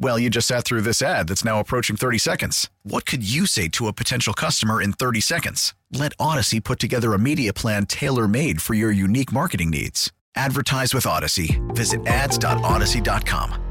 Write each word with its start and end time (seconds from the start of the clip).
Well, 0.00 0.18
you 0.18 0.30
just 0.30 0.46
sat 0.46 0.64
through 0.64 0.82
this 0.82 1.02
ad 1.02 1.26
that's 1.28 1.44
now 1.44 1.58
approaching 1.58 1.96
30 1.96 2.18
seconds. 2.18 2.70
What 2.84 3.04
could 3.04 3.28
you 3.28 3.46
say 3.46 3.68
to 3.70 3.88
a 3.88 3.92
potential 3.92 4.32
customer 4.32 4.80
in 4.80 4.92
30 4.92 5.20
seconds? 5.20 5.74
Let 5.92 6.16
Audacy 6.18 6.62
put 6.62 6.78
together 6.78 7.14
a 7.14 7.18
media 7.18 7.52
plan 7.52 7.86
tailor 7.86 8.28
made 8.28 8.62
for 8.62 8.74
your 8.74 8.92
unique 8.92 9.32
marketing 9.32 9.70
needs. 9.70 10.12
Advertise 10.36 10.94
with 10.94 11.04
Audacy. 11.04 11.58
Visit 11.74 12.06
ads.audacy.com. 12.06 13.64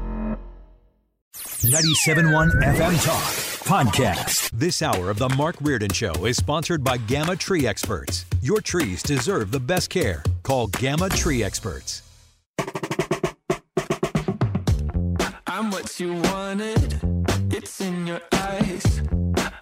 97.1 1.34 2.62
FM 2.62 3.04
Talk 3.04 3.22
Podcast. 3.64 4.50
This 4.50 4.82
hour 4.82 5.08
of 5.08 5.18
The 5.18 5.28
Mark 5.30 5.56
Reardon 5.60 5.90
Show 5.92 6.12
is 6.26 6.36
sponsored 6.36 6.84
by 6.84 6.98
Gamma 6.98 7.36
Tree 7.36 7.66
Experts. 7.66 8.26
Your 8.42 8.60
trees 8.60 9.02
deserve 9.02 9.50
the 9.50 9.60
best 9.60 9.88
care. 9.88 10.22
Call 10.42 10.66
Gamma 10.66 11.08
Tree 11.08 11.42
Experts. 11.42 12.02
I'm 15.58 15.72
what 15.72 15.98
you 15.98 16.12
wanted. 16.12 17.00
It's 17.52 17.80
in 17.80 18.06
your 18.06 18.20
eyes. 18.32 19.02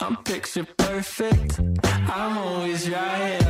I'm 0.03 0.23
picture 0.25 0.67
perfect. 0.77 1.59
I'm 1.85 2.37
always 2.37 2.91
right. 2.91 3.43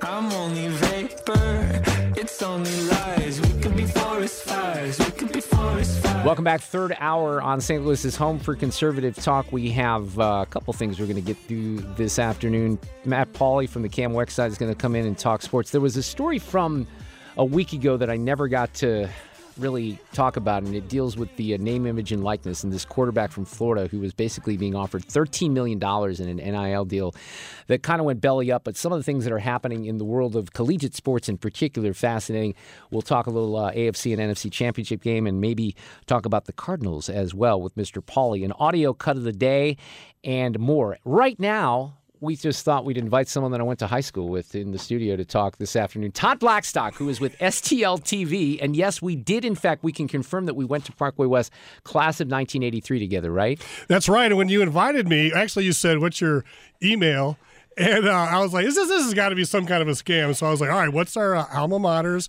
I'm, 0.00 0.32
only 0.32 0.68
vapor. 0.68 1.82
It's 2.16 2.40
only 2.40 2.82
lies. 2.82 3.40
We 3.40 3.60
could 3.60 3.76
be 3.76 3.84
forest 3.84 4.44
fires. 4.44 4.96
We 5.00 5.06
could 5.06 5.32
be 5.32 5.40
forest 5.40 5.98
fires. 5.98 6.24
Welcome 6.24 6.44
back. 6.44 6.60
Third 6.60 6.94
hour 7.00 7.42
on 7.42 7.60
St. 7.60 7.84
Louis's 7.84 8.14
home 8.14 8.38
for 8.38 8.54
conservative 8.54 9.16
talk. 9.16 9.50
We 9.50 9.68
have 9.70 10.16
uh, 10.20 10.44
a 10.44 10.46
couple 10.46 10.72
things 10.74 11.00
we're 11.00 11.06
going 11.06 11.16
to 11.16 11.20
get 11.20 11.36
through 11.36 11.78
this 11.96 12.20
afternoon. 12.20 12.78
Matt 13.04 13.32
Pauley 13.32 13.68
from 13.68 13.82
the 13.82 13.88
KMOX 13.88 14.30
side 14.30 14.52
is 14.52 14.56
going 14.56 14.72
to 14.72 14.78
come 14.78 14.94
in 14.94 15.04
and 15.04 15.18
talk 15.18 15.42
sports. 15.42 15.72
There 15.72 15.80
was 15.80 15.96
a 15.96 16.02
story 16.04 16.38
from 16.38 16.86
a 17.36 17.44
week 17.44 17.72
ago 17.72 17.96
that 17.96 18.08
I 18.08 18.16
never 18.16 18.46
got 18.46 18.72
to 18.74 19.08
really 19.58 19.98
talk 20.12 20.36
about, 20.36 20.62
and 20.62 20.74
it 20.74 20.88
deals 20.88 21.16
with 21.16 21.34
the 21.36 21.54
uh, 21.54 21.56
name, 21.58 21.86
image, 21.86 22.12
and 22.12 22.22
likeness. 22.22 22.64
And 22.64 22.72
this 22.72 22.84
quarterback 22.84 23.30
from 23.30 23.44
Florida 23.44 23.86
who 23.88 24.00
was 24.00 24.12
basically 24.12 24.56
being 24.56 24.74
offered 24.74 25.06
$13 25.06 25.50
million 25.50 25.82
in 25.82 26.40
an 26.40 26.52
NIL 26.52 26.84
deal 26.84 27.14
that 27.66 27.82
kind 27.82 28.00
of 28.00 28.06
went 28.06 28.20
belly 28.20 28.50
up. 28.50 28.64
But 28.64 28.76
some 28.76 28.92
of 28.92 28.98
the 28.98 29.02
things 29.02 29.24
that 29.24 29.32
are 29.32 29.38
happening 29.38 29.84
in 29.84 29.98
the 29.98 30.04
world 30.04 30.36
of 30.36 30.52
collegiate 30.52 30.94
sports 30.94 31.28
in 31.28 31.38
particular, 31.38 31.94
fascinating. 31.94 32.54
We'll 32.90 33.02
talk 33.02 33.26
a 33.26 33.30
little 33.30 33.56
uh, 33.56 33.72
AFC 33.72 34.12
and 34.12 34.32
NFC 34.32 34.50
championship 34.50 35.02
game 35.02 35.26
and 35.26 35.40
maybe 35.40 35.76
talk 36.06 36.26
about 36.26 36.46
the 36.46 36.52
Cardinals 36.52 37.08
as 37.08 37.34
well 37.34 37.60
with 37.60 37.76
Mr. 37.76 38.02
Pauley. 38.02 38.44
An 38.44 38.52
audio 38.52 38.92
cut 38.92 39.16
of 39.16 39.24
the 39.24 39.32
day 39.32 39.76
and 40.24 40.58
more. 40.58 40.98
Right 41.04 41.38
now, 41.38 41.94
we 42.22 42.36
just 42.36 42.64
thought 42.64 42.84
we'd 42.84 42.96
invite 42.96 43.28
someone 43.28 43.50
that 43.50 43.60
I 43.60 43.64
went 43.64 43.80
to 43.80 43.88
high 43.88 44.00
school 44.00 44.28
with 44.28 44.54
in 44.54 44.70
the 44.70 44.78
studio 44.78 45.16
to 45.16 45.24
talk 45.24 45.58
this 45.58 45.74
afternoon. 45.74 46.12
Todd 46.12 46.38
Blackstock, 46.38 46.94
who 46.94 47.08
is 47.08 47.20
with 47.20 47.36
STL 47.38 48.00
TV. 48.00 48.58
And 48.62 48.76
yes, 48.76 49.02
we 49.02 49.16
did, 49.16 49.44
in 49.44 49.56
fact, 49.56 49.82
we 49.82 49.90
can 49.90 50.06
confirm 50.06 50.46
that 50.46 50.54
we 50.54 50.64
went 50.64 50.84
to 50.84 50.92
Parkway 50.92 51.26
West 51.26 51.52
class 51.82 52.20
of 52.20 52.28
1983 52.28 53.00
together, 53.00 53.32
right? 53.32 53.60
That's 53.88 54.08
right. 54.08 54.26
And 54.26 54.36
when 54.36 54.48
you 54.48 54.62
invited 54.62 55.08
me, 55.08 55.32
actually, 55.32 55.64
you 55.64 55.72
said, 55.72 55.98
What's 55.98 56.20
your 56.20 56.44
email? 56.80 57.38
And 57.76 58.06
uh, 58.06 58.12
I 58.12 58.38
was 58.38 58.52
like, 58.52 58.66
This, 58.66 58.76
is, 58.76 58.88
this 58.88 59.02
has 59.02 59.14
got 59.14 59.30
to 59.30 59.34
be 59.34 59.44
some 59.44 59.66
kind 59.66 59.82
of 59.82 59.88
a 59.88 59.92
scam. 59.92 60.36
So 60.36 60.46
I 60.46 60.50
was 60.50 60.60
like, 60.60 60.70
All 60.70 60.78
right, 60.78 60.92
what's 60.92 61.16
our 61.16 61.34
uh, 61.34 61.46
alma 61.52 61.80
mater's 61.80 62.28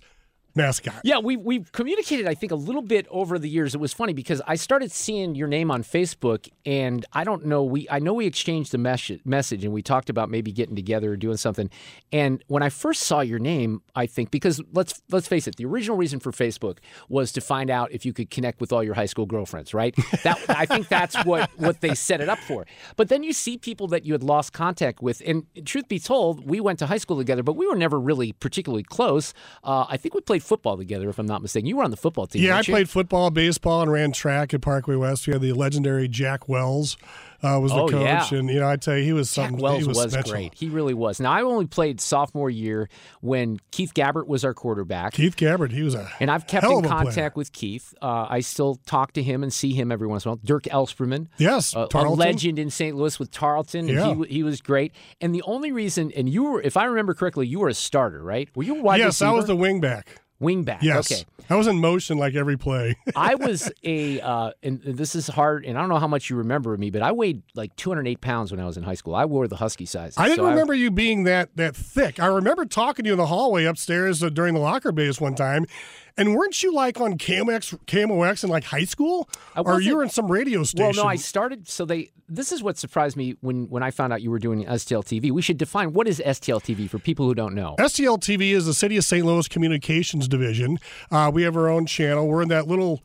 mascot. 0.54 1.00
Yeah, 1.04 1.18
we 1.18 1.36
we've 1.36 1.70
communicated 1.72 2.26
I 2.26 2.34
think 2.34 2.52
a 2.52 2.56
little 2.56 2.82
bit 2.82 3.06
over 3.10 3.38
the 3.38 3.48
years. 3.48 3.74
It 3.74 3.80
was 3.80 3.92
funny 3.92 4.12
because 4.12 4.40
I 4.46 4.56
started 4.56 4.92
seeing 4.92 5.34
your 5.34 5.48
name 5.48 5.70
on 5.70 5.82
Facebook 5.82 6.48
and 6.64 7.04
I 7.12 7.24
don't 7.24 7.46
know 7.46 7.64
we 7.64 7.86
I 7.90 7.98
know 7.98 8.14
we 8.14 8.26
exchanged 8.26 8.74
a 8.74 8.78
mes- 8.78 9.20
message 9.24 9.64
and 9.64 9.72
we 9.72 9.82
talked 9.82 10.10
about 10.10 10.30
maybe 10.30 10.52
getting 10.52 10.76
together 10.76 11.12
or 11.12 11.16
doing 11.16 11.36
something. 11.36 11.70
And 12.12 12.42
when 12.46 12.62
I 12.62 12.68
first 12.68 13.02
saw 13.02 13.20
your 13.20 13.38
name, 13.38 13.82
I 13.94 14.06
think 14.06 14.30
because 14.30 14.60
let's 14.72 15.02
let's 15.10 15.28
face 15.28 15.46
it, 15.46 15.56
the 15.56 15.64
original 15.64 15.96
reason 15.96 16.20
for 16.20 16.32
Facebook 16.32 16.78
was 17.08 17.32
to 17.32 17.40
find 17.40 17.70
out 17.70 17.92
if 17.92 18.06
you 18.06 18.12
could 18.12 18.30
connect 18.30 18.60
with 18.60 18.72
all 18.72 18.82
your 18.82 18.94
high 18.94 19.06
school 19.06 19.26
girlfriends, 19.26 19.74
right? 19.74 19.94
That 20.22 20.38
I 20.48 20.66
think 20.66 20.88
that's 20.88 21.16
what 21.24 21.50
what 21.58 21.80
they 21.80 21.94
set 21.94 22.20
it 22.20 22.28
up 22.28 22.38
for. 22.38 22.66
But 22.96 23.08
then 23.08 23.22
you 23.22 23.32
see 23.32 23.58
people 23.58 23.88
that 23.88 24.04
you 24.04 24.12
had 24.12 24.22
lost 24.22 24.52
contact 24.52 25.02
with 25.02 25.22
and 25.26 25.46
truth 25.64 25.88
be 25.88 25.98
told, 25.98 26.48
we 26.48 26.60
went 26.60 26.78
to 26.78 26.86
high 26.86 26.98
school 26.98 27.16
together, 27.16 27.42
but 27.42 27.56
we 27.56 27.66
were 27.66 27.76
never 27.76 27.98
really 27.98 28.32
particularly 28.32 28.84
close. 28.84 29.34
Uh, 29.62 29.86
I 29.88 29.96
think 29.96 30.14
we 30.14 30.20
played 30.20 30.43
football 30.44 30.76
together, 30.76 31.08
if 31.08 31.18
I'm 31.18 31.26
not 31.26 31.42
mistaken. 31.42 31.66
You 31.66 31.76
were 31.76 31.84
on 31.84 31.90
the 31.90 31.96
football 31.96 32.26
team. 32.26 32.42
Yeah, 32.42 32.58
I 32.58 32.62
played 32.62 32.88
football, 32.88 33.30
baseball, 33.30 33.82
and 33.82 33.90
ran 33.90 34.12
track 34.12 34.54
at 34.54 34.60
Parkway 34.60 34.96
West. 34.96 35.26
We 35.26 35.32
had 35.32 35.42
the 35.42 35.52
legendary 35.52 36.08
Jack 36.08 36.48
Wells 36.48 36.96
uh, 37.44 37.60
was 37.60 37.72
the 37.72 37.78
Oh, 37.78 37.88
coach, 37.88 38.32
yeah. 38.32 38.38
and 38.38 38.48
you 38.48 38.60
know 38.60 38.68
I 38.68 38.76
tell 38.76 38.96
you 38.96 39.04
he 39.04 39.12
was 39.12 39.32
Jack 39.32 39.46
something. 39.46 39.62
Wells 39.62 39.82
he 39.82 39.88
was, 39.88 39.98
was, 39.98 40.16
great. 40.30 40.54
He 40.54 40.68
really 40.68 40.94
was. 40.94 41.20
Now 41.20 41.32
I 41.32 41.42
only 41.42 41.66
played 41.66 42.00
sophomore 42.00 42.48
year 42.48 42.88
when 43.20 43.60
Keith 43.70 43.92
Gabbert 43.92 44.26
was 44.26 44.44
our 44.44 44.54
quarterback. 44.54 45.12
Keith 45.12 45.36
Gabbert, 45.36 45.70
he 45.70 45.82
was 45.82 45.94
a 45.94 46.10
and 46.20 46.30
I've 46.30 46.46
kept 46.46 46.64
in 46.64 46.82
contact 46.82 47.14
player. 47.14 47.32
with 47.34 47.52
Keith. 47.52 47.94
Uh, 48.00 48.26
I 48.30 48.40
still 48.40 48.76
talk 48.86 49.12
to 49.14 49.22
him 49.22 49.42
and 49.42 49.52
see 49.52 49.74
him 49.74 49.92
every 49.92 50.06
once 50.06 50.24
in 50.24 50.30
a 50.30 50.32
while. 50.32 50.40
Dirk 50.42 50.64
Elsperman, 50.64 51.28
Yes, 51.36 51.74
a, 51.74 51.86
a 51.92 52.08
legend 52.08 52.58
in 52.58 52.70
St. 52.70 52.96
Louis 52.96 53.18
with 53.18 53.30
Tarleton. 53.30 53.88
Yeah. 53.88 54.14
he, 54.14 54.24
he 54.36 54.42
was 54.42 54.60
great. 54.62 54.92
And 55.20 55.34
the 55.34 55.42
only 55.42 55.72
reason, 55.72 56.12
and 56.16 56.28
you 56.28 56.44
were, 56.44 56.62
if 56.62 56.76
I 56.76 56.84
remember 56.84 57.12
correctly, 57.14 57.46
you 57.46 57.60
were 57.60 57.68
a 57.68 57.74
starter, 57.74 58.22
right? 58.22 58.48
Were 58.56 58.62
you 58.62 58.76
a 58.76 58.82
wide 58.82 58.98
yes, 58.98 59.06
receiver? 59.20 59.30
I 59.30 59.34
was 59.34 59.46
the 59.46 59.56
wingback. 59.56 60.04
Wingback. 60.40 60.82
Yes, 60.82 61.10
Okay. 61.10 61.24
I 61.50 61.56
was 61.56 61.66
in 61.66 61.78
motion 61.78 62.16
like 62.16 62.34
every 62.34 62.56
play. 62.56 62.96
I 63.16 63.34
was 63.34 63.70
a, 63.82 64.20
uh, 64.20 64.52
and 64.62 64.80
this 64.82 65.14
is 65.14 65.26
hard, 65.28 65.64
and 65.66 65.76
I 65.76 65.80
don't 65.80 65.90
know 65.90 65.98
how 65.98 66.08
much 66.08 66.30
you 66.30 66.36
remember 66.36 66.72
of 66.72 66.80
me, 66.80 66.90
but 66.90 67.02
I 67.02 67.12
weighed 67.12 67.42
like 67.54 67.76
208 67.76 68.20
pounds 68.22 68.50
when 68.50 68.60
I 68.60 68.64
was 68.64 68.76
in 68.78 68.82
high 68.82 68.94
school. 68.94 69.14
I 69.14 69.26
wore 69.26 69.46
the 69.46 69.56
husky 69.56 69.84
size. 69.84 70.14
I 70.16 70.24
didn't 70.28 70.38
So 70.44 70.48
remember 70.48 70.72
you 70.74 70.90
being 70.90 71.24
that 71.24 71.50
that 71.56 71.76
thick. 71.76 72.18
I 72.18 72.26
remember 72.26 72.64
talking 72.64 73.04
to 73.04 73.08
you 73.08 73.12
in 73.12 73.18
the 73.18 73.26
hallway 73.26 73.64
upstairs 73.64 74.22
uh, 74.22 74.30
during 74.30 74.54
the 74.54 74.60
locker 74.60 74.90
base 74.92 75.20
one 75.20 75.34
time, 75.34 75.66
and 76.16 76.34
weren't 76.34 76.62
you 76.62 76.72
like 76.72 77.00
on 77.00 77.18
KMX, 77.18 77.78
KMOX 77.86 78.44
in 78.44 78.50
like 78.50 78.64
high 78.64 78.84
school, 78.84 79.28
or 79.56 79.80
you 79.80 79.96
were 79.96 80.02
in 80.02 80.10
some 80.10 80.30
radio 80.30 80.62
station? 80.62 80.96
Well, 80.96 81.04
no, 81.04 81.08
I 81.10 81.16
started. 81.16 81.68
So 81.68 81.84
they. 81.84 82.10
This 82.26 82.52
is 82.52 82.62
what 82.62 82.78
surprised 82.78 83.16
me 83.16 83.36
when 83.40 83.68
when 83.68 83.82
I 83.82 83.90
found 83.90 84.12
out 84.12 84.22
you 84.22 84.30
were 84.30 84.38
doing 84.38 84.64
STL 84.64 85.04
TV. 85.04 85.30
We 85.30 85.42
should 85.42 85.58
define 85.58 85.92
what 85.92 86.08
is 86.08 86.22
STL 86.24 86.62
TV 86.62 86.88
for 86.88 86.98
people 86.98 87.26
who 87.26 87.34
don't 87.34 87.54
know. 87.54 87.76
STL 87.78 88.18
TV 88.18 88.52
is 88.52 88.66
the 88.66 88.74
City 88.74 88.96
of 88.96 89.04
St. 89.04 89.26
Louis 89.26 89.46
Communications 89.48 90.28
Division. 90.28 90.78
Uh, 91.10 91.30
we 91.32 91.42
have 91.42 91.56
our 91.56 91.68
own 91.68 91.84
channel. 91.86 92.26
We're 92.26 92.42
in 92.42 92.48
that 92.48 92.66
little 92.66 93.02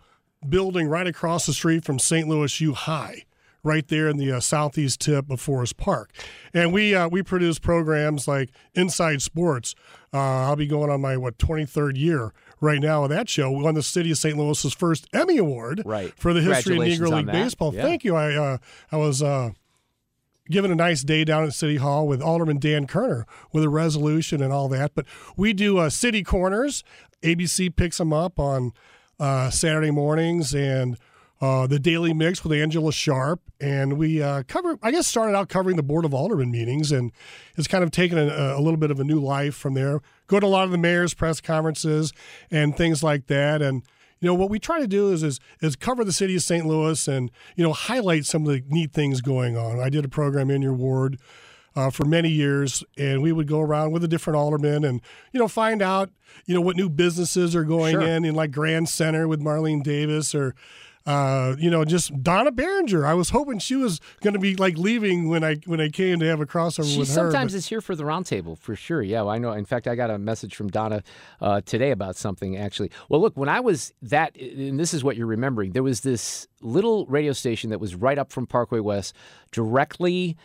building 0.48 0.88
right 0.88 1.08
across 1.08 1.46
the 1.46 1.54
street 1.54 1.84
from 1.84 2.00
St. 2.00 2.28
Louis 2.28 2.62
U 2.62 2.74
High, 2.74 3.26
right 3.64 3.88
there 3.88 4.08
in 4.08 4.18
the 4.18 4.32
uh, 4.32 4.40
southeast 4.40 5.02
tip 5.02 5.30
of 5.30 5.42
Forest 5.42 5.78
Park. 5.78 6.12
And 6.54 6.72
we 6.74 6.96
uh, 6.96 7.08
we 7.08 7.24
produce 7.24 7.60
programs 7.60 8.28
like 8.28 8.50
Inside 8.74 9.22
Sports. 9.22 9.76
Uh, 10.14 10.18
I'll 10.18 10.56
be 10.56 10.68
going 10.68 10.90
on 10.90 11.02
my 11.02 11.18
what 11.18 11.38
23rd 11.38 11.98
year 11.98 12.34
right 12.62 12.80
now 12.80 13.04
with 13.04 13.12
that 13.12 13.30
show. 13.30 13.52
We 13.52 13.64
won 13.64 13.76
the 13.76 13.84
City 13.84 14.12
of 14.12 14.18
St. 14.18 14.38
Louis's 14.38 14.74
first 14.74 15.08
Emmy 15.14 15.38
Award 15.38 15.84
Right. 15.86 16.14
for 16.18 16.34
the 16.34 16.42
history 16.42 16.78
of 16.78 16.84
Negro 16.84 17.16
League 17.18 17.28
baseball. 17.28 17.74
Yeah. 17.74 17.84
Thank 17.84 18.04
you. 18.04 18.16
I 18.16 18.34
uh, 18.36 18.58
I 18.92 18.98
was. 18.98 19.22
Uh, 19.22 19.52
given 20.52 20.72
a 20.72 20.76
nice 20.76 21.04
day 21.04 21.24
down 21.24 21.44
at 21.44 21.54
City 21.54 21.76
Hall 21.76 22.08
with 22.08 22.24
Alderman 22.24 22.58
Dan 22.58 22.88
Kerner 22.88 23.28
with 23.54 23.64
a 23.64 23.70
resolution 23.70 24.42
and 24.42 24.52
all 24.52 24.68
that. 24.70 24.96
But 24.96 25.06
we 25.38 25.54
do 25.54 25.78
uh, 25.78 25.92
City 25.92 26.24
Corners. 26.24 26.84
ABC 27.22 27.76
picks 27.76 28.00
them 28.00 28.12
up 28.12 28.40
on 28.40 28.72
uh, 29.20 29.52
Saturday 29.52 29.92
mornings 29.92 30.56
and 30.56 30.98
uh, 31.42 31.68
the 31.68 31.80
Daily 31.80 32.14
Mix 32.14 32.44
with 32.44 32.52
Angela 32.58 32.92
Sharp. 32.92 33.42
And 33.62 33.98
we 33.98 34.22
uh, 34.22 34.44
cover, 34.48 34.78
I 34.82 34.92
guess, 34.92 35.08
started 35.08 35.36
out 35.36 35.50
covering 35.50 35.76
the 35.78 35.84
Board 35.84 36.06
of 36.06 36.14
Alderman 36.14 36.52
meetings 36.52 36.92
and 36.92 37.12
it's 37.58 37.68
kind 37.68 37.84
of 37.84 37.92
taken 37.92 38.18
a, 38.18 38.56
a 38.58 38.62
little 38.62 38.78
bit 38.78 38.92
of 38.92 39.00
a 39.00 39.04
new 39.04 39.20
life 39.20 39.56
from 39.56 39.74
there. 39.74 40.02
Go 40.28 40.40
to 40.40 40.46
a 40.46 40.48
lot 40.48 40.66
of 40.66 40.72
the 40.72 40.78
mayor's 40.78 41.14
press 41.14 41.42
conferences 41.42 42.14
and 42.52 42.76
things 42.76 43.04
like 43.04 43.28
that. 43.28 43.62
And 43.62 43.84
you 44.20 44.28
know 44.28 44.34
what 44.36 44.50
we 44.50 44.60
try 44.60 44.80
to 44.82 44.88
do 44.88 45.14
is, 45.14 45.24
is 45.24 45.40
is 45.62 45.78
cover 45.78 46.04
the 46.04 46.12
city 46.12 46.36
of 46.36 46.42
St. 46.42 46.66
Louis 46.66 47.08
and 47.08 47.32
you 47.56 47.64
know 47.64 47.72
highlight 47.72 48.26
some 48.26 48.46
of 48.46 48.50
the 48.52 48.62
neat 48.68 48.92
things 48.92 49.22
going 49.22 49.56
on. 49.58 49.80
I 49.80 49.90
did 49.90 50.04
a 50.04 50.10
program 50.10 50.50
in 50.52 50.62
your 50.62 50.74
ward 50.74 51.18
uh, 51.74 51.90
for 51.90 52.04
many 52.04 52.28
years, 52.30 52.84
and 52.98 53.22
we 53.22 53.32
would 53.32 53.48
go 53.48 53.62
around 53.62 53.92
with 53.92 54.02
the 54.02 54.10
different 54.10 54.36
aldermen 54.36 54.84
and 54.84 55.02
you 55.32 55.40
know 55.40 55.48
find 55.48 55.82
out 55.82 56.10
you 56.46 56.54
know 56.54 56.60
what 56.60 56.76
new 56.76 56.90
businesses 56.90 57.56
are 57.56 57.64
going 57.64 57.94
Sure. 57.94 58.02
in 58.02 58.26
in 58.26 58.36
like 58.36 58.52
Grand 58.52 58.90
Center 58.90 59.26
with 59.26 59.40
Marlene 59.40 59.84
Davis 59.84 60.36
or 60.36 60.54
uh, 61.06 61.56
you 61.58 61.70
know, 61.70 61.84
just 61.86 62.22
Donna 62.22 62.52
Baringer. 62.52 63.06
I 63.06 63.14
was 63.14 63.30
hoping 63.30 63.60
she 63.60 63.76
was 63.76 64.00
going 64.22 64.34
to 64.34 64.40
be 64.40 64.56
like 64.56 64.78
leaving 64.78 65.28
when 65.30 65.44
I 65.44 65.56
when 65.66 65.80
I 65.82 65.90
came 65.90 66.20
to 66.20 66.26
have 66.28 66.40
a 66.42 66.46
crossover 66.46 66.92
She 66.92 67.00
with 67.00 67.08
her. 67.08 67.14
sometimes 67.14 67.54
but- 67.54 67.58
is 67.58 67.68
here 67.68 67.82
for 67.82 67.96
the 67.96 68.04
roundtable 68.04 68.58
for 68.58 68.76
sure. 68.76 69.02
Yeah, 69.02 69.22
well, 69.22 69.30
I 69.32 69.38
know. 69.38 69.52
In 69.54 69.66
fact, 69.66 69.88
I 69.88 69.96
got 69.96 70.10
a 70.10 70.18
message 70.20 70.56
from 70.56 70.68
Donna 70.70 71.02
uh, 71.42 71.62
today 71.62 71.92
about 71.92 72.16
something 72.16 72.58
actually. 72.58 72.92
Well, 73.08 73.22
look, 73.22 73.36
when 73.38 73.50
I 73.50 73.60
was 73.60 73.94
that, 74.04 74.36
and 74.38 74.80
this 74.80 74.94
is 74.94 75.04
what 75.04 75.16
you're 75.18 75.26
remembering, 75.28 75.72
there 75.72 75.84
was 75.84 76.02
this 76.02 76.48
little 76.62 77.06
radio 77.08 77.34
station 77.34 77.70
that 77.72 77.80
was 77.80 77.96
right 77.96 78.18
up 78.18 78.32
from 78.32 78.46
Parkway 78.46 78.80
West, 78.80 79.16
directly 79.52 80.38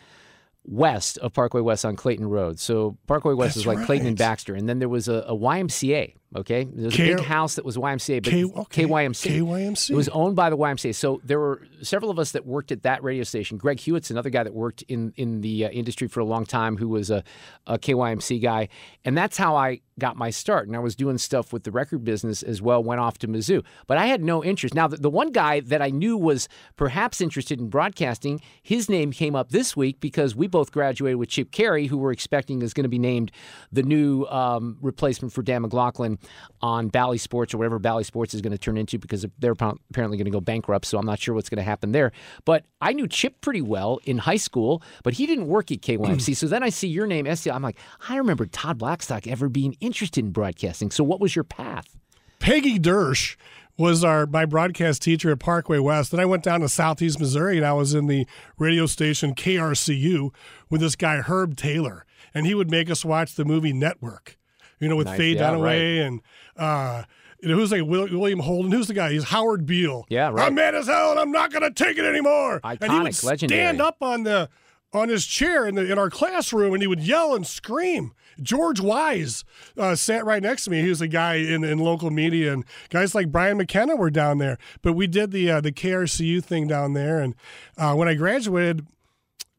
west 0.67 1.19
of 1.19 1.31
Parkway 1.31 1.61
West 1.61 1.85
on 1.85 1.95
Clayton 1.95 2.27
Road. 2.27 2.59
So 2.59 2.97
Parkway 3.05 3.33
West 3.35 3.55
That's 3.55 3.57
is 3.57 3.67
like 3.67 3.85
Clayton 3.85 4.07
and. 4.07 4.17
Baxter, 4.17 4.55
and 4.55 4.67
then 4.67 4.79
there 4.79 4.89
was 4.89 5.07
a, 5.07 5.23
a 5.27 5.35
YMCA. 5.35 6.15
Okay, 6.35 6.65
there 6.65 6.85
was 6.85 6.95
K- 6.95 7.13
a 7.13 7.15
big 7.15 7.25
house 7.25 7.55
that 7.55 7.63
was 7.63 7.77
YMCA, 7.77 8.21
but 8.21 8.31
K- 8.31 8.43
okay, 8.43 8.83
KYMC. 8.83 9.39
KYMC. 9.39 9.89
It 9.91 9.95
was 9.95 10.09
owned 10.09 10.35
by 10.35 10.49
the 10.49 10.57
YMCA. 10.57 10.93
So 10.93 11.21
there 11.23 11.39
were 11.39 11.61
several 11.81 12.11
of 12.11 12.19
us 12.19 12.31
that 12.31 12.45
worked 12.45 12.73
at 12.73 12.83
that 12.83 13.01
radio 13.03 13.23
station. 13.23 13.57
Greg 13.57 13.79
Hewitt's 13.79 14.11
another 14.11 14.29
guy 14.29 14.43
that 14.43 14.53
worked 14.53 14.81
in 14.89 15.13
in 15.15 15.39
the 15.39 15.65
uh, 15.65 15.69
industry 15.69 16.09
for 16.09 16.19
a 16.19 16.25
long 16.25 16.45
time, 16.45 16.75
who 16.75 16.89
was 16.89 17.09
a, 17.09 17.23
a 17.67 17.79
KYMC 17.79 18.41
guy, 18.41 18.67
and 19.05 19.17
that's 19.17 19.37
how 19.37 19.55
I 19.55 19.79
got 19.97 20.17
my 20.17 20.29
start. 20.29 20.67
And 20.67 20.75
I 20.75 20.79
was 20.79 20.93
doing 20.93 21.17
stuff 21.17 21.53
with 21.53 21.63
the 21.63 21.71
record 21.71 22.03
business 22.03 22.43
as 22.43 22.61
well. 22.61 22.83
Went 22.83 22.99
off 22.99 23.17
to 23.19 23.29
Mizzou, 23.29 23.63
but 23.87 23.97
I 23.97 24.07
had 24.07 24.21
no 24.21 24.43
interest. 24.43 24.75
Now 24.75 24.87
the, 24.87 24.97
the 24.97 25.09
one 25.09 25.31
guy 25.31 25.61
that 25.61 25.81
I 25.81 25.89
knew 25.89 26.17
was 26.17 26.49
perhaps 26.75 27.21
interested 27.21 27.61
in 27.61 27.69
broadcasting, 27.69 28.41
his 28.61 28.89
name 28.89 29.13
came 29.13 29.35
up 29.35 29.51
this 29.51 29.77
week 29.77 30.01
because 30.01 30.35
we 30.35 30.47
both 30.47 30.73
graduated 30.73 31.17
with 31.17 31.29
Chip 31.29 31.51
Caray, 31.53 31.87
who 31.87 31.97
we're 31.97 32.11
expecting 32.11 32.61
is 32.61 32.73
going 32.73 32.83
to 32.83 32.89
be 32.89 32.99
named 32.99 33.31
the 33.71 33.83
new 33.83 34.25
um, 34.25 34.77
replacement 34.81 35.31
for 35.31 35.41
Dan 35.41 35.61
McLaughlin 35.61 36.19
on 36.61 36.87
Bally 36.87 37.17
Sports 37.17 37.53
or 37.53 37.57
whatever 37.57 37.79
Bally 37.79 38.03
Sports 38.03 38.33
is 38.33 38.41
going 38.41 38.51
to 38.51 38.57
turn 38.57 38.77
into 38.77 38.97
because 38.97 39.25
they're 39.39 39.51
apparently 39.51 40.17
going 40.17 40.25
to 40.25 40.31
go 40.31 40.41
bankrupt. 40.41 40.85
So 40.85 40.97
I'm 40.97 41.05
not 41.05 41.19
sure 41.19 41.33
what's 41.33 41.49
going 41.49 41.57
to 41.57 41.63
happen 41.63 41.91
there. 41.91 42.11
But 42.45 42.65
I 42.81 42.93
knew 42.93 43.07
Chip 43.07 43.41
pretty 43.41 43.61
well 43.61 43.99
in 44.05 44.19
high 44.19 44.37
school, 44.37 44.81
but 45.03 45.13
he 45.13 45.25
didn't 45.25 45.47
work 45.47 45.71
at 45.71 45.81
KYMC. 45.81 46.35
so 46.35 46.47
then 46.47 46.63
I 46.63 46.69
see 46.69 46.87
your 46.87 47.07
name, 47.07 47.33
SC. 47.33 47.47
I'm 47.47 47.61
like, 47.61 47.77
I 48.09 48.17
remember 48.17 48.45
Todd 48.45 48.77
Blackstock 48.77 49.27
ever 49.27 49.49
being 49.49 49.75
interested 49.79 50.23
in 50.23 50.31
broadcasting. 50.31 50.91
So 50.91 51.03
what 51.03 51.19
was 51.19 51.35
your 51.35 51.43
path? 51.43 51.95
Peggy 52.39 52.79
Dersh 52.79 53.35
was 53.77 54.03
our 54.03 54.25
my 54.25 54.45
broadcast 54.45 55.01
teacher 55.01 55.31
at 55.31 55.39
Parkway 55.39 55.79
West. 55.79 56.11
Then 56.11 56.19
I 56.19 56.25
went 56.25 56.43
down 56.43 56.61
to 56.61 56.69
Southeast 56.69 57.19
Missouri 57.19 57.57
and 57.57 57.65
I 57.65 57.73
was 57.73 57.93
in 57.93 58.07
the 58.07 58.25
radio 58.57 58.85
station 58.85 59.35
KRCU 59.35 60.33
with 60.69 60.81
this 60.81 60.95
guy 60.95 61.17
Herb 61.17 61.55
Taylor, 61.55 62.05
and 62.33 62.45
he 62.45 62.53
would 62.53 62.71
make 62.71 62.89
us 62.89 63.03
watch 63.03 63.35
the 63.35 63.45
movie 63.45 63.73
Network. 63.73 64.37
You 64.79 64.89
know, 64.89 64.95
with 64.95 65.07
Nice. 65.07 65.17
Faye 65.17 65.33
Yeah, 65.35 65.51
Dunaway 65.51 66.05
and 66.05 66.21
uh, 66.57 67.03
you 67.41 67.49
know, 67.49 67.55
who's 67.55 67.71
like 67.71 67.83
William 67.85 68.39
Holden? 68.39 68.71
Who's 68.71 68.87
the 68.87 68.93
guy? 68.93 69.11
He's 69.11 69.25
Howard 69.25 69.65
Beale. 69.65 70.05
Yeah, 70.09 70.29
right. 70.29 70.47
I'm 70.47 70.55
mad 70.55 70.73
as 70.75 70.87
hell, 70.87 71.11
and 71.11 71.19
I'm 71.19 71.31
not 71.31 71.51
going 71.51 71.61
to 71.63 71.71
take 71.71 71.97
it 71.97 72.05
anymore. 72.05 72.59
and 72.63 72.79
he 72.79 72.87
Iconic, 72.87 73.03
would 73.03 73.23
legendary. 73.23 73.61
stand 73.61 73.81
up 73.81 73.97
on 74.01 74.23
the 74.23 74.49
on 74.93 75.09
his 75.09 75.25
chair 75.25 75.67
in 75.67 75.75
the 75.75 75.91
in 75.91 75.97
our 75.99 76.09
classroom, 76.09 76.73
and 76.73 76.81
he 76.81 76.87
would 76.87 77.01
yell 77.01 77.35
and 77.35 77.45
scream. 77.45 78.13
George 78.41 78.81
Wise 78.81 79.45
uh, 79.77 79.95
sat 79.95 80.25
right 80.25 80.41
next 80.43 80.65
to 80.65 80.71
me. 80.71 80.81
He 80.81 80.89
was 80.89 80.99
a 81.01 81.07
guy 81.07 81.35
in, 81.35 81.63
in 81.63 81.77
local 81.79 82.09
media, 82.11 82.51
and 82.51 82.65
guys 82.89 83.15
like 83.15 83.31
Brian 83.31 83.57
McKenna 83.57 83.95
were 83.95 84.09
down 84.09 84.39
there. 84.39 84.57
But 84.81 84.93
we 84.93 85.07
did 85.07 85.31
the 85.31 85.51
uh, 85.51 85.61
the 85.61 85.71
KRCU 85.71 86.43
thing 86.43 86.67
down 86.67 86.93
there, 86.93 87.19
and 87.21 87.35
uh, 87.77 87.93
when 87.93 88.07
I 88.07 88.13
graduated 88.15 88.87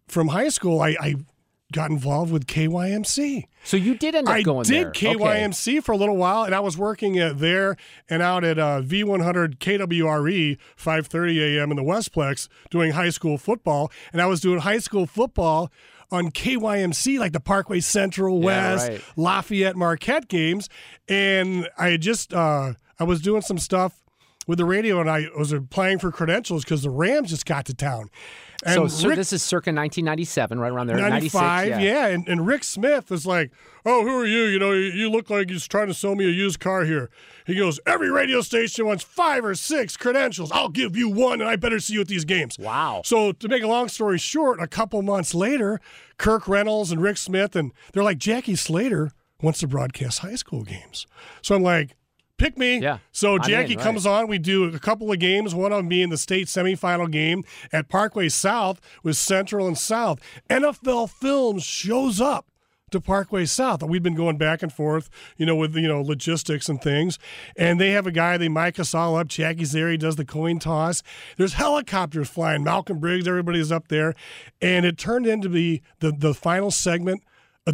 from 0.08 0.28
high 0.28 0.48
school, 0.50 0.80
I, 0.80 0.96
I 1.00 1.14
got 1.72 1.90
involved 1.90 2.32
with 2.32 2.46
KYMC. 2.46 3.44
So 3.64 3.76
you 3.76 3.96
did 3.96 4.14
end 4.14 4.28
up 4.28 4.34
I 4.34 4.42
going 4.42 4.64
did 4.64 4.74
there. 4.84 4.88
Okay. 4.90 5.14
KYMC 5.14 5.82
for 5.82 5.92
a 5.92 5.96
little 5.96 6.16
while, 6.16 6.44
and 6.44 6.54
I 6.54 6.60
was 6.60 6.78
working 6.78 7.18
at 7.18 7.38
there 7.38 7.76
and 8.08 8.22
out 8.22 8.44
at 8.44 8.58
uh, 8.58 8.82
V100 8.82 9.58
KWRE 9.58 10.58
5:30 10.78 11.56
a.m. 11.56 11.70
in 11.70 11.76
the 11.76 11.82
Westplex 11.82 12.48
doing 12.70 12.92
high 12.92 13.10
school 13.10 13.38
football, 13.38 13.90
and 14.12 14.22
I 14.22 14.26
was 14.26 14.40
doing 14.40 14.60
high 14.60 14.78
school 14.78 15.06
football 15.06 15.70
on 16.12 16.30
KYMC, 16.30 17.18
like 17.18 17.32
the 17.32 17.40
Parkway 17.40 17.80
Central 17.80 18.38
Yeah, 18.38 18.46
West, 18.46 18.88
right. 18.88 19.02
Lafayette 19.16 19.74
Marquette 19.76 20.28
games, 20.28 20.68
and 21.08 21.68
I 21.76 21.88
had 21.90 22.00
just 22.02 22.32
uh, 22.32 22.74
I 23.00 23.04
was 23.04 23.20
doing 23.20 23.42
some 23.42 23.58
stuff 23.58 24.02
with 24.46 24.58
the 24.58 24.64
radio, 24.64 25.00
and 25.00 25.10
I 25.10 25.26
was 25.36 25.52
applying 25.52 25.98
for 25.98 26.12
credentials 26.12 26.62
because 26.62 26.82
the 26.84 26.90
Rams 26.90 27.30
just 27.30 27.44
got 27.46 27.66
to 27.66 27.74
town. 27.74 28.10
And 28.64 28.74
So, 28.74 28.86
so 28.88 29.08
Rick- 29.08 29.16
this 29.16 29.32
is 29.32 29.42
circa 29.42 29.70
1997, 29.70 30.58
right 30.58 30.72
around 30.72 30.86
there. 30.86 30.96
95, 30.96 31.68
96, 31.68 31.82
yeah. 31.82 32.06
And, 32.06 32.28
and 32.28 32.46
Rick 32.46 32.64
Smith 32.64 33.10
is 33.12 33.26
like, 33.26 33.50
oh, 33.84 34.02
who 34.02 34.18
are 34.20 34.26
you? 34.26 34.44
You 34.44 34.58
know, 34.58 34.72
you, 34.72 34.90
you 34.92 35.10
look 35.10 35.30
like 35.30 35.50
he's 35.50 35.66
trying 35.66 35.88
to 35.88 35.94
sell 35.94 36.14
me 36.14 36.24
a 36.24 36.30
used 36.30 36.60
car 36.60 36.84
here. 36.84 37.10
He 37.46 37.54
goes, 37.54 37.78
every 37.86 38.10
radio 38.10 38.40
station 38.40 38.86
wants 38.86 39.04
five 39.04 39.44
or 39.44 39.54
six 39.54 39.96
credentials. 39.96 40.50
I'll 40.52 40.68
give 40.68 40.96
you 40.96 41.08
one, 41.08 41.40
and 41.40 41.48
I 41.48 41.56
better 41.56 41.78
see 41.80 41.94
you 41.94 42.00
at 42.00 42.08
these 42.08 42.24
games. 42.24 42.58
Wow. 42.58 43.02
So 43.04 43.32
to 43.32 43.48
make 43.48 43.62
a 43.62 43.68
long 43.68 43.88
story 43.88 44.18
short, 44.18 44.60
a 44.60 44.66
couple 44.66 45.00
months 45.02 45.34
later, 45.34 45.80
Kirk 46.18 46.48
Reynolds 46.48 46.90
and 46.90 47.00
Rick 47.02 47.18
Smith, 47.18 47.54
and 47.54 47.72
they're 47.92 48.02
like, 48.02 48.18
Jackie 48.18 48.56
Slater 48.56 49.12
wants 49.42 49.60
to 49.60 49.68
broadcast 49.68 50.20
high 50.20 50.34
school 50.34 50.64
games. 50.64 51.06
So 51.42 51.54
I'm 51.54 51.62
like, 51.62 51.94
pick 52.38 52.56
me. 52.58 52.78
Yeah, 52.78 52.98
So 53.12 53.38
Jackie 53.38 53.74
in, 53.74 53.80
comes 53.80 54.06
on. 54.06 54.28
We 54.28 54.38
do 54.38 54.64
a 54.64 54.78
couple 54.78 55.10
of 55.12 55.18
games. 55.18 55.54
One 55.54 55.72
of 55.72 55.78
them 55.78 55.88
being 55.88 56.10
the 56.10 56.18
state 56.18 56.46
semifinal 56.48 57.10
game 57.10 57.44
at 57.72 57.88
Parkway 57.88 58.28
South 58.28 58.80
with 59.02 59.16
Central 59.16 59.66
and 59.66 59.78
South. 59.78 60.20
NFL 60.50 61.10
Films 61.10 61.64
shows 61.64 62.20
up 62.20 62.46
to 62.90 63.00
Parkway 63.00 63.44
South. 63.44 63.82
We've 63.82 64.02
been 64.02 64.14
going 64.14 64.38
back 64.38 64.62
and 64.62 64.72
forth, 64.72 65.10
you 65.36 65.44
know, 65.44 65.56
with 65.56 65.74
you 65.74 65.88
know 65.88 66.00
logistics 66.00 66.68
and 66.68 66.80
things. 66.80 67.18
And 67.56 67.80
they 67.80 67.90
have 67.90 68.06
a 68.06 68.12
guy. 68.12 68.36
They 68.38 68.48
mic 68.48 68.78
us 68.78 68.94
all 68.94 69.16
up. 69.16 69.28
Jackie's 69.28 69.72
there. 69.72 69.90
He 69.90 69.96
does 69.96 70.16
the 70.16 70.24
coin 70.24 70.58
toss. 70.58 71.02
There's 71.36 71.54
helicopters 71.54 72.28
flying. 72.28 72.62
Malcolm 72.62 73.00
Briggs. 73.00 73.26
Everybody's 73.26 73.72
up 73.72 73.88
there, 73.88 74.14
and 74.60 74.86
it 74.86 74.98
turned 74.98 75.26
into 75.26 75.48
the 75.48 75.82
the, 75.98 76.12
the 76.12 76.34
final 76.34 76.70
segment 76.70 77.22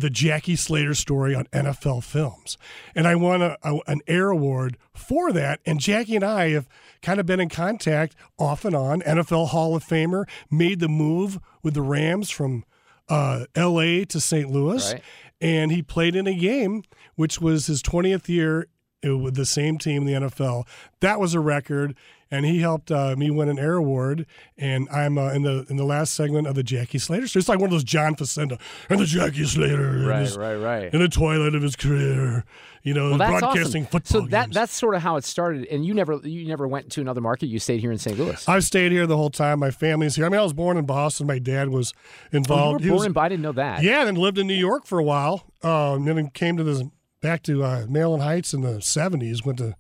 the 0.01 0.11
Jackie 0.11 0.57
Slater 0.57 0.95
story 0.95 1.35
on 1.35 1.45
NFL 1.47 2.03
Films. 2.03 2.57
And 2.95 3.07
I 3.07 3.15
won 3.15 3.43
a, 3.43 3.57
a- 3.63 3.81
an 3.87 4.01
air 4.07 4.31
award 4.31 4.79
for 4.95 5.33
that. 5.33 5.61
And 5.67 5.79
Jackie 5.81 6.17
and 6.17 6.25
I 6.25 6.51
have 6.51 6.69
kind 7.03 7.21
of 7.21 7.27
been 7.27 7.41
in 7.41 7.49
contact 7.49 8.17
off 8.39 8.65
and 8.65 8.75
on. 8.75 9.03
NFL 9.03 9.49
Hall 9.49 9.77
of 9.77 9.85
Famer 9.85 10.25
made 10.51 10.81
the 10.81 10.89
move 10.89 11.39
with 11.63 11.75
the 11.75 11.83
Rams 11.83 12.31
from 12.31 12.65
uh, 13.09 13.45
LA 13.57 14.05
to 14.09 14.21
St. 14.21 14.51
Louis. 14.51 14.93
Right. 14.95 15.03
And 15.41 15.71
he 15.73 15.83
played 15.83 16.15
in 16.17 16.27
a 16.27 16.35
game, 16.35 16.85
which 17.17 17.41
was 17.41 17.67
his 17.67 17.83
20th 17.83 18.29
year 18.29 18.69
uh, 19.05 19.19
with 19.19 19.35
the 19.35 19.45
same 19.45 19.77
team 19.77 20.07
in 20.07 20.23
the 20.23 20.29
NFL. 20.29 20.67
That 21.01 21.19
was 21.21 21.35
a 21.35 21.41
record. 21.41 21.97
And 22.33 22.47
he 22.47 22.61
helped 22.61 22.91
uh, 22.91 23.15
me 23.15 23.31
win 23.31 23.51
an 23.51 23.59
air 23.59 23.75
award, 23.77 24.25
and 24.57 24.89
I'm 24.89 25.19
uh, 25.19 25.33
in 25.33 25.43
the 25.43 25.67
in 25.69 25.77
the 25.77 25.85
last 25.85 26.15
segment 26.15 26.47
of 26.47 26.55
the 26.55 26.63
Jackie 26.63 26.97
Slater. 26.99 27.27
So 27.29 27.39
it's 27.39 27.49
like 27.49 27.59
one 27.59 27.67
of 27.67 27.73
those 27.73 27.85
John 27.85 28.15
Facenda 28.17 28.59
and 28.89 28.99
the 28.99 29.05
Jackie 29.05 29.45
Slater, 29.45 30.05
Right, 30.09 30.21
his- 30.23 30.39
right, 30.39 30.55
right. 30.57 30.95
in 30.95 31.01
the 31.01 31.09
twilight 31.09 31.55
of 31.55 31.61
his 31.61 31.77
career, 31.77 32.45
you 32.83 32.95
know, 32.95 33.11
Well, 33.11 33.19
broadcasting 33.19 33.83
awesome. 33.83 33.85
football 33.85 34.23
So 34.23 34.27
that 34.29 34.45
games. 34.47 34.55
that's 34.55 34.73
sort 34.73 34.95
of 34.95 35.03
how 35.03 35.17
it 35.17 35.25
started. 35.25 35.67
And 35.67 35.85
you 35.85 35.93
never 35.93 36.21
you 36.25 36.49
never 36.49 36.67
went 36.67 36.91
to 36.93 37.03
another 37.03 37.21
market. 37.21 37.49
You 37.49 37.59
stayed 37.59 37.81
here 37.81 37.93
in 37.93 37.99
St. 37.99 38.19
Louis. 38.19 38.49
I've 38.49 38.65
stayed 38.65 38.93
here 38.93 39.07
the 39.07 39.19
whole 39.19 39.29
time. 39.31 39.59
My 39.59 39.71
family's 39.71 40.17
here. 40.17 40.25
I 40.25 40.31
mean, 40.31 40.41
I 40.41 40.43
was 40.43 40.55
born 40.55 40.79
in 40.79 40.87
Boston. 40.87 41.27
My 41.27 41.39
dad 41.39 41.69
was 41.69 41.93
Oh, 41.95 42.01
you 42.33 42.37
involved. 42.39 42.81
were 42.83 42.89
born 42.89 42.99
was- 42.99 43.07
in, 43.09 43.17
I 43.19 43.29
didn't 43.29 43.43
know 43.43 43.53
that. 43.53 43.83
Yeah, 43.83 44.07
then 44.07 44.15
lived 44.15 44.39
in 44.39 44.47
New 44.47 44.55
York 44.55 44.87
for 44.87 44.99
a 44.99 45.05
while. 45.05 45.45
Um, 45.63 46.09
and 46.09 46.17
then 46.17 46.31
came 46.31 46.57
to 46.57 46.65
this 46.65 46.83
back 47.21 47.43
to 47.43 47.63
uh, 47.63 47.85
Maryland 47.91 48.23
Heights 48.23 48.55
in 48.55 48.63
the 48.63 48.81
seventies. 48.81 49.45
Went 49.45 49.59
to 49.59 49.77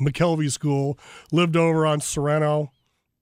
McKelvey 0.00 0.50
School. 0.50 0.98
Lived 1.32 1.56
over 1.56 1.86
on 1.86 2.00
Sereno, 2.00 2.72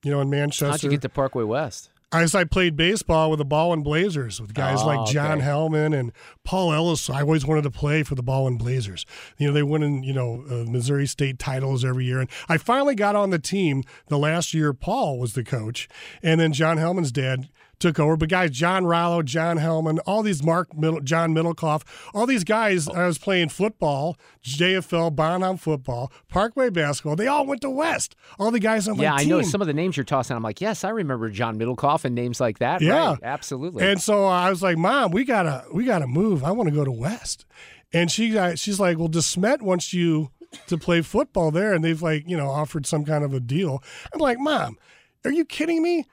you 0.05 0.11
know, 0.11 0.21
in 0.21 0.31
Manchester. 0.31 0.71
How'd 0.71 0.83
you 0.83 0.91
get 0.91 1.03
to 1.03 1.09
Parkway 1.09 1.45
West? 1.45 1.91
As 2.13 2.37
I 2.37 2.45
played 2.45 2.77
baseball 2.77 3.31
with 3.31 3.39
the 3.39 3.45
Ballwin 3.45 3.83
Blazers 3.83 4.41
with 4.41 4.55
guys 4.55 4.79
Oh, 4.81 4.87
like 4.87 5.11
John 5.11 5.39
okay. 5.39 5.47
Hellman 5.47 5.99
and 5.99 6.13
Paul 6.45 6.73
Ellis. 6.73 7.11
I 7.11 7.23
always 7.23 7.45
wanted 7.45 7.63
to 7.63 7.71
play 7.71 8.05
for 8.05 8.15
the 8.15 8.23
Ballwin 8.23 8.59
Blazers. 8.59 9.05
You 9.39 9.49
know, 9.49 9.53
they 9.53 9.65
win 9.65 9.83
in, 9.83 10.05
you 10.05 10.13
know, 10.13 10.45
uh, 10.49 10.71
Missouri 10.71 11.07
State 11.07 11.41
titles 11.41 11.85
every 11.85 12.05
year. 12.05 12.21
And 12.21 12.31
I 12.49 12.59
finally 12.59 12.95
got 12.95 13.17
on 13.17 13.31
the 13.31 13.41
team 13.41 13.83
the 14.07 14.19
last 14.19 14.55
year 14.55 14.73
Paul 14.73 15.19
was 15.19 15.35
the 15.35 15.43
coach. 15.43 15.89
And 16.23 16.41
then 16.41 16.53
John 16.53 16.77
Hellman's 16.79 17.11
dad 17.11 17.49
took 17.79 17.99
over. 18.01 18.17
But 18.17 18.29
guys, 18.29 18.51
John 18.53 18.87
Rollo, 18.87 19.23
John 19.23 19.59
Hellman, 19.59 19.99
all 20.07 20.23
these 20.23 20.43
Mark 20.43 20.77
Middle, 20.77 21.01
John 21.01 21.35
Middlecoff, 21.35 21.83
all 22.15 22.27
these 22.27 22.45
guys, 22.45 22.89
I 22.89 23.07
was 23.07 23.19
playing 23.19 23.51
football, 23.51 24.17
JFL, 24.43 25.15
Bonham 25.15 25.57
football, 25.57 26.11
Parkway 26.29 26.71
basketball. 26.71 27.17
They 27.17 27.27
all 27.27 27.47
went 27.47 27.61
to 27.63 27.71
West. 27.71 28.17
All 28.39 28.51
the 28.51 28.61
guys 28.61 28.89
on 28.89 28.97
Yeah, 28.97 29.11
my 29.11 29.17
I 29.17 29.19
team. 29.21 29.29
know 29.31 29.43
some 29.43 29.61
of 29.61 29.67
the 29.67 29.75
names 29.75 29.97
you're 29.97 30.05
tossing. 30.05 30.37
I'm 30.37 30.43
like, 30.43 30.61
yes, 30.61 30.85
I 30.85 30.91
remember 30.91 31.29
John 31.31 31.59
Middlecoff 31.59 32.05
and 32.05 32.15
names 32.15 32.41
like 32.41 32.59
that. 32.61 32.81
Yeah, 32.81 33.11
Right, 33.11 33.19
absolutely. 33.23 33.85
And 33.87 34.01
so 34.01 34.25
I 34.25 34.49
was 34.51 34.63
like, 34.63 34.79
"Mom, 34.79 35.11
we 35.11 35.25
gotta, 35.25 35.65
we 35.73 35.85
gotta 35.85 36.07
move. 36.07 36.45
I 36.45 36.53
want 36.53 36.69
to 36.69 36.75
go 36.75 36.85
to 36.85 36.93
West." 36.93 37.45
And 37.93 38.11
she, 38.11 38.37
uh, 38.37 38.55
she's 38.57 38.81
like, 38.81 38.99
"Well, 38.99 39.09
DeSmet 39.09 39.63
wants 39.63 39.93
you 39.93 40.31
to 40.67 40.79
play 40.79 41.03
football 41.03 41.51
there, 41.51 41.73
and 41.75 41.85
they've 41.85 42.01
like, 42.03 42.25
you 42.29 42.37
know, 42.37 42.49
offered 42.49 42.87
some 42.87 43.05
kind 43.05 43.23
of 43.25 43.33
a 43.35 43.41
deal." 43.41 43.83
I'm 44.13 44.21
like, 44.21 44.39
"Mom, 44.39 44.77
are 45.25 45.31
you 45.33 45.45
kidding 45.45 45.83
me? 45.83 46.05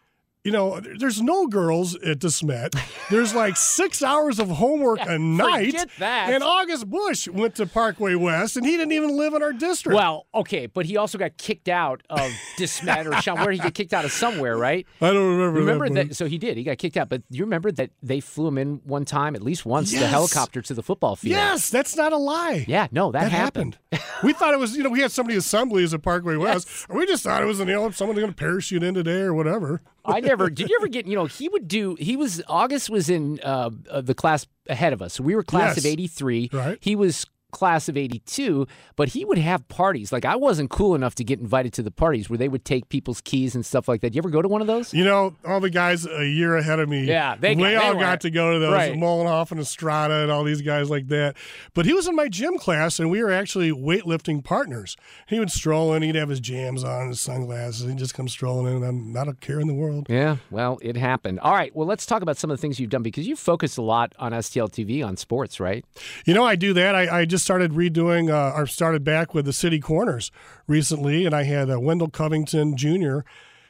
You 0.43 0.51
know, 0.51 0.81
there's 0.81 1.21
no 1.21 1.47
girls 1.47 1.95
at 1.95 2.19
DeSmet. 2.19 2.77
There's 3.09 3.33
like 3.33 3.55
six 3.55 4.03
hours 4.03 4.39
of 4.39 4.50
homework 4.50 5.00
a 5.07 5.17
night. 5.17 5.73
And 6.01 6.43
August 6.43 6.89
Busch 6.89 7.29
went 7.29 7.55
to 7.55 7.65
Parkway 7.65 8.15
West, 8.15 8.57
and 8.57 8.65
he 8.65 8.73
didn't 8.73 8.91
even 8.91 9.15
live 9.15 9.33
in 9.33 9.41
our 9.41 9.53
district. 9.53 9.95
Well, 9.95 10.27
okay, 10.35 10.65
but 10.65 10.85
he 10.85 10.97
also 10.97 11.17
got 11.17 11.38
kicked 11.38 11.69
out 11.69 12.01
of 12.09 12.29
DeSmet 12.57 13.05
or 13.05 13.21
Sean. 13.21 13.39
Where 13.39 13.51
he 13.51 13.57
get 13.59 13.73
kicked 13.73 13.93
out 13.93 14.03
of 14.03 14.12
somewhere, 14.12 14.57
right? 14.57 14.85
I 15.00 15.13
don't 15.13 15.38
remember. 15.38 15.59
Remember 15.62 15.89
that, 15.89 16.09
that? 16.09 16.15
So 16.15 16.25
he 16.25 16.38
did. 16.38 16.57
He 16.57 16.63
got 16.63 16.77
kicked 16.77 16.97
out. 16.97 17.07
But 17.07 17.21
you 17.29 17.45
remember 17.45 17.71
that 17.71 17.91
they 18.01 18.19
flew 18.19 18.47
him 18.50 18.57
in 18.57 18.81
one 18.83 19.05
time, 19.05 19.35
at 19.35 19.43
least 19.43 19.65
once, 19.65 19.91
the 19.93 20.07
helicopter 20.07 20.62
to 20.62 20.73
the 20.73 20.83
football 20.83 21.15
field. 21.15 21.31
Yes, 21.31 21.69
that's 21.69 21.95
not 21.95 22.12
a 22.12 22.17
lie. 22.17 22.65
Yeah, 22.67 22.88
no, 22.91 23.13
that, 23.13 23.23
That 23.23 23.31
happened. 23.31 23.77
we 24.23 24.33
thought 24.33 24.53
it 24.53 24.59
was, 24.59 24.75
you 24.75 24.83
know, 24.83 24.89
we 24.89 25.00
had 25.00 25.12
so 25.13 25.23
many 25.23 25.38
assemblies 25.38 25.93
at 25.93 26.01
Parkway 26.01 26.35
West. 26.38 26.67
and 26.89 26.97
We 27.00 27.05
just 27.05 27.23
thought 27.23 27.41
it 27.41 27.45
was, 27.45 27.59
you 27.59 27.65
know, 27.65 27.89
someone's 27.91 28.19
going 28.19 28.31
to 28.31 28.35
parachute 28.35 28.83
in 28.83 28.93
today 28.93 29.21
or 29.21 29.33
whatever. 29.33 29.79
I 30.05 30.19
never. 30.19 30.50
Did 30.50 30.69
you 30.69 30.77
ever 30.79 30.88
get? 30.88 31.07
You 31.07 31.15
know, 31.15 31.25
he 31.25 31.48
would 31.50 31.67
do. 31.67 31.95
He 32.00 32.15
was 32.15 32.41
August 32.48 32.89
was 32.89 33.10
in 33.10 33.39
uh, 33.41 33.69
uh, 33.89 34.01
the 34.01 34.13
class 34.13 34.45
ahead 34.67 34.93
of 34.93 35.01
us. 35.01 35.13
So 35.13 35.24
we 35.24 35.36
were 35.36 35.43
class 35.43 35.77
of 35.77 35.86
'83. 35.86 36.50
Right. 36.51 36.77
He 36.81 36.95
was 36.95 37.25
class 37.53 37.88
of 37.88 37.95
82 37.95 38.67
but 38.98 39.10
he 39.10 39.24
would 39.24 39.38
have 39.38 39.65
parties 39.69 40.12
like 40.12 40.25
i 40.25 40.36
wasn't 40.36 40.69
cool 40.69 40.95
enough 40.95 41.15
to 41.15 41.24
get 41.24 41.39
invited 41.39 41.72
to 41.74 41.81
the 41.83 41.91
parties 41.91 42.29
where 42.29 42.38
they 42.38 42.50
would 42.50 42.65
take 42.65 42.89
people's 42.89 43.22
keys 43.22 43.55
and 43.55 43.65
stuff 43.65 43.88
like 43.88 44.01
that 44.01 44.13
you 44.13 44.19
ever 44.19 44.29
go 44.29 44.41
to 44.41 44.48
one 44.50 44.60
of 44.62 44.67
those 44.67 44.93
You 44.93 45.05
know, 45.05 45.36
all 45.45 45.60
the 45.60 45.69
guys 45.69 46.05
a 46.05 46.25
year 46.27 46.57
ahead 46.57 46.79
of 46.79 46.89
me, 46.89 47.05
Yeah, 47.05 47.36
they 47.39 47.55
got- 47.55 47.62
we 47.62 47.67
they 47.69 47.75
all 47.75 47.93
were- 47.95 48.00
got 48.01 48.22
to 48.22 48.29
go 48.31 48.53
to 48.53 48.60
those. 48.60 48.74
Right. 48.74 48.93
Molenhoff 48.93 49.51
and 49.51 49.60
Estrada 49.60 50.15
and 50.24 50.31
all 50.31 50.43
these 50.43 50.62
guys 50.62 50.89
like 50.89 51.07
that. 51.10 51.36
But 51.74 51.86
he 51.86 51.93
was 51.93 52.07
in 52.07 52.15
my 52.15 52.27
gym 52.27 52.57
class, 52.57 53.00
and 53.00 53.10
we 53.10 53.24
were 53.24 53.31
actually 53.31 53.72
weightlifting 53.72 54.43
partners. 54.43 54.95
He 55.27 55.39
would 55.39 55.51
stroll 55.51 55.93
in, 55.93 56.01
he'd 56.03 56.15
have 56.15 56.29
his 56.29 56.39
jams 56.39 56.83
on, 56.83 57.10
his 57.10 57.19
sunglasses, 57.19 57.81
and 57.81 57.91
he'd 57.91 58.00
just 58.00 58.13
come 58.13 58.27
strolling 58.27 58.67
in, 58.67 58.77
and 58.77 58.86
I'm 58.86 59.13
not 59.13 59.27
a 59.27 59.33
care 59.33 59.60
in 59.60 59.67
the 59.67 59.74
world. 59.74 60.07
Yeah, 60.10 60.38
well, 60.51 60.79
it 60.81 60.95
happened. 60.98 61.39
All 61.39 61.53
right, 61.53 61.74
well, 61.75 61.88
let's 61.88 62.05
talk 62.05 62.22
about 62.22 62.38
some 62.38 62.50
of 62.51 62.57
the 62.57 62.62
things 62.62 62.79
you've 62.79 62.89
done 62.89 63.03
because 63.03 63.27
you 63.27 63.36
focus 63.36 63.77
a 63.77 63.81
lot 63.81 64.13
on 64.19 64.31
STL 64.33 64.69
TV 64.69 65.05
on 65.05 65.17
sports, 65.17 65.60
right? 65.60 65.86
You 66.25 66.33
know, 66.33 66.43
I 66.45 66.55
do 66.55 66.74
that. 66.74 66.95
I, 66.95 67.22
I 67.22 67.25
just 67.25 67.42
started 67.43 67.71
redoing, 67.71 68.31
uh, 68.31 68.57
or 68.57 68.65
started 68.67 69.03
back 69.03 69.33
with 69.33 69.45
the 69.45 69.53
City 69.53 69.79
Corners 69.79 70.31
recently, 70.67 71.25
and 71.25 71.35
I 71.35 71.43
had 71.43 71.69
uh, 71.69 71.79
Wendell 71.79 72.09
Covington 72.09 72.75
Jr., 72.77 73.19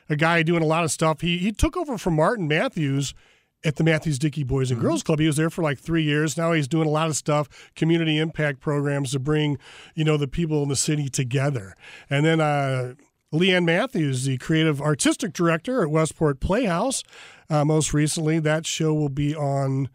a 0.10 0.16
guy 0.16 0.44
doing 0.44 0.62
a 0.62 0.68
lot 0.68 0.84
of 0.84 0.92
stuff. 0.92 1.22
He 1.22 1.38
he 1.38 1.52
took 1.52 1.76
over 1.76 1.98
from 1.98 2.16
Martin 2.16 2.48
Matthews 2.48 3.14
at 3.66 3.78
the 3.78 3.84
Matthews 3.84 4.20
Dickey 4.20 4.44
Boys 4.44 4.72
and 4.72 4.80
Girls 4.80 5.04
Club. 5.04 5.20
He 5.20 5.28
was 5.28 5.38
there 5.38 5.50
for 5.50 5.62
like 5.62 5.80
three 5.80 6.04
years. 6.04 6.38
Now 6.38 6.52
he's 6.52 6.68
doing 6.68 6.88
a 6.88 6.92
lot 6.92 7.08
of 7.08 7.16
stuff, 7.16 7.72
community 7.76 8.18
impact 8.18 8.60
programs 8.60 9.12
to 9.12 9.20
bring, 9.20 9.58
you 9.96 10.04
know, 10.04 10.18
the 10.18 10.28
people 10.28 10.64
in 10.64 10.70
the 10.70 10.76
city 10.76 11.08
together. 11.08 11.76
And 12.10 12.26
then 12.26 12.42
uh, 12.42 12.96
Leanne 13.34 13.66
Matthews, 13.66 14.26
the 14.26 14.38
creative 14.38 14.82
artistic 14.82 15.34
director 15.34 15.82
at 15.82 15.90
Westport 15.90 16.40
Playhouse, 16.40 17.04
uh, 17.50 17.64
most 17.64 17.94
recently, 17.94 18.40
that 18.40 18.66
show 18.66 18.94
will 18.94 19.10
be 19.10 19.36
on 19.36 19.90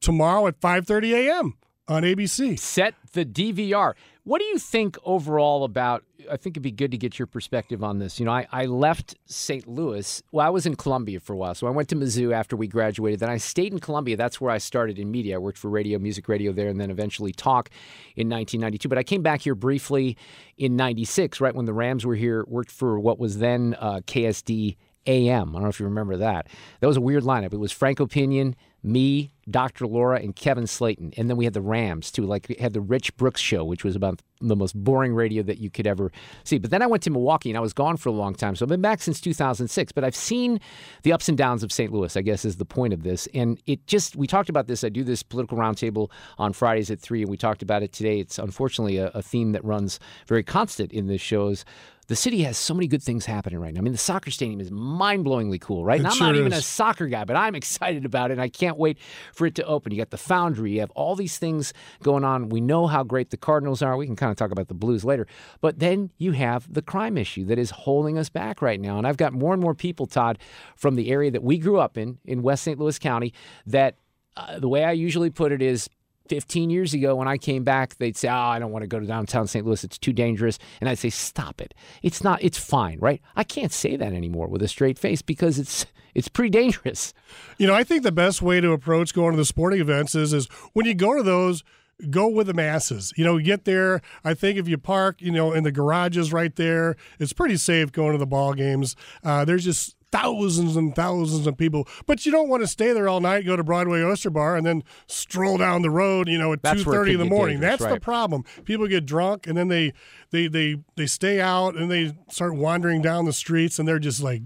tomorrow 0.00 0.46
at 0.46 0.60
5:30 0.60 1.12
a.m. 1.12 1.54
on 1.88 2.02
ABC. 2.02 2.58
Set 2.58 2.94
the 3.12 3.24
DVR. 3.24 3.94
What 4.24 4.38
do 4.38 4.44
you 4.44 4.58
think 4.58 4.96
overall 5.04 5.64
about? 5.64 6.04
I 6.30 6.36
think 6.36 6.54
it'd 6.54 6.62
be 6.62 6.70
good 6.70 6.92
to 6.92 6.96
get 6.96 7.18
your 7.18 7.26
perspective 7.26 7.82
on 7.82 7.98
this. 7.98 8.20
You 8.20 8.26
know, 8.26 8.32
I, 8.32 8.46
I 8.52 8.66
left 8.66 9.16
St. 9.26 9.66
Louis. 9.66 10.22
Well, 10.30 10.46
I 10.46 10.50
was 10.50 10.64
in 10.64 10.76
Columbia 10.76 11.18
for 11.18 11.32
a 11.32 11.36
while. 11.36 11.56
So 11.56 11.66
I 11.66 11.70
went 11.70 11.88
to 11.88 11.96
Mizzou 11.96 12.32
after 12.32 12.54
we 12.54 12.68
graduated. 12.68 13.18
Then 13.18 13.30
I 13.30 13.38
stayed 13.38 13.72
in 13.72 13.80
Columbia. 13.80 14.16
That's 14.16 14.40
where 14.40 14.52
I 14.52 14.58
started 14.58 14.98
in 15.00 15.10
media. 15.10 15.34
I 15.34 15.38
worked 15.38 15.58
for 15.58 15.68
radio, 15.68 15.98
music 15.98 16.28
radio 16.28 16.52
there, 16.52 16.68
and 16.68 16.80
then 16.80 16.90
eventually 16.90 17.32
talk 17.32 17.70
in 18.14 18.28
1992. 18.28 18.88
But 18.88 18.98
I 18.98 19.02
came 19.02 19.22
back 19.22 19.40
here 19.40 19.56
briefly 19.56 20.16
in 20.56 20.76
96, 20.76 21.40
right 21.40 21.54
when 21.54 21.64
the 21.64 21.74
Rams 21.74 22.06
were 22.06 22.14
here, 22.14 22.44
worked 22.46 22.70
for 22.70 23.00
what 23.00 23.18
was 23.18 23.38
then 23.38 23.74
uh, 23.80 24.00
KSD 24.06 24.76
AM. 25.06 25.50
I 25.50 25.52
don't 25.52 25.62
know 25.62 25.68
if 25.68 25.80
you 25.80 25.86
remember 25.86 26.16
that. 26.18 26.48
That 26.80 26.86
was 26.86 26.96
a 26.96 27.00
weird 27.00 27.24
lineup. 27.24 27.52
It 27.52 27.58
was 27.58 27.72
Franco 27.72 28.06
Pinion, 28.06 28.54
me, 28.82 29.32
Dr. 29.50 29.86
Laura, 29.86 30.18
and 30.18 30.34
Kevin 30.34 30.64
Slaten. 30.64 31.14
And 31.16 31.30
then 31.30 31.36
we 31.36 31.44
had 31.44 31.54
the 31.54 31.60
Rams, 31.60 32.10
too. 32.10 32.24
Like, 32.24 32.46
we 32.48 32.56
had 32.56 32.72
the 32.72 32.80
Rich 32.80 33.16
Brooks 33.16 33.40
show, 33.40 33.64
which 33.64 33.84
was 33.84 33.94
about 33.94 34.20
the 34.40 34.56
most 34.56 34.74
boring 34.74 35.14
radio 35.14 35.42
that 35.44 35.58
you 35.58 35.70
could 35.70 35.86
ever 35.86 36.10
see. 36.42 36.58
But 36.58 36.70
then 36.70 36.82
I 36.82 36.86
went 36.86 37.02
to 37.04 37.10
Milwaukee, 37.10 37.50
and 37.50 37.56
I 37.56 37.60
was 37.60 37.72
gone 37.72 37.96
for 37.96 38.08
a 38.08 38.12
long 38.12 38.34
time. 38.34 38.56
So 38.56 38.64
I've 38.64 38.68
been 38.68 38.80
back 38.80 39.00
since 39.00 39.20
2006. 39.20 39.92
But 39.92 40.04
I've 40.04 40.16
seen 40.16 40.60
the 41.02 41.12
ups 41.12 41.28
and 41.28 41.38
downs 41.38 41.62
of 41.62 41.72
St. 41.72 41.92
Louis, 41.92 42.16
I 42.16 42.22
guess, 42.22 42.44
is 42.44 42.56
the 42.56 42.64
point 42.64 42.92
of 42.92 43.02
this. 43.02 43.28
And 43.34 43.60
it 43.66 43.86
just, 43.86 44.16
we 44.16 44.26
talked 44.26 44.48
about 44.48 44.66
this. 44.66 44.82
I 44.82 44.88
do 44.88 45.04
this 45.04 45.22
political 45.22 45.58
roundtable 45.58 46.10
on 46.38 46.52
Fridays 46.52 46.90
at 46.90 47.00
3, 47.00 47.22
and 47.22 47.30
we 47.30 47.36
talked 47.36 47.62
about 47.62 47.82
it 47.82 47.92
today. 47.92 48.18
It's 48.18 48.38
unfortunately 48.38 48.96
a, 48.96 49.08
a 49.08 49.22
theme 49.22 49.52
that 49.52 49.64
runs 49.64 50.00
very 50.26 50.42
constant 50.42 50.92
in 50.92 51.06
this 51.06 51.20
show's 51.20 51.64
the 52.08 52.16
city 52.16 52.42
has 52.42 52.58
so 52.58 52.74
many 52.74 52.88
good 52.88 53.02
things 53.02 53.26
happening 53.26 53.60
right 53.60 53.72
now. 53.72 53.78
I 53.78 53.82
mean, 53.82 53.92
the 53.92 53.98
soccer 53.98 54.30
stadium 54.30 54.60
is 54.60 54.70
mind 54.70 55.24
blowingly 55.24 55.60
cool, 55.60 55.84
right? 55.84 55.96
It 55.96 56.00
And 56.00 56.08
I'm 56.08 56.14
sure 56.14 56.26
not 56.26 56.36
even 56.36 56.52
is. 56.52 56.58
a 56.58 56.62
soccer 56.62 57.06
guy, 57.06 57.24
but 57.24 57.36
I'm 57.36 57.54
excited 57.62 58.04
about 58.04 58.30
it. 58.30 58.34
And 58.34 58.42
I 58.42 58.48
can't 58.48 58.76
wait 58.76 58.98
for 59.32 59.46
it 59.46 59.54
to 59.56 59.64
open. 59.64 59.92
You 59.92 59.98
got 59.98 60.10
the 60.10 60.18
Foundry, 60.18 60.72
you 60.72 60.80
have 60.80 60.90
all 60.90 61.14
these 61.14 61.38
things 61.38 61.72
going 62.02 62.24
on. 62.24 62.48
We 62.48 62.60
know 62.60 62.86
how 62.86 63.04
great 63.04 63.30
the 63.30 63.36
Cardinals 63.36 63.82
are. 63.82 63.96
We 63.96 64.06
can 64.06 64.16
kind 64.16 64.30
of 64.30 64.36
talk 64.36 64.50
about 64.50 64.68
the 64.68 64.74
Blues 64.74 65.04
later. 65.04 65.26
But 65.60 65.78
then 65.78 66.10
you 66.18 66.32
have 66.32 66.72
the 66.72 66.82
crime 66.82 67.16
issue 67.16 67.44
that 67.46 67.58
is 67.58 67.70
holding 67.70 68.18
us 68.18 68.28
back 68.28 68.60
right 68.60 68.80
now. 68.80 68.98
And 68.98 69.06
I've 69.06 69.16
got 69.16 69.32
more 69.32 69.52
and 69.52 69.62
more 69.62 69.74
people, 69.74 70.06
Todd, 70.06 70.38
from 70.76 70.96
the 70.96 71.10
area 71.10 71.30
that 71.30 71.42
we 71.42 71.56
grew 71.58 71.78
up 71.78 71.96
in, 71.96 72.18
in 72.24 72.42
West 72.42 72.64
St. 72.64 72.78
Louis 72.78 72.98
County, 72.98 73.32
that 73.66 73.96
uh, 74.36 74.58
the 74.58 74.68
way 74.68 74.84
I 74.84 74.92
usually 74.92 75.30
put 75.30 75.52
it 75.52 75.62
is 75.62 75.88
15 76.28 76.70
years 76.70 76.94
ago 76.94 77.14
when 77.16 77.28
I 77.28 77.36
came 77.36 77.64
back, 77.64 77.96
they'd 77.96 78.16
say, 78.16 78.28
Oh, 78.28 78.34
I 78.34 78.58
don't 78.58 78.72
want 78.72 78.82
to 78.82 78.88
go 78.88 79.00
to 79.00 79.06
downtown 79.06 79.46
St. 79.46 79.64
Louis. 79.64 79.84
It's 79.84 79.98
too 79.98 80.12
dangerous. 80.12 80.58
And 80.80 80.88
I'd 80.88 80.98
say, 80.98 81.10
Stop 81.10 81.60
it. 81.60 81.74
It's 82.02 82.22
not, 82.22 82.42
it's 82.42 82.58
fine, 82.58 82.98
right? 82.98 83.20
I 83.36 83.44
can't 83.44 83.72
say 83.72 83.96
that 83.96 84.12
anymore 84.12 84.48
with 84.48 84.62
a 84.62 84.68
straight 84.68 84.98
face 84.98 85.22
because 85.22 85.58
it's 85.58 85.86
it's 86.14 86.28
pretty 86.28 86.50
dangerous. 86.50 87.14
You 87.58 87.66
know, 87.66 87.74
I 87.74 87.84
think 87.84 88.02
the 88.02 88.12
best 88.12 88.42
way 88.42 88.60
to 88.60 88.72
approach 88.72 89.14
going 89.14 89.32
to 89.32 89.36
the 89.36 89.44
sporting 89.44 89.80
events 89.80 90.14
is 90.14 90.32
is 90.32 90.46
when 90.72 90.86
you 90.86 90.94
go 90.94 91.16
to 91.16 91.22
those, 91.22 91.64
go 92.10 92.28
with 92.28 92.46
the 92.46 92.54
masses. 92.54 93.12
You 93.16 93.24
know, 93.24 93.38
get 93.38 93.64
there. 93.64 94.02
I 94.24 94.34
think 94.34 94.58
if 94.58 94.68
you 94.68 94.78
park, 94.78 95.20
you 95.20 95.30
know, 95.30 95.52
in 95.52 95.64
the 95.64 95.72
garages 95.72 96.32
right 96.32 96.54
there, 96.54 96.96
it's 97.18 97.32
pretty 97.32 97.56
safe 97.56 97.92
going 97.92 98.12
to 98.12 98.18
the 98.18 98.26
ball 98.26 98.54
games. 98.54 98.96
Uh, 99.24 99.44
there's 99.44 99.64
just 99.64 99.96
thousands 100.12 100.76
and 100.76 100.94
thousands 100.94 101.46
of 101.46 101.56
people, 101.56 101.88
but 102.06 102.24
you 102.24 102.30
don't 102.30 102.48
want 102.48 102.62
to 102.62 102.66
stay 102.66 102.92
there 102.92 103.08
all 103.08 103.20
night, 103.20 103.44
go 103.44 103.56
to 103.56 103.64
Broadway 103.64 104.02
Oyster 104.02 104.30
Bar, 104.30 104.56
and 104.56 104.64
then 104.64 104.84
stroll 105.06 105.56
down 105.56 105.82
the 105.82 105.90
road. 105.90 106.28
You 106.28 106.38
know, 106.38 106.52
at 106.52 106.62
two 106.62 106.84
thirty 106.84 107.14
in 107.14 107.18
the 107.18 107.24
morning. 107.24 107.58
That's 107.58 107.84
the 107.84 107.98
problem. 107.98 108.44
People 108.64 108.86
get 108.86 109.06
drunk 109.06 109.46
and 109.46 109.56
then 109.56 109.68
they 109.68 109.92
they 110.30 110.46
they 110.46 110.76
they 110.96 111.06
stay 111.06 111.40
out 111.40 111.74
and 111.74 111.90
they 111.90 112.14
start 112.28 112.54
wandering 112.54 113.02
down 113.02 113.24
the 113.24 113.32
streets 113.32 113.78
and 113.78 113.88
they're 113.88 113.98
just 113.98 114.22
like 114.22 114.42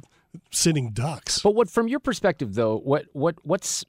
sitting 0.51 0.91
ducks. 0.91 1.41
But 1.41 1.55
what, 1.55 1.69
from 1.71 1.89
your 1.89 2.01
perspective, 2.01 2.55
though, 2.55 2.79
what 2.79 3.07
what 3.13 3.37
what's 3.43 3.85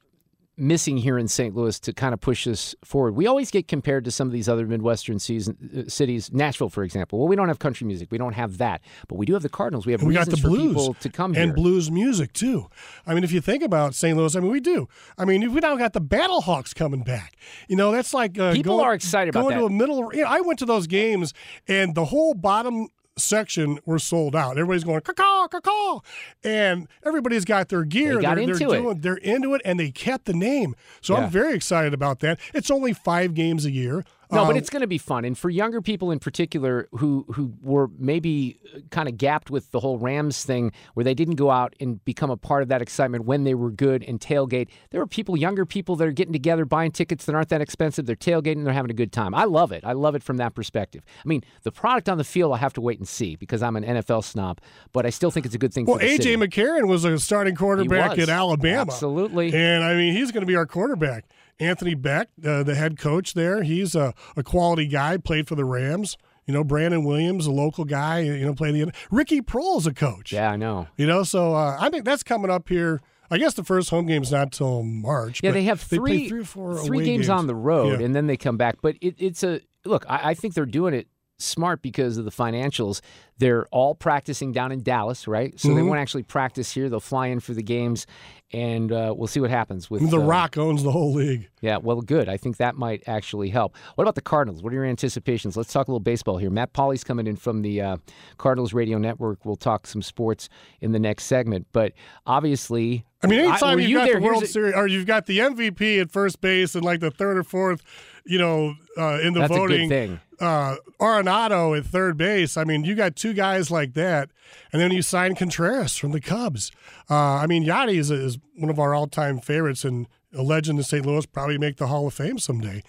missing 0.58 0.96
here 0.96 1.18
in 1.18 1.28
St. 1.28 1.54
Louis 1.54 1.78
to 1.80 1.92
kind 1.92 2.12
of 2.12 2.20
push 2.20 2.44
this 2.44 2.74
forward? 2.84 3.14
We 3.14 3.26
always 3.26 3.50
get 3.50 3.68
compared 3.68 4.04
to 4.04 4.10
some 4.10 4.26
of 4.26 4.32
these 4.32 4.48
other 4.48 4.66
Midwestern 4.66 5.18
season, 5.18 5.86
uh, 5.86 5.88
cities, 5.88 6.32
Nashville, 6.32 6.68
for 6.68 6.82
example. 6.84 7.18
Well, 7.18 7.28
we 7.28 7.36
don't 7.36 7.48
have 7.48 7.58
country 7.58 7.86
music, 7.86 8.10
we 8.10 8.18
don't 8.18 8.34
have 8.34 8.58
that, 8.58 8.82
but 9.08 9.16
we 9.16 9.26
do 9.26 9.34
have 9.34 9.42
the 9.42 9.48
Cardinals. 9.48 9.86
We 9.86 9.92
have 9.92 10.02
we 10.02 10.14
got 10.14 10.28
the 10.28 10.36
blues 10.36 10.74
people 10.74 10.94
to 10.94 11.08
come 11.08 11.34
and 11.34 11.46
here. 11.46 11.54
blues 11.54 11.90
music 11.90 12.32
too. 12.32 12.68
I 13.06 13.14
mean, 13.14 13.24
if 13.24 13.32
you 13.32 13.40
think 13.40 13.62
about 13.62 13.94
St. 13.94 14.16
Louis, 14.16 14.34
I 14.34 14.40
mean, 14.40 14.50
we 14.50 14.60
do. 14.60 14.88
I 15.16 15.24
mean, 15.24 15.52
we 15.52 15.60
now 15.60 15.76
got 15.76 15.92
the 15.92 16.00
Battlehawks 16.00 16.74
coming 16.74 17.02
back. 17.02 17.36
You 17.68 17.76
know, 17.76 17.92
that's 17.92 18.12
like 18.12 18.38
uh, 18.38 18.52
People 18.52 18.76
going, 18.76 18.86
are 18.86 18.94
excited 18.94 19.30
about 19.30 19.42
going 19.42 19.58
to 19.58 19.66
a 19.66 19.70
middle. 19.70 20.12
You 20.14 20.22
know, 20.22 20.28
I 20.28 20.40
went 20.40 20.58
to 20.60 20.66
those 20.66 20.86
games, 20.86 21.34
and 21.66 21.94
the 21.94 22.06
whole 22.06 22.34
bottom 22.34 22.88
section 23.18 23.78
were 23.84 23.98
sold 23.98 24.34
out. 24.36 24.52
Everybody's 24.52 24.84
going 24.84 25.00
caw 25.00 25.48
caw, 25.48 26.00
and 26.44 26.88
everybody's 27.04 27.44
got 27.44 27.68
their 27.68 27.84
gear. 27.84 28.16
They 28.16 28.22
got 28.22 28.36
they're, 28.36 28.44
into 28.44 28.68
they're 28.68 28.90
it. 28.90 29.02
They're 29.02 29.16
into 29.16 29.54
it, 29.54 29.62
and 29.64 29.78
they 29.78 29.90
kept 29.90 30.26
the 30.26 30.34
name. 30.34 30.74
So 31.00 31.14
Yeah. 31.14 31.24
I'm 31.24 31.30
very 31.30 31.54
excited 31.54 31.94
about 31.94 32.20
that. 32.20 32.38
It's 32.54 32.70
only 32.70 32.92
five 32.92 33.34
games 33.34 33.64
a 33.64 33.70
year. 33.70 34.04
No, 34.30 34.44
but 34.44 34.54
Uh, 34.54 34.58
it's 34.58 34.70
going 34.70 34.82
to 34.82 34.86
be 34.86 34.98
fun, 34.98 35.24
and 35.24 35.36
for 35.36 35.48
younger 35.50 35.80
people 35.80 36.10
in 36.10 36.18
particular 36.18 36.88
who 36.92 37.24
who 37.32 37.54
were 37.62 37.88
maybe 37.98 38.58
kind 38.90 39.08
of 39.08 39.16
gapped 39.16 39.50
with 39.50 39.70
the 39.70 39.80
whole 39.80 39.98
Rams 39.98 40.44
thing, 40.44 40.72
where 40.94 41.04
they 41.04 41.14
didn't 41.14 41.36
go 41.36 41.50
out 41.50 41.74
and 41.80 42.04
become 42.04 42.30
a 42.30 42.36
part 42.36 42.62
of 42.62 42.68
that 42.68 42.82
excitement 42.82 43.24
when 43.24 43.44
they 43.44 43.54
were 43.54 43.70
good 43.70 44.04
and 44.04 44.20
tailgate. 44.20 44.68
There 44.90 45.00
are 45.00 45.06
people, 45.06 45.36
younger 45.36 45.64
people, 45.64 45.96
that 45.96 46.06
are 46.06 46.12
getting 46.12 46.32
together, 46.32 46.64
buying 46.64 46.90
tickets 46.92 47.24
that 47.24 47.34
aren't 47.34 47.48
that 47.48 47.60
expensive. 47.60 48.06
They're 48.06 48.16
tailgating, 48.16 48.64
they're 48.64 48.74
having 48.74 48.90
a 48.90 48.94
good 48.94 49.12
time. 49.12 49.34
I 49.34 49.44
love 49.44 49.72
it. 49.72 49.84
I 49.84 49.92
love 49.92 50.14
it 50.14 50.22
from 50.22 50.36
that 50.38 50.54
perspective. 50.54 51.02
I 51.24 51.28
mean, 51.28 51.42
the 51.62 51.72
product 51.72 52.08
on 52.08 52.18
the 52.18 52.24
field, 52.24 52.52
I 52.52 52.58
have 52.58 52.72
to 52.74 52.80
wait 52.80 52.98
and 52.98 53.08
see 53.08 53.36
because 53.36 53.62
I'm 53.62 53.76
an 53.76 53.84
NFL 53.84 54.24
snob, 54.24 54.60
but 54.92 55.06
I 55.06 55.10
still 55.10 55.30
think 55.30 55.46
it's 55.46 55.54
a 55.54 55.58
good 55.58 55.72
thing. 55.72 55.86
Well, 55.86 55.98
AJ 55.98 56.16
city. 56.16 56.36
McCarron 56.36 56.86
was 56.88 57.04
a 57.04 57.18
starting 57.18 57.54
quarterback 57.54 58.18
at 58.18 58.28
Alabama. 58.28 58.80
Absolutely. 58.82 59.54
And 59.54 59.82
I 59.84 59.94
mean, 59.94 60.14
he's 60.14 60.32
going 60.32 60.42
to 60.42 60.46
be 60.46 60.56
our 60.56 60.66
quarterback. 60.66 61.24
Anthony 61.60 61.94
Becht, 61.94 62.26
uh, 62.46 62.62
the 62.62 62.74
head 62.74 62.98
coach 62.98 63.34
there, 63.34 63.62
he's 63.62 63.94
a, 63.94 64.14
a 64.36 64.42
quality 64.42 64.86
guy, 64.86 65.16
played 65.16 65.48
for 65.48 65.54
the 65.54 65.64
Rams. 65.64 66.16
You 66.46 66.54
know, 66.54 66.64
Brandon 66.64 67.04
Williams, 67.04 67.46
a 67.46 67.50
local 67.50 67.84
guy, 67.84 68.20
you 68.20 68.46
know, 68.46 68.54
playing 68.54 68.74
the. 68.74 68.92
Ricky 69.10 69.42
Proehl's 69.42 69.86
a 69.86 69.92
coach. 69.92 70.32
Yeah, 70.32 70.50
I 70.50 70.56
know. 70.56 70.88
You 70.96 71.06
know, 71.06 71.22
so 71.22 71.54
uh, 71.54 71.76
I 71.78 71.90
think 71.90 72.06
that's 72.06 72.22
coming 72.22 72.50
up 72.50 72.68
here. 72.70 73.00
I 73.30 73.36
guess 73.36 73.52
the 73.52 73.64
first 73.64 73.90
home 73.90 74.06
game's 74.06 74.32
not 74.32 74.52
till 74.52 74.82
March. 74.82 75.42
Yeah, 75.42 75.50
but 75.50 75.54
they 75.54 75.64
have 75.64 75.80
three 75.82 76.28
three 76.30 76.40
or 76.40 76.44
four 76.44 76.78
three 76.78 76.98
away 77.00 77.04
games, 77.04 77.28
on 77.28 77.46
the 77.48 77.54
road, 77.54 78.00
Yeah. 78.00 78.06
and 78.06 78.14
then 78.16 78.26
they 78.28 78.38
come 78.38 78.56
back. 78.56 78.76
But 78.80 78.96
it, 79.02 79.16
it's 79.18 79.44
a 79.44 79.60
look. 79.84 80.06
I, 80.08 80.30
I 80.30 80.34
think 80.34 80.54
they're 80.54 80.64
doing 80.64 80.94
it 80.94 81.08
smart 81.38 81.82
because 81.82 82.18
of 82.18 82.24
the 82.24 82.30
financials. 82.30 83.00
They're 83.38 83.66
all 83.66 83.94
practicing 83.94 84.50
down 84.50 84.72
in 84.72 84.82
Dallas, 84.82 85.28
right? 85.28 85.58
So 85.60 85.68
they 85.68 85.80
Mhm. 85.80 85.86
won't 85.88 86.00
actually 86.00 86.24
practice 86.24 86.72
here. 86.72 86.88
They'll 86.88 86.98
fly 86.98 87.28
in 87.28 87.38
for 87.38 87.54
the 87.54 87.62
games, 87.62 88.04
and 88.52 88.90
uh, 88.90 89.14
we'll 89.16 89.28
see 89.28 89.38
what 89.38 89.50
happens 89.50 89.88
with 89.88 90.10
The 90.10 90.16
uh, 90.18 90.24
Rock 90.24 90.58
owns 90.58 90.82
the 90.82 90.90
whole 90.90 91.12
league. 91.12 91.48
Yeah, 91.60 91.76
well, 91.76 92.00
good. 92.00 92.28
I 92.28 92.36
think 92.36 92.56
that 92.56 92.74
might 92.74 93.04
actually 93.06 93.50
help. 93.50 93.76
What 93.94 94.02
about 94.02 94.16
the 94.16 94.20
Cardinals? 94.22 94.60
What 94.62 94.72
are 94.72 94.76
your 94.76 94.84
anticipations? 94.84 95.56
Let's 95.56 95.72
talk 95.72 95.86
a 95.86 95.90
little 95.92 96.00
baseball 96.00 96.38
here. 96.38 96.50
Matt 96.50 96.72
Pauley's 96.72 97.04
coming 97.04 97.28
in 97.28 97.36
from 97.36 97.62
the 97.62 97.80
uh, 97.80 97.96
Cardinals 98.38 98.72
Radio 98.72 98.98
Network. 98.98 99.44
We'll 99.44 99.54
talk 99.56 99.86
some 99.86 100.02
sports 100.02 100.48
in 100.80 100.90
the 100.90 100.98
next 100.98 101.24
segment. 101.26 101.68
But 101.72 101.92
obviously, 102.26 103.04
I 103.22 103.26
mean, 103.28 103.40
anytime 103.40 103.74
were 103.76 103.80
you've 103.80 103.90
you 103.90 103.96
got 103.98 104.04
there? 104.06 104.20
the 104.20 104.26
World 104.26 104.42
a- 104.42 104.46
Series, 104.46 104.74
or 104.74 104.86
you've 104.88 105.06
got 105.06 105.26
the 105.26 105.38
MVP 105.38 106.00
at 106.00 106.10
first 106.10 106.40
base 106.40 106.74
and 106.74 106.84
like 106.84 107.00
the 107.00 107.10
third 107.10 107.36
or 107.36 107.42
fourth, 107.44 107.82
you 108.28 108.38
know, 108.38 108.74
uh, 108.96 109.18
in 109.22 109.32
the 109.32 109.40
That's 109.40 109.54
voting, 109.54 109.88
thing. 109.88 110.20
Uh, 110.38 110.76
Arenado 111.00 111.76
at 111.76 111.86
third 111.86 112.16
base. 112.16 112.56
I 112.56 112.64
mean, 112.64 112.84
you 112.84 112.94
got 112.94 113.16
two 113.16 113.32
guys 113.32 113.70
like 113.70 113.94
that, 113.94 114.28
and 114.72 114.80
then 114.80 114.92
you 114.92 115.02
sign 115.02 115.34
Contreras 115.34 115.96
from 115.96 116.12
the 116.12 116.20
Cubs. 116.20 116.70
Uh, 117.10 117.14
I 117.14 117.46
mean, 117.46 117.64
Yadi 117.64 117.96
is, 117.96 118.10
is 118.10 118.38
one 118.56 118.70
of 118.70 118.78
our 118.78 118.94
all-time 118.94 119.40
favorites 119.40 119.84
and 119.84 120.06
a 120.34 120.42
legend 120.42 120.78
in 120.78 120.84
St. 120.84 121.04
Louis. 121.06 121.24
Probably 121.26 121.56
make 121.58 121.76
the 121.76 121.86
Hall 121.86 122.06
of 122.06 122.14
Fame 122.14 122.38
someday. 122.38 122.82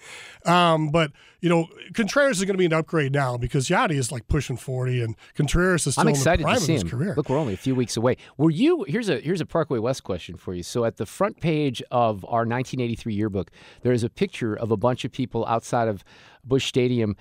Um, 0.44 0.90
but 0.90 1.12
you 1.40 1.48
know, 1.48 1.68
Contreras 1.94 2.38
is 2.38 2.44
going 2.44 2.54
to 2.54 2.58
be 2.58 2.66
an 2.66 2.72
upgrade 2.72 3.12
now 3.12 3.36
because 3.36 3.68
Yadi 3.68 3.92
is 3.94 4.12
like 4.12 4.28
pushing 4.28 4.56
forty, 4.56 5.02
and 5.02 5.16
Contreras 5.34 5.86
is 5.86 5.94
still 5.94 6.02
I'm 6.02 6.08
in 6.08 6.12
the 6.14 6.18
excited 6.18 6.42
prime 6.42 6.56
to 6.56 6.60
see 6.60 6.72
of 6.74 6.82
his 6.82 6.82
him. 6.82 6.98
career. 6.98 7.14
Look, 7.16 7.28
we're 7.28 7.38
only 7.38 7.54
a 7.54 7.58
few 7.58 7.74
weeks 7.74 7.96
away. 7.96 8.16
Were 8.36 8.50
you? 8.50 8.84
Here's 8.88 9.08
a 9.08 9.20
here's 9.20 9.40
a 9.40 9.46
Parkway 9.46 9.78
West 9.78 10.02
question 10.04 10.36
for 10.36 10.52
you. 10.54 10.62
So 10.62 10.84
at 10.84 10.96
the 10.98 11.06
front 11.06 11.40
page 11.40 11.82
of 11.90 12.24
our 12.26 12.40
1983 12.46 13.14
yearbook, 13.14 13.50
there 13.82 13.92
is 13.92 14.04
a 14.04 14.10
picture 14.10 14.54
of 14.54 14.70
a 14.70 14.76
bunch 14.76 15.04
of 15.04 15.12
people 15.12 15.46
outside 15.46 15.88
of 15.88 16.04
Busch 16.44 16.66
Stadium. 16.66 17.16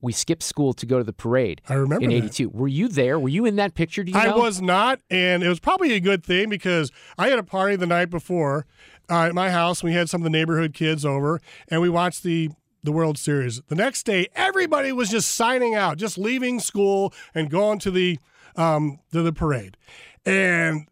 We 0.00 0.12
skipped 0.12 0.44
school 0.44 0.74
to 0.74 0.86
go 0.86 0.98
to 0.98 1.04
the 1.04 1.12
parade. 1.12 1.60
I 1.68 1.74
remember 1.74 2.04
in 2.04 2.10
that. 2.10 2.16
'82. 2.18 2.50
Were 2.50 2.68
you 2.68 2.86
there? 2.86 3.18
Were 3.18 3.28
you 3.28 3.44
in 3.44 3.56
that 3.56 3.74
picture? 3.74 4.04
Do 4.04 4.12
you 4.12 4.18
I 4.18 4.26
know? 4.26 4.38
was 4.38 4.62
not, 4.62 5.00
and 5.10 5.42
it 5.42 5.48
was 5.48 5.58
probably 5.58 5.92
a 5.94 5.98
good 5.98 6.22
thing 6.24 6.48
because 6.48 6.92
I 7.18 7.28
had 7.30 7.38
a 7.40 7.42
party 7.42 7.74
the 7.74 7.86
night 7.86 8.08
before 8.08 8.64
uh, 9.10 9.24
at 9.24 9.34
my 9.34 9.50
house. 9.50 9.82
We 9.82 9.92
had 9.94 10.08
some 10.08 10.20
of 10.20 10.24
the 10.24 10.30
neighborhood 10.30 10.74
kids 10.74 11.04
over, 11.04 11.40
and 11.68 11.80
we 11.80 11.88
watched 11.88 12.22
the 12.22 12.50
the 12.84 12.92
World 12.92 13.18
Series. 13.18 13.60
The 13.68 13.74
next 13.74 14.04
day, 14.04 14.28
everybody 14.36 14.92
was 14.92 15.10
just 15.10 15.34
signing 15.34 15.74
out, 15.74 15.98
just 15.98 16.16
leaving 16.16 16.60
school 16.60 17.12
and 17.34 17.50
going 17.50 17.78
to 17.80 17.90
the 17.90 18.18
um, 18.56 19.00
to 19.12 19.22
the 19.22 19.32
parade. 19.32 19.76
And 20.24 20.86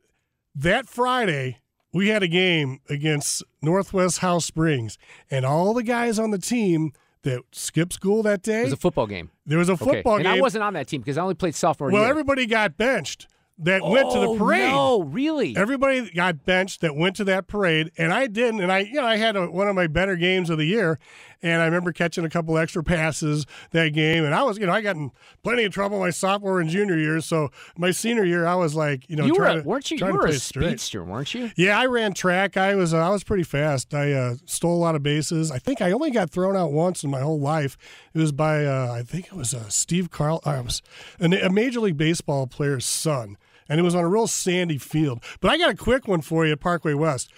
that 0.54 0.88
Friday, 0.88 1.58
we 1.92 2.08
had 2.08 2.22
a 2.22 2.28
game 2.28 2.80
against 2.88 3.42
Northwest 3.62 4.18
House 4.18 4.44
Springs, 4.44 4.98
and 5.30 5.44
all 5.46 5.74
the 5.74 5.82
guys 5.82 6.18
on 6.18 6.30
the 6.30 6.38
team 6.38 6.92
that 7.22 7.42
skipped 7.52 7.92
school 7.92 8.22
that 8.22 8.42
day. 8.42 8.60
It 8.60 8.64
was 8.64 8.72
a 8.72 8.76
football 8.76 9.06
game. 9.06 9.30
there 9.46 9.58
was 9.58 9.68
a 9.68 9.72
Okay. 9.72 9.84
football 9.84 10.14
and 10.16 10.24
game. 10.24 10.34
I 10.34 10.40
wasn't 10.40 10.62
on 10.64 10.74
that 10.74 10.86
team 10.86 11.00
because 11.00 11.18
I 11.18 11.22
only 11.22 11.34
played 11.34 11.54
sophomore 11.56 11.90
well, 11.90 12.02
year. 12.02 12.10
everybody 12.10 12.46
got 12.46 12.76
benched 12.76 13.26
that 13.58 13.82
went 13.82 14.10
to 14.10 14.18
the 14.18 14.28
Oh, 14.28 14.36
parade. 14.36 14.70
No, 14.70 15.02
really? 15.02 15.56
Everybody 15.56 16.10
got 16.10 16.44
benched 16.44 16.82
that 16.82 16.94
went 16.94 17.16
to 17.16 17.24
that 17.24 17.46
parade, 17.46 17.90
and 17.96 18.12
I 18.12 18.26
didn't. 18.26 18.60
And 18.60 18.70
I, 18.70 18.80
you 18.80 18.94
know, 18.94 19.06
I 19.06 19.16
had 19.16 19.36
a, 19.36 19.50
one 19.50 19.68
of 19.68 19.74
my 19.74 19.86
better 19.86 20.16
games 20.16 20.50
of 20.50 20.58
the 20.58 20.66
year, 20.66 20.98
and 21.42 21.62
I 21.62 21.64
remember 21.64 21.92
catching 21.92 22.24
a 22.24 22.28
couple 22.28 22.58
extra 22.58 22.82
passes 22.84 23.46
that 23.70 23.94
game. 23.94 24.24
And 24.24 24.34
I 24.34 24.42
was, 24.42 24.58
you 24.58 24.66
know, 24.66 24.72
I 24.72 24.82
got 24.82 24.96
in 24.96 25.10
plenty 25.42 25.64
of 25.64 25.72
trouble 25.72 25.98
my 26.00 26.10
sophomore 26.10 26.60
and 26.60 26.68
junior 26.68 26.98
years. 26.98 27.24
So 27.24 27.50
my 27.78 27.92
senior 27.92 28.24
year, 28.24 28.46
I 28.46 28.54
was 28.56 28.74
like, 28.74 29.08
you 29.08 29.16
know, 29.16 29.24
you 29.24 29.32
were, 29.32 29.38
trying 29.38 29.58
a, 29.58 29.62
to, 29.62 29.68
weren't 29.68 29.90
you? 29.90 29.98
You 29.98 30.06
were 30.12 30.20
a 30.20 30.28
play 30.28 30.32
straight. 30.32 30.66
speedster, 30.66 31.04
weren't 31.04 31.32
you? 31.32 31.50
Yeah, 31.56 31.78
I 31.78 31.86
ran 31.86 32.12
track. 32.12 32.56
I 32.58 32.74
was 32.74 32.92
uh, 32.92 32.98
I 32.98 33.08
was 33.08 33.24
pretty 33.24 33.44
fast. 33.44 33.94
I 33.94 34.12
uh, 34.12 34.34
stole 34.44 34.74
a 34.76 34.82
lot 34.82 34.94
of 34.94 35.02
bases. 35.02 35.50
I 35.50 35.58
think 35.58 35.80
I 35.80 35.92
only 35.92 36.10
got 36.10 36.30
thrown 36.30 36.56
out 36.56 36.72
once 36.72 37.04
in 37.04 37.10
my 37.10 37.20
whole 37.20 37.40
life. 37.40 37.78
It 38.12 38.18
was 38.18 38.32
by 38.32 38.66
uh, 38.66 38.92
I 38.92 39.02
think 39.02 39.26
it 39.26 39.34
was 39.34 39.54
uh, 39.54 39.68
Steve 39.68 40.10
Carl. 40.10 40.40
I 40.44 40.60
was 40.60 40.82
an, 41.18 41.32
a 41.32 41.48
major 41.50 41.80
league 41.80 41.96
baseball 41.96 42.46
player's 42.46 42.84
son, 42.86 43.36
and 43.68 43.78
it 43.80 43.82
was 43.82 43.94
on 43.94 44.04
a 44.04 44.08
real 44.08 44.26
sandy 44.26 44.78
field. 44.78 45.22
But 45.40 45.50
I 45.50 45.58
got 45.58 45.70
a 45.70 45.76
quick 45.76 46.06
one 46.08 46.20
for 46.20 46.44
you 46.46 46.52
at 46.52 46.60
Parkway 46.60 46.94
West. 46.94 47.30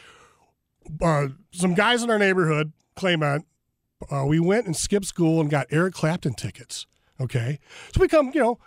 Uh, 1.03 1.29
some 1.53 1.75
guys 1.75 2.03
in 2.03 2.11
our 2.11 2.19
neighborhood, 2.19 2.73
Claymont, 2.97 3.45
uh, 4.11 4.25
we 4.27 4.41
went 4.41 4.67
and 4.67 4.77
skipped 4.77 5.07
school 5.07 5.41
and 5.41 5.51
got 5.51 5.67
Eric 5.71 5.95
Clapton 5.95 6.35
tickets. 6.35 6.87
Okay, 7.21 7.59
so 7.95 8.01
we 8.01 8.09
come, 8.09 8.31
you 8.35 8.41
know. 8.41 8.59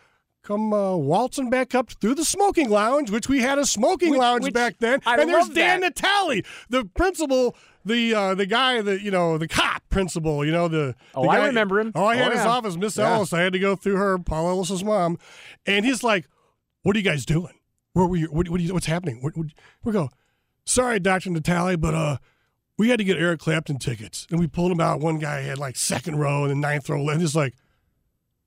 Come 0.44 0.74
uh, 0.74 0.96
waltzing 0.96 1.52
back 1.52 1.76
up 1.76 1.92
through 1.92 2.16
the 2.16 2.26
smoking 2.26 2.68
lounge, 2.72 3.12
which 3.12 3.30
we 3.30 3.42
had 3.42 3.60
a 3.60 3.66
smoking 3.66 4.10
Which- 4.10 4.20
lounge 4.20 4.44
which- 4.46 4.54
back 4.56 4.80
then. 4.80 5.00
I 5.06 5.16
and 5.22 5.30
there's 5.30 5.50
Dan 5.50 5.82
that. 5.82 6.02
Natale, 6.02 6.42
the 6.68 6.84
principal, 6.96 7.56
the 7.86 8.16
uh, 8.16 8.34
the 8.34 8.48
guy 8.48 8.82
that 8.82 9.02
you 9.04 9.12
know, 9.12 9.38
the 9.38 9.48
cop 9.48 9.84
principal. 9.92 10.44
You 10.44 10.52
know 10.52 10.68
the. 10.68 10.96
Oh, 11.14 11.22
the 11.22 11.30
I 11.30 11.38
guy- 11.38 11.46
remember 11.46 11.80
him. 11.80 11.92
Oh, 11.94 12.06
I 12.06 12.16
had 12.16 12.30
Oh, 12.30 12.32
his 12.32 12.40
yeah. 12.44 12.50
office, 12.50 12.76
Miss 12.76 12.98
Yeah. 12.98 13.14
Ellis. 13.14 13.34
I 13.34 13.42
had 13.42 13.54
to 13.54 13.60
go 13.60 13.76
through 13.76 13.98
her, 13.98 14.18
Paul 14.18 14.50
Ellis's 14.50 14.84
mom, 14.84 15.20
and 15.68 15.86
he's 15.86 16.04
like, 16.04 16.28
"What 16.84 16.96
are 16.96 17.00
you 17.00 17.06
guys 17.06 17.26
doing? 17.26 17.54
Where 17.94 18.06
were 18.06 18.16
you? 18.16 18.28
What, 18.28 18.50
what 18.50 18.60
you 18.62 18.74
what's 18.74 18.86
happening?" 18.86 19.22
What, 19.22 19.36
we 19.36 19.92
go, 19.92 20.10
"Sorry, 20.66 21.00
Doctor 21.00 21.30
Natale, 21.30 21.78
but 21.78 21.94
uh." 21.94 22.18
We 22.78 22.90
had 22.90 22.98
to 22.98 23.04
get 23.04 23.18
Eric 23.18 23.42
Clapton 23.42 23.78
tickets, 23.78 24.26
and 24.32 24.40
we 24.40 24.48
pulled 24.48 24.72
him 24.72 24.80
out. 24.80 25.02
One 25.02 25.20
guy 25.20 25.42
had 25.42 25.60
like 25.60 25.76
second 25.76 26.16
row 26.16 26.46
and 26.46 26.50
the 26.50 26.56
ninth 26.56 26.90
row, 26.90 27.08
and 27.10 27.20
just 27.20 27.36
like, 27.36 27.54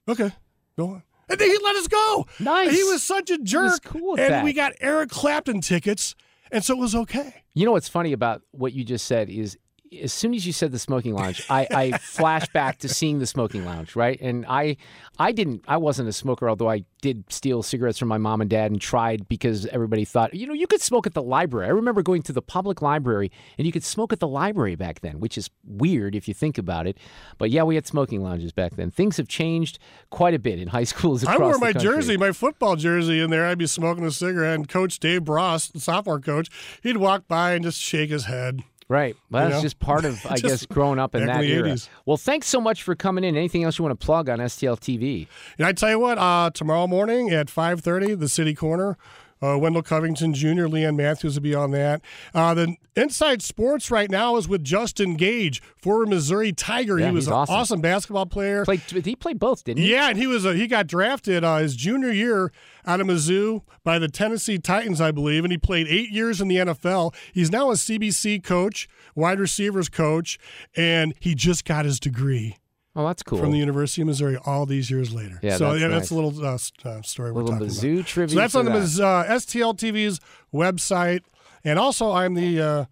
okay, 0.09 0.33
go 0.77 0.89
on. 0.89 1.03
And 1.29 1.39
then 1.39 1.49
he 1.49 1.59
let 1.63 1.77
us 1.77 1.87
go. 1.87 2.27
Nice. 2.41 2.73
He 2.73 2.83
was 2.83 3.03
such 3.03 3.31
a 3.31 3.39
jerk. 3.39 3.83
cool 3.85 4.17
and 4.19 4.33
that. 4.33 4.45
we 4.45 4.53
got 4.53 4.73
Eric 4.81 5.11
Clapton 5.11 5.61
tickets, 5.61 6.15
and 6.51 6.65
so 6.65 6.75
it 6.75 6.81
was 6.81 6.95
okay. 6.95 7.45
You 7.55 7.65
know 7.65 7.73
what's 7.73 7.89
funny 7.89 8.13
about 8.13 8.43
what 8.51 8.73
you 8.73 8.83
just 8.83 9.07
said 9.07 9.31
is 9.31 9.57
as 10.03 10.13
soon 10.13 10.35
as 10.35 10.47
you 10.47 10.53
said 10.53 10.73
the 10.73 10.79
smoking 10.79 11.15
lounge, 11.15 11.45
I, 11.49 11.67
I 11.71 11.91
flash 11.99 12.49
back 12.49 12.79
to 12.81 12.89
seeing 12.89 13.19
the 13.19 13.27
smoking 13.27 13.65
lounge, 13.65 13.97
right? 13.97 14.21
And 14.21 14.45
I 14.49 14.77
I 15.19 15.33
didn't 15.33 15.65
I 15.69 15.77
wasn't 15.77 16.09
a 16.09 16.13
smoker, 16.13 16.49
although 16.49 16.71
I 16.71 16.85
did 17.01 17.31
steal 17.31 17.63
cigarettes 17.63 17.99
from 17.99 18.09
my 18.09 18.19
mom 18.19 18.41
and 18.41 18.49
dad 18.49 18.71
and 18.71 18.81
tried 18.81 19.29
because 19.29 19.67
everybody 19.67 20.05
thought, 20.05 20.33
you 20.33 20.47
know, 20.47 20.55
you 20.55 20.67
could 20.67 20.81
smoke 20.81 21.07
at 21.07 21.15
the 21.15 21.23
library. 21.23 21.67
I 21.67 21.71
remember 21.71 22.03
going 22.03 22.23
to 22.23 22.33
the 22.33 22.43
public 22.43 22.81
library 22.81 23.31
and 23.59 23.67
you 23.67 23.73
could 23.73 23.85
smoke 23.85 24.13
at 24.13 24.21
the 24.21 24.29
library 24.29 24.75
back 24.75 25.01
then, 25.01 25.21
which 25.21 25.37
is 25.37 25.51
weird 25.65 26.15
if 26.15 26.29
you 26.29 26.35
think 26.35 26.57
about 26.57 26.87
it. 26.87 26.97
But 27.39 27.51
yeah, 27.51 27.63
we 27.63 27.75
had 27.75 27.87
smoking 27.87 28.23
lounges 28.23 28.53
back 28.53 28.77
then. 28.77 28.91
Things 28.91 29.19
have 29.19 29.29
changed 29.29 29.79
quite 30.11 30.35
a 30.35 30.39
bit 30.39 30.59
in 30.59 30.69
high 30.69 30.85
schools 30.95 31.23
across 31.23 31.39
I 31.39 31.43
wore 31.43 31.59
my 31.59 31.73
jersey, 31.73 32.17
my 32.17 32.33
football 32.33 32.77
jersey, 32.77 33.21
in 33.21 33.31
there. 33.31 33.47
I'd 33.47 33.59
be 33.59 33.67
smoking 33.67 34.05
a 34.05 34.11
cigarette, 34.11 34.55
and 34.55 34.69
Coach 34.69 34.99
Dave 34.99 35.25
Bross, 35.25 35.69
the 35.69 35.81
sophomore 35.81 36.21
coach, 36.21 36.49
he'd 36.83 36.97
walk 36.97 37.29
by 37.29 37.53
and 37.53 37.65
just 37.65 37.81
shake 37.81 38.11
his 38.11 38.25
head. 38.25 38.63
Right. 38.89 39.17
Well, 39.31 39.45
You 39.45 39.49
that's 39.51 39.59
know? 39.61 39.67
just 39.67 39.79
part 39.79 40.05
of, 40.05 40.25
I 40.31 40.37
guess, 40.37 40.67
growing 40.67 40.99
up 40.99 41.15
in 41.15 41.27
that 41.27 41.43
era. 41.45 41.71
80s. 41.71 41.89
Well, 42.05 42.17
thanks 42.17 42.47
so 42.47 42.61
much 42.61 42.83
for 42.83 42.95
coming 42.95 43.25
in. 43.25 43.37
Anything 43.37 43.65
else 43.65 43.79
you 43.79 43.85
want 43.85 43.99
to 43.99 44.05
plug 44.05 44.29
on 44.29 44.39
STL 44.41 44.79
TV? 44.79 45.27
And 45.59 45.67
I 45.67 45.73
tell 45.73 45.91
you 45.91 45.99
what, 45.99 46.19
uh, 46.19 46.51
tomorrow 46.53 46.87
morning 46.87 47.31
at 47.31 47.49
five 47.49 47.81
thirty, 47.81 48.15
the 48.15 48.29
City 48.29 48.55
Corner. 48.55 48.97
Uh, 49.43 49.59
Wendell 49.59 49.83
Covington 49.83 50.35
Jr., 50.35 50.67
Leanne 50.67 50.97
Matthews 50.97 51.35
will 51.35 51.43
be 51.43 51.55
on 51.55 51.71
that. 51.73 52.01
Uh, 52.35 52.55
the 52.55 52.77
Inside 52.97 53.43
Sports 53.43 53.91
right 53.91 54.11
now 54.11 54.37
is 54.37 54.49
with 54.49 54.63
Justin 54.65 55.17
Gage, 55.17 55.61
former 55.77 56.07
Missouri 56.07 56.53
Tiger. 56.53 56.99
Yeah, 56.99 57.09
he 57.09 57.13
was 57.13 57.27
an 57.27 57.33
awesome. 57.33 57.55
awesome. 57.55 57.81
basketball 57.81 58.27
player. 58.27 58.65
Played, 58.65 58.81
he 58.81 59.17
played 59.17 59.39
both, 59.39 59.65
didn't 59.65 59.83
he? 59.83 59.93
Yeah, 59.93 60.09
and 60.09 60.19
he 60.19 60.27
was 60.27 60.45
a, 60.45 60.55
he 60.55 60.67
got 60.67 60.87
drafted 60.87 61.45
uh, 61.45 61.57
his 61.57 61.77
junior 61.77 62.13
year 62.13 62.53
out 62.87 63.01
of 63.01 63.07
Mizzou 63.07 63.63
by 63.83 63.99
the 63.99 64.09
Tennessee 64.09 64.59
Titans, 64.59 65.01
I 65.01 65.11
believe, 65.11 65.45
and 65.45 65.53
he 65.53 65.59
played 65.59 65.89
eight 65.89 66.11
years 66.11 66.41
in 66.41 66.49
the 66.49 66.57
NFL. 66.57 67.15
He's 67.33 67.51
now 67.51 67.71
a 67.71 67.75
CBC 67.75 68.43
coach, 68.45 68.89
wide 69.15 69.41
receivers 69.41 69.89
coach, 69.89 70.39
and 70.77 71.15
he 71.19 71.35
just 71.35 71.65
got 71.65 71.85
his 71.85 71.99
degree 71.99 72.57
Oh, 72.97 73.07
that's 73.07 73.23
cool. 73.25 73.39
from 73.39 73.51
the 73.51 73.59
University 73.59 74.03
of 74.03 74.07
Missouri 74.07 74.37
all 74.47 74.67
these 74.67 74.89
years 74.91 75.13
later. 75.13 75.41
Yeah, 75.43 75.57
so 75.57 75.71
that's 75.71 75.81
yeah, 75.81 75.89
nice. 75.89 75.99
that's 75.99 76.11
a 76.11 76.15
little 76.15 76.45
uh, 76.45 76.59
uh, 76.89 77.03
story 77.03 77.33
we're 77.33 77.43
Little 77.43 77.59
talking 77.59 77.67
Mizzou 77.69 78.17
about. 78.17 78.31
So 78.31 78.37
that's 78.37 78.55
on 78.55 78.65
the 78.67 78.71
that. 78.71 78.79
Miz- 78.79 79.01
uh, 79.01 79.25
STL 79.25 79.77
TV's 79.77 80.21
website, 80.53 81.23
and 81.65 81.79
also 81.79 82.13
I'm 82.13 82.35
the 82.35 82.61
uh, 82.61 82.85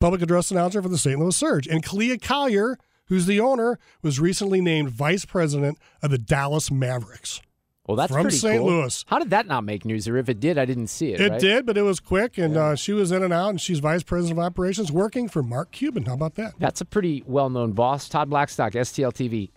public 0.00 0.20
address 0.20 0.50
announcer 0.50 0.82
for 0.82 0.88
the 0.88 0.98
St. 0.98 1.18
Louis 1.18 1.34
Surge. 1.34 1.66
And 1.66 1.82
Khalia 1.82 2.20
Collier, 2.20 2.78
who's 3.06 3.24
the 3.24 3.40
owner, 3.40 3.78
was 4.02 4.20
recently 4.20 4.60
named 4.60 4.90
vice 4.90 5.24
president 5.24 5.78
of 6.02 6.10
the 6.10 6.18
Dallas 6.18 6.70
Mavericks. 6.70 7.40
Well, 7.86 7.96
that's 7.96 8.12
from 8.12 8.30
St. 8.30 8.58
cool. 8.58 8.68
Louis. 8.68 9.04
How 9.08 9.18
did 9.18 9.30
that 9.30 9.46
not 9.46 9.64
make 9.64 9.84
news? 9.84 10.06
Or 10.06 10.16
if 10.16 10.28
it 10.28 10.38
did, 10.38 10.58
I 10.58 10.64
didn't 10.64 10.88
see 10.88 11.12
it. 11.12 11.20
It 11.20 11.30
right? 11.30 11.40
did, 11.40 11.66
but 11.66 11.76
it 11.76 11.82
was 11.82 11.98
quick, 11.98 12.38
and 12.38 12.56
uh, 12.56 12.76
she 12.76 12.92
was 12.92 13.10
in 13.10 13.22
and 13.22 13.32
out, 13.32 13.50
and 13.50 13.60
she's 13.60 13.80
vice 13.80 14.02
president 14.02 14.38
of 14.38 14.44
operations, 14.44 14.92
working 14.92 15.28
for 15.28 15.42
Mark 15.42 15.72
Cuban. 15.72 16.04
How 16.04 16.14
about 16.14 16.34
that? 16.36 16.54
That's 16.58 16.80
a 16.80 16.84
pretty 16.84 17.24
well-known 17.26 17.72
boss. 17.72 18.08
Todd 18.08 18.30
Blackstock, 18.30 18.74
STL 18.74 19.12
TV, 19.12 19.50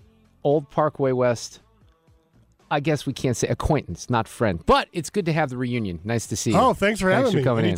Old 0.43 0.69
Parkway 0.69 1.11
West. 1.11 1.59
I 2.71 2.79
guess 2.79 3.05
we 3.05 3.13
can't 3.13 3.37
say 3.37 3.49
acquaintance, 3.49 4.09
not 4.09 4.27
friend, 4.27 4.63
but 4.65 4.87
it's 4.93 5.11
good 5.11 5.25
to 5.25 5.33
have 5.33 5.49
the 5.51 5.57
reunion. 5.57 5.99
Nice 6.03 6.25
to 6.27 6.35
see 6.35 6.51
you. 6.51 6.57
Oh, 6.57 6.73
thanks 6.73 6.99
for 7.01 7.11
having 7.11 7.35
me. 7.35 7.43
coming 7.43 7.65
in. 7.65 7.77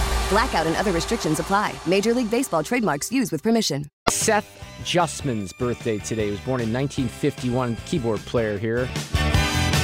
Blackout 0.31 0.65
and 0.65 0.77
other 0.77 0.93
restrictions 0.93 1.41
apply. 1.41 1.75
Major 1.85 2.13
League 2.13 2.31
Baseball 2.31 2.63
trademarks 2.63 3.11
used 3.11 3.33
with 3.33 3.43
permission. 3.43 3.83
Seth 4.09 4.63
Justman's 4.85 5.51
birthday 5.51 5.97
today. 5.97 6.27
He 6.27 6.31
was 6.31 6.39
born 6.39 6.61
in 6.61 6.71
1951, 6.71 7.75
keyboard 7.85 8.21
player 8.21 8.57
here. 8.57 8.87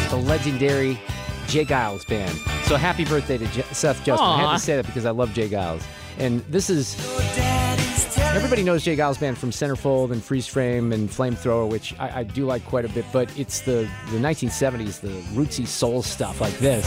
The 0.10 0.16
legendary 0.16 1.02
J. 1.48 1.66
Geils 1.66 2.08
band. 2.08 2.32
So 2.64 2.78
happy 2.78 3.04
birthday 3.04 3.38
to 3.38 3.46
J- 3.48 3.66
Seth 3.74 4.06
Justman. 4.06 4.20
I 4.22 4.40
have 4.40 4.58
to 4.58 4.66
say 4.66 4.78
that 4.78 4.86
because 4.86 5.06
I 5.06 5.12
love 5.12 5.34
J. 5.34 5.50
Geils. 5.50 5.84
And 6.18 6.40
this 6.46 6.70
is. 6.70 6.96
Everybody 8.18 8.64
knows 8.64 8.86
J. 8.86 8.96
Geils 8.96 9.20
band 9.20 9.38
from 9.38 9.50
Centerfold 9.52 10.12
and 10.12 10.24
Freeze 10.24 10.48
Frame 10.48 10.94
and 10.94 11.10
Flamethrower, 11.10 11.70
which 11.70 11.94
I, 12.00 12.20
I 12.20 12.24
do 12.24 12.46
like 12.46 12.64
quite 12.64 12.86
a 12.86 12.90
bit, 12.90 13.04
but 13.12 13.38
it's 13.38 13.60
the, 13.62 13.90
the 14.12 14.18
1970s, 14.18 15.02
the 15.02 15.10
rootsy 15.38 15.68
soul 15.68 16.04
stuff 16.04 16.40
like 16.40 16.58
this 16.60 16.86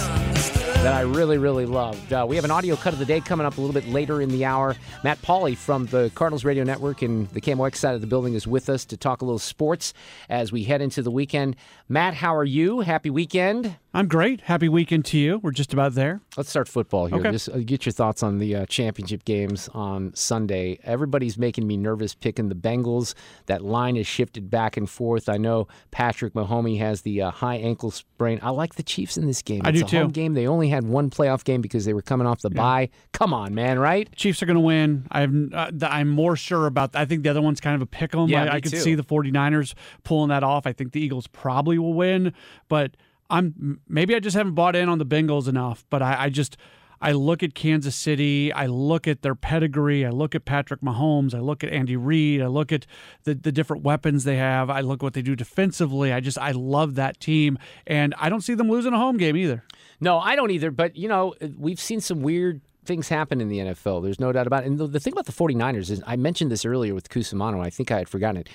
that 0.82 0.94
I 0.94 1.02
really, 1.02 1.36
really 1.36 1.66
loved. 1.66 2.10
Uh, 2.10 2.24
we 2.26 2.36
have 2.36 2.44
an 2.46 2.50
audio 2.50 2.74
cut 2.74 2.94
of 2.94 2.98
the 2.98 3.04
day 3.04 3.20
coming 3.20 3.44
up 3.46 3.58
a 3.58 3.60
little 3.60 3.74
bit 3.74 3.86
later 3.90 4.22
in 4.22 4.30
the 4.30 4.46
hour. 4.46 4.76
Matt 5.04 5.20
Pauley 5.20 5.54
from 5.54 5.84
the 5.86 6.10
Cardinals 6.14 6.42
Radio 6.42 6.64
Network 6.64 7.02
and 7.02 7.28
the 7.28 7.40
KMOX 7.42 7.76
side 7.76 7.94
of 7.94 8.00
the 8.00 8.06
building 8.06 8.32
is 8.32 8.46
with 8.46 8.70
us 8.70 8.86
to 8.86 8.96
talk 8.96 9.20
a 9.20 9.26
little 9.26 9.38
sports 9.38 9.92
as 10.30 10.52
we 10.52 10.64
head 10.64 10.80
into 10.80 11.02
the 11.02 11.10
weekend. 11.10 11.56
Matt, 11.86 12.14
how 12.14 12.34
are 12.34 12.44
you? 12.44 12.80
Happy 12.80 13.10
weekend. 13.10 13.76
I'm 13.92 14.06
great. 14.06 14.42
Happy 14.42 14.68
weekend 14.68 15.04
to 15.06 15.18
you. 15.18 15.38
We're 15.38 15.50
just 15.50 15.72
about 15.72 15.94
there. 15.94 16.20
Let's 16.36 16.48
start 16.48 16.68
football 16.68 17.06
here. 17.06 17.18
Okay. 17.18 17.32
Just 17.32 17.48
uh, 17.48 17.58
get 17.58 17.84
your 17.84 17.92
thoughts 17.92 18.22
on 18.22 18.38
the 18.38 18.54
uh, 18.54 18.66
championship 18.66 19.24
games 19.24 19.68
on 19.74 20.14
Sunday. 20.14 20.78
Everybody's 20.84 21.36
making 21.36 21.66
me 21.66 21.76
nervous 21.76 22.14
picking 22.14 22.48
the 22.48 22.54
Bengals. 22.54 23.14
That 23.46 23.62
line 23.62 23.96
has 23.96 24.06
shifted 24.06 24.48
back 24.48 24.76
and 24.76 24.88
forth. 24.88 25.28
I 25.28 25.38
know 25.38 25.66
Patrick 25.90 26.34
Mahomes 26.34 26.78
has 26.78 27.02
the 27.02 27.20
uh, 27.22 27.30
high 27.32 27.56
ankle 27.56 27.90
sprain. 27.90 28.38
I 28.42 28.50
like 28.50 28.76
the 28.76 28.84
Chiefs 28.84 29.16
in 29.18 29.26
this 29.26 29.42
game. 29.42 29.62
I 29.64 29.70
it's 29.70 29.80
do 29.80 29.84
a 29.84 29.88
too. 29.88 29.98
home 29.98 30.10
game. 30.12 30.34
They 30.34 30.46
only 30.46 30.68
had 30.70 30.84
one 30.84 31.10
playoff 31.10 31.44
game 31.44 31.60
because 31.60 31.84
they 31.84 31.94
were 31.94 32.02
coming 32.02 32.26
off 32.26 32.40
the 32.40 32.50
bye. 32.50 32.88
Come 33.12 33.32
on, 33.34 33.54
man, 33.54 33.78
right? 33.78 34.08
Chiefs 34.16 34.42
are 34.42 34.46
going 34.46 34.56
to 34.56 34.60
win. 34.60 35.06
I'm 35.10 35.50
uh, 35.52 35.70
I'm 35.82 36.08
more 36.08 36.36
sure 36.36 36.66
about. 36.66 36.96
I 36.96 37.04
think 37.04 37.22
the 37.22 37.28
other 37.28 37.42
one's 37.42 37.60
kind 37.60 37.76
of 37.76 37.82
a 37.82 37.86
pick 37.86 38.14
'em. 38.14 38.28
Yeah, 38.28 38.44
I, 38.44 38.54
I 38.54 38.60
could 38.60 38.72
too. 38.72 38.78
see 38.78 38.94
the 38.94 39.04
49ers 39.04 39.74
pulling 40.04 40.28
that 40.30 40.42
off. 40.42 40.66
I 40.66 40.72
think 40.72 40.92
the 40.92 41.00
Eagles 41.00 41.26
probably 41.26 41.78
will 41.78 41.94
win, 41.94 42.32
but 42.68 42.96
I'm 43.28 43.80
maybe 43.88 44.14
I 44.14 44.20
just 44.20 44.36
haven't 44.36 44.54
bought 44.54 44.76
in 44.76 44.88
on 44.88 44.98
the 44.98 45.06
Bengals 45.06 45.48
enough. 45.48 45.84
But 45.90 46.02
I, 46.02 46.24
I 46.24 46.28
just 46.28 46.56
I 47.02 47.12
look 47.12 47.42
at 47.42 47.54
Kansas 47.54 47.96
City. 47.96 48.52
I 48.52 48.66
look 48.66 49.08
at 49.08 49.22
their 49.22 49.34
pedigree. 49.34 50.04
I 50.04 50.10
look 50.10 50.34
at 50.34 50.44
Patrick 50.44 50.82
Mahomes. 50.82 51.34
I 51.34 51.38
look 51.38 51.64
at 51.64 51.72
Andy 51.72 51.96
Reid. 51.96 52.42
I 52.42 52.46
look 52.46 52.72
at 52.72 52.86
the 53.24 53.34
the 53.34 53.52
different 53.52 53.82
weapons 53.84 54.24
they 54.24 54.36
have. 54.36 54.68
I 54.68 54.80
look 54.80 55.02
what 55.02 55.14
they 55.14 55.22
do 55.22 55.34
defensively. 55.34 56.12
I 56.12 56.20
just 56.20 56.38
I 56.38 56.50
love 56.50 56.96
that 56.96 57.18
team, 57.18 57.58
and 57.86 58.14
I 58.18 58.28
don't 58.28 58.42
see 58.42 58.54
them 58.54 58.70
losing 58.70 58.92
a 58.92 58.98
home 58.98 59.16
game 59.16 59.36
either. 59.36 59.64
No, 60.00 60.18
I 60.18 60.36
don't 60.36 60.50
either. 60.50 60.70
But, 60.70 60.96
you 60.96 61.08
know, 61.08 61.34
uh, 61.42 61.48
we've 61.58 61.80
seen 61.80 62.00
some 62.00 62.22
weird 62.22 62.60
things 62.84 63.08
happen 63.08 63.40
in 63.40 63.48
the 63.48 63.58
NFL. 63.58 64.02
There's 64.02 64.20
no 64.20 64.32
doubt 64.32 64.46
about 64.46 64.64
it. 64.64 64.68
And 64.68 64.78
the, 64.78 64.86
the 64.86 65.00
thing 65.00 65.12
about 65.12 65.26
the 65.26 65.32
49ers 65.32 65.90
is, 65.90 66.02
I 66.06 66.16
mentioned 66.16 66.50
this 66.50 66.64
earlier 66.64 66.94
with 66.94 67.08
Cusimano. 67.08 67.64
I 67.64 67.70
think 67.70 67.90
I 67.90 67.98
had 67.98 68.08
forgotten 68.08 68.38
it. 68.38 68.48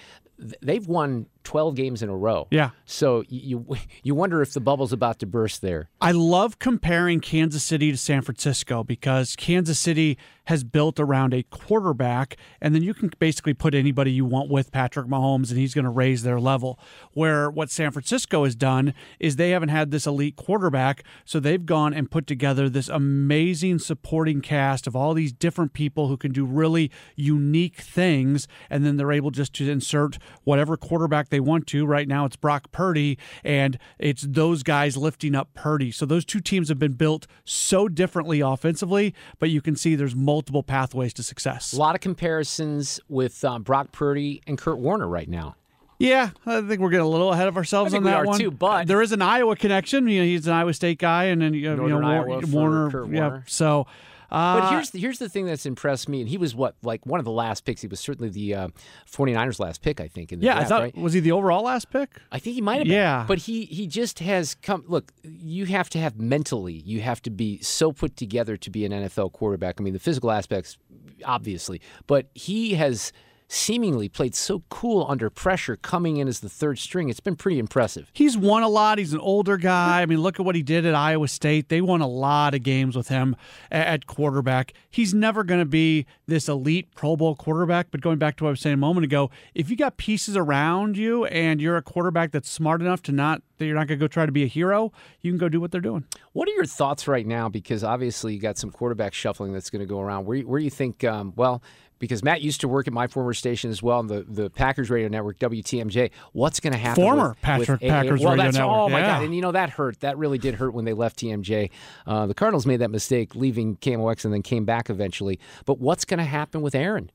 They've 0.61 0.85
won 0.87 1.27
12 1.45 1.75
games 1.75 2.03
in 2.03 2.09
a 2.09 2.15
row. 2.15 2.47
Yeah. 2.51 2.71
So 2.85 3.23
you 3.29 3.65
you 4.03 4.13
wonder 4.15 4.41
if 4.41 4.53
the 4.53 4.59
bubble's 4.59 4.91
about 4.91 5.19
to 5.19 5.25
burst 5.25 5.61
there. 5.61 5.89
I 6.01 6.11
love 6.11 6.59
comparing 6.59 7.21
Kansas 7.21 7.63
City 7.63 7.91
to 7.91 7.97
San 7.97 8.21
Francisco 8.21 8.83
because 8.83 9.35
Kansas 9.35 9.79
City 9.79 10.17
has 10.45 10.63
built 10.63 10.99
around 10.99 11.33
a 11.33 11.43
quarterback, 11.43 12.37
and 12.61 12.73
then 12.73 12.83
you 12.83 12.93
can 12.93 13.11
basically 13.19 13.53
put 13.53 13.73
anybody 13.73 14.11
you 14.11 14.25
want 14.25 14.49
with 14.49 14.71
Patrick 14.71 15.07
Mahomes, 15.07 15.49
and 15.49 15.59
he's 15.59 15.73
going 15.73 15.85
to 15.85 15.91
raise 15.91 16.23
their 16.23 16.39
level. 16.39 16.79
Where 17.13 17.49
what 17.49 17.71
San 17.71 17.91
Francisco 17.91 18.43
has 18.43 18.55
done 18.55 18.93
is 19.19 19.35
they 19.35 19.51
haven't 19.51 19.69
had 19.69 19.91
this 19.91 20.05
elite 20.05 20.35
quarterback, 20.35 21.03
so 21.25 21.39
they've 21.39 21.65
gone 21.65 21.93
and 21.93 22.11
put 22.11 22.27
together 22.27 22.69
this 22.69 22.89
amazing 22.89 23.79
supporting 23.79 24.41
cast 24.41 24.87
of 24.87 24.95
all 24.95 25.13
these 25.13 25.33
different 25.33 25.73
people 25.73 26.07
who 26.07 26.17
can 26.17 26.31
do 26.31 26.45
really 26.45 26.91
unique 27.15 27.77
things, 27.77 28.47
and 28.69 28.85
then 28.85 28.97
they're 28.97 29.11
able 29.11 29.31
just 29.31 29.53
to 29.53 29.69
insert 29.69 30.17
whatever 30.43 30.77
quarterback 30.77 31.29
they 31.29 31.34
want 31.39 31.67
to. 31.67 31.85
Right 31.85 32.07
now, 32.07 32.25
it's 32.25 32.35
Brock 32.35 32.71
Purdy, 32.71 33.17
and 33.43 33.77
it's 33.99 34.23
those 34.23 34.63
guys 34.63 34.97
lifting 34.97 35.35
up 35.35 35.53
Purdy. 35.53 35.91
So 35.91 36.05
those 36.05 36.25
two 36.25 36.39
teams 36.39 36.69
have 36.69 36.79
been 36.79 36.93
built 36.93 37.27
so 37.43 37.87
differently 37.87 38.39
offensively, 38.41 39.13
but 39.39 39.49
you 39.49 39.61
can 39.61 39.75
see 39.75 39.95
there's 39.95 40.15
multiple 40.15 40.63
pathways 40.63 41.13
to 41.15 41.23
success. 41.23 41.73
A 41.73 41.77
lot 41.77 41.95
of 41.95 42.01
comparisons 42.01 42.99
with 43.09 43.43
um, 43.43 43.63
Brock 43.63 43.91
Purdy 43.91 44.41
and 44.47 44.57
Kurt 44.57 44.77
Warner 44.77 45.07
right 45.07 45.29
now. 45.29 45.55
Yeah, 45.97 46.31
I 46.45 46.59
think 46.61 46.81
we're 46.81 46.89
getting 46.89 47.05
a 47.05 47.09
little 47.09 47.31
ahead 47.31 47.47
of 47.47 47.55
ourselves 47.55 47.93
on 47.93 48.03
we 48.03 48.09
that 48.09 48.17
are 48.17 48.25
one. 48.25 48.37
too, 48.39 48.51
but- 48.51 48.85
there 48.87 49.01
is 49.01 49.13
an 49.13 49.21
Iowa 49.21 49.55
connection. 49.55 50.07
You 50.09 50.19
know, 50.21 50.25
he's 50.25 50.45
an 50.45 50.53
Iowa 50.53 50.73
State 50.73 50.99
guy, 50.99 51.25
and 51.25 51.41
then 51.41 51.53
you 51.53 51.73
know, 51.73 51.83
you 51.83 51.93
know 51.93 51.99
Northern 51.99 52.27
War- 52.27 52.41
Iowa 52.41 52.47
Warner. 52.91 53.13
Yeah, 53.13 53.21
Warner. 53.27 53.43
so. 53.47 53.87
Uh, 54.35 54.59
But 54.59 54.71
here's 54.71 54.89
the, 54.89 54.99
here's 54.99 55.19
the 55.19 55.29
thing 55.29 55.45
that's 55.45 55.65
impressed 55.65 56.09
me, 56.09 56.19
and 56.19 56.29
he 56.29 56.37
was 56.37 56.53
what 56.53 56.75
like 56.83 57.05
one 57.05 57.19
of 57.19 57.25
the 57.25 57.31
last 57.31 57.63
picks. 57.63 57.81
He 57.81 57.87
was 57.87 57.99
certainly 58.01 58.29
the 58.29 58.53
uh, 58.53 58.67
49ers' 59.09 59.59
last 59.59 59.81
pick, 59.81 60.01
I 60.01 60.07
think. 60.09 60.31
In 60.33 60.39
the 60.39 60.45
yeah, 60.45 60.55
draft, 60.55 60.65
I 60.65 60.69
thought 60.69 60.81
right? 60.81 60.97
was 60.97 61.13
he 61.13 61.21
the 61.21 61.31
overall 61.31 61.63
last 61.63 61.89
pick? 61.89 62.09
I 62.31 62.39
think 62.39 62.55
he 62.55 62.61
might 62.61 62.79
have 62.79 62.83
been. 62.87 62.93
Yeah. 62.93 63.23
But 63.27 63.39
he 63.39 63.65
he 63.65 63.87
just 63.87 64.19
has 64.19 64.55
come 64.55 64.83
look, 64.87 65.13
you 65.23 65.65
have 65.65 65.89
to 65.91 65.99
have 65.99 66.19
mentally, 66.19 66.73
you 66.73 66.99
have 67.01 67.21
to 67.21 67.29
be 67.29 67.61
so 67.61 67.93
put 67.93 68.17
together 68.17 68.57
to 68.57 68.69
be 68.69 68.83
an 68.85 68.91
NFL 68.91 69.31
quarterback. 69.31 69.79
I 69.79 69.83
mean, 69.83 69.93
the 69.93 69.99
physical 69.99 70.31
aspects 70.31 70.77
obviously, 71.23 71.79
but 72.07 72.27
he 72.33 72.73
has 72.73 73.13
seemingly 73.47 74.09
played 74.09 74.35
so 74.35 74.63
cool 74.69 75.05
under 75.07 75.29
pressure 75.29 75.75
coming 75.75 76.17
in 76.17 76.27
as 76.27 76.39
the 76.39 76.49
third 76.49 76.79
string. 76.79 77.09
It's 77.09 77.19
been 77.19 77.35
pretty 77.35 77.59
impressive. 77.59 78.09
He's 78.13 78.37
won 78.37 78.63
a 78.63 78.69
lot. 78.69 78.97
He's 78.97 79.13
an 79.13 79.19
older 79.19 79.57
guy. 79.57 80.01
I 80.01 80.05
mean, 80.05 80.19
look 80.21 80.39
at 80.39 80.45
what 80.45 80.55
he 80.55 80.63
did 80.63 80.85
at 80.85 80.95
Iowa 80.95 81.27
State. 81.27 81.69
They 81.69 81.81
won 81.81 82.01
a 82.01 82.07
lot 82.07 82.53
of 82.53 82.63
games 82.63 82.95
with 82.95 83.09
him 83.09 83.35
at 83.71 84.07
quarterback. 84.07 84.73
He's 84.89 85.13
never 85.13 85.43
going 85.43 85.59
to 85.59 85.65
be 85.65 86.05
this 86.27 86.49
elite 86.49 86.93
Pro 86.95 87.15
Bowl 87.15 87.35
quarterback. 87.35 87.87
But 87.91 88.01
going 88.01 88.17
back 88.17 88.37
to 88.37 88.43
what 88.43 88.49
I 88.49 88.51
was 88.51 88.61
saying 88.61 88.73
a 88.73 88.77
moment 88.77 89.05
ago, 89.05 89.29
if 89.53 89.69
you 89.69 89.75
got 89.75 89.97
pieces 89.97 90.35
around 90.35 90.97
you 90.97 91.25
and 91.25 91.61
you're 91.61 91.77
a 91.77 91.81
quarterback 91.81 92.31
that's 92.31 92.49
smart 92.49 92.81
enough 92.81 93.01
to 93.03 93.11
not 93.11 93.41
that 93.57 93.65
you're 93.65 93.75
not 93.75 93.87
going 93.87 93.99
to 93.99 94.03
go 94.03 94.07
try 94.07 94.25
to 94.25 94.31
be 94.31 94.43
a 94.43 94.47
hero, 94.47 94.91
you 95.21 95.31
can 95.31 95.37
go 95.37 95.47
do 95.47 95.61
what 95.61 95.71
they're 95.71 95.79
doing. 95.79 96.03
What 96.33 96.49
are 96.49 96.51
your 96.51 96.65
thoughts 96.65 97.07
right 97.07 97.25
now? 97.25 97.47
Because 97.47 97.83
obviously 97.83 98.33
you 98.33 98.39
got 98.39 98.57
some 98.57 98.69
quarterback 98.69 99.13
shuffling 99.13 99.53
that's 99.53 99.69
going 99.69 99.79
to 99.79 99.85
go 99.85 100.01
around. 100.01 100.25
Where, 100.25 100.41
where 100.41 100.59
do 100.59 100.65
you 100.65 100.71
think? 100.71 101.03
Um, 101.03 101.31
well, 101.35 101.63
because 101.99 102.23
Matt 102.23 102.41
used 102.41 102.61
to 102.61 102.67
work 102.67 102.87
at 102.87 102.93
my 102.93 103.07
former 103.07 103.33
station 103.33 103.69
as 103.69 103.81
well, 103.81 104.03
the 104.03 104.23
the 104.27 104.49
Packers 104.49 104.89
radio 104.89 105.07
network 105.07 105.39
WTMJ. 105.39 106.11
What's 106.33 106.59
going 106.59 106.73
to 106.73 106.79
happen? 106.79 107.03
Former 107.03 107.29
with, 107.29 107.41
Patrick- 107.41 107.81
with 107.81 107.89
Packers 107.89 108.21
well, 108.21 108.35
radio 108.35 108.51
network, 108.51 108.77
Oh 108.77 108.89
my 108.89 108.99
yeah. 108.99 109.17
god! 109.19 109.23
And 109.23 109.35
you 109.35 109.41
know 109.41 109.51
that 109.51 109.71
hurt. 109.71 109.99
That 110.01 110.17
really 110.17 110.37
did 110.37 110.55
hurt 110.55 110.73
when 110.73 110.85
they 110.85 110.93
left 110.93 111.19
TMJ. 111.19 111.69
Uh, 112.05 112.27
the 112.27 112.33
Cardinals 112.33 112.65
made 112.65 112.77
that 112.77 112.91
mistake 112.91 113.35
leaving 113.35 113.77
KMOX 113.77 114.25
and 114.25 114.33
then 114.33 114.41
came 114.41 114.65
back 114.65 114.89
eventually. 114.89 115.39
But 115.65 115.79
what's 115.79 116.05
going 116.05 116.19
to 116.19 116.25
happen 116.25 116.61
with 116.61 116.75
Aaron? 116.75 117.11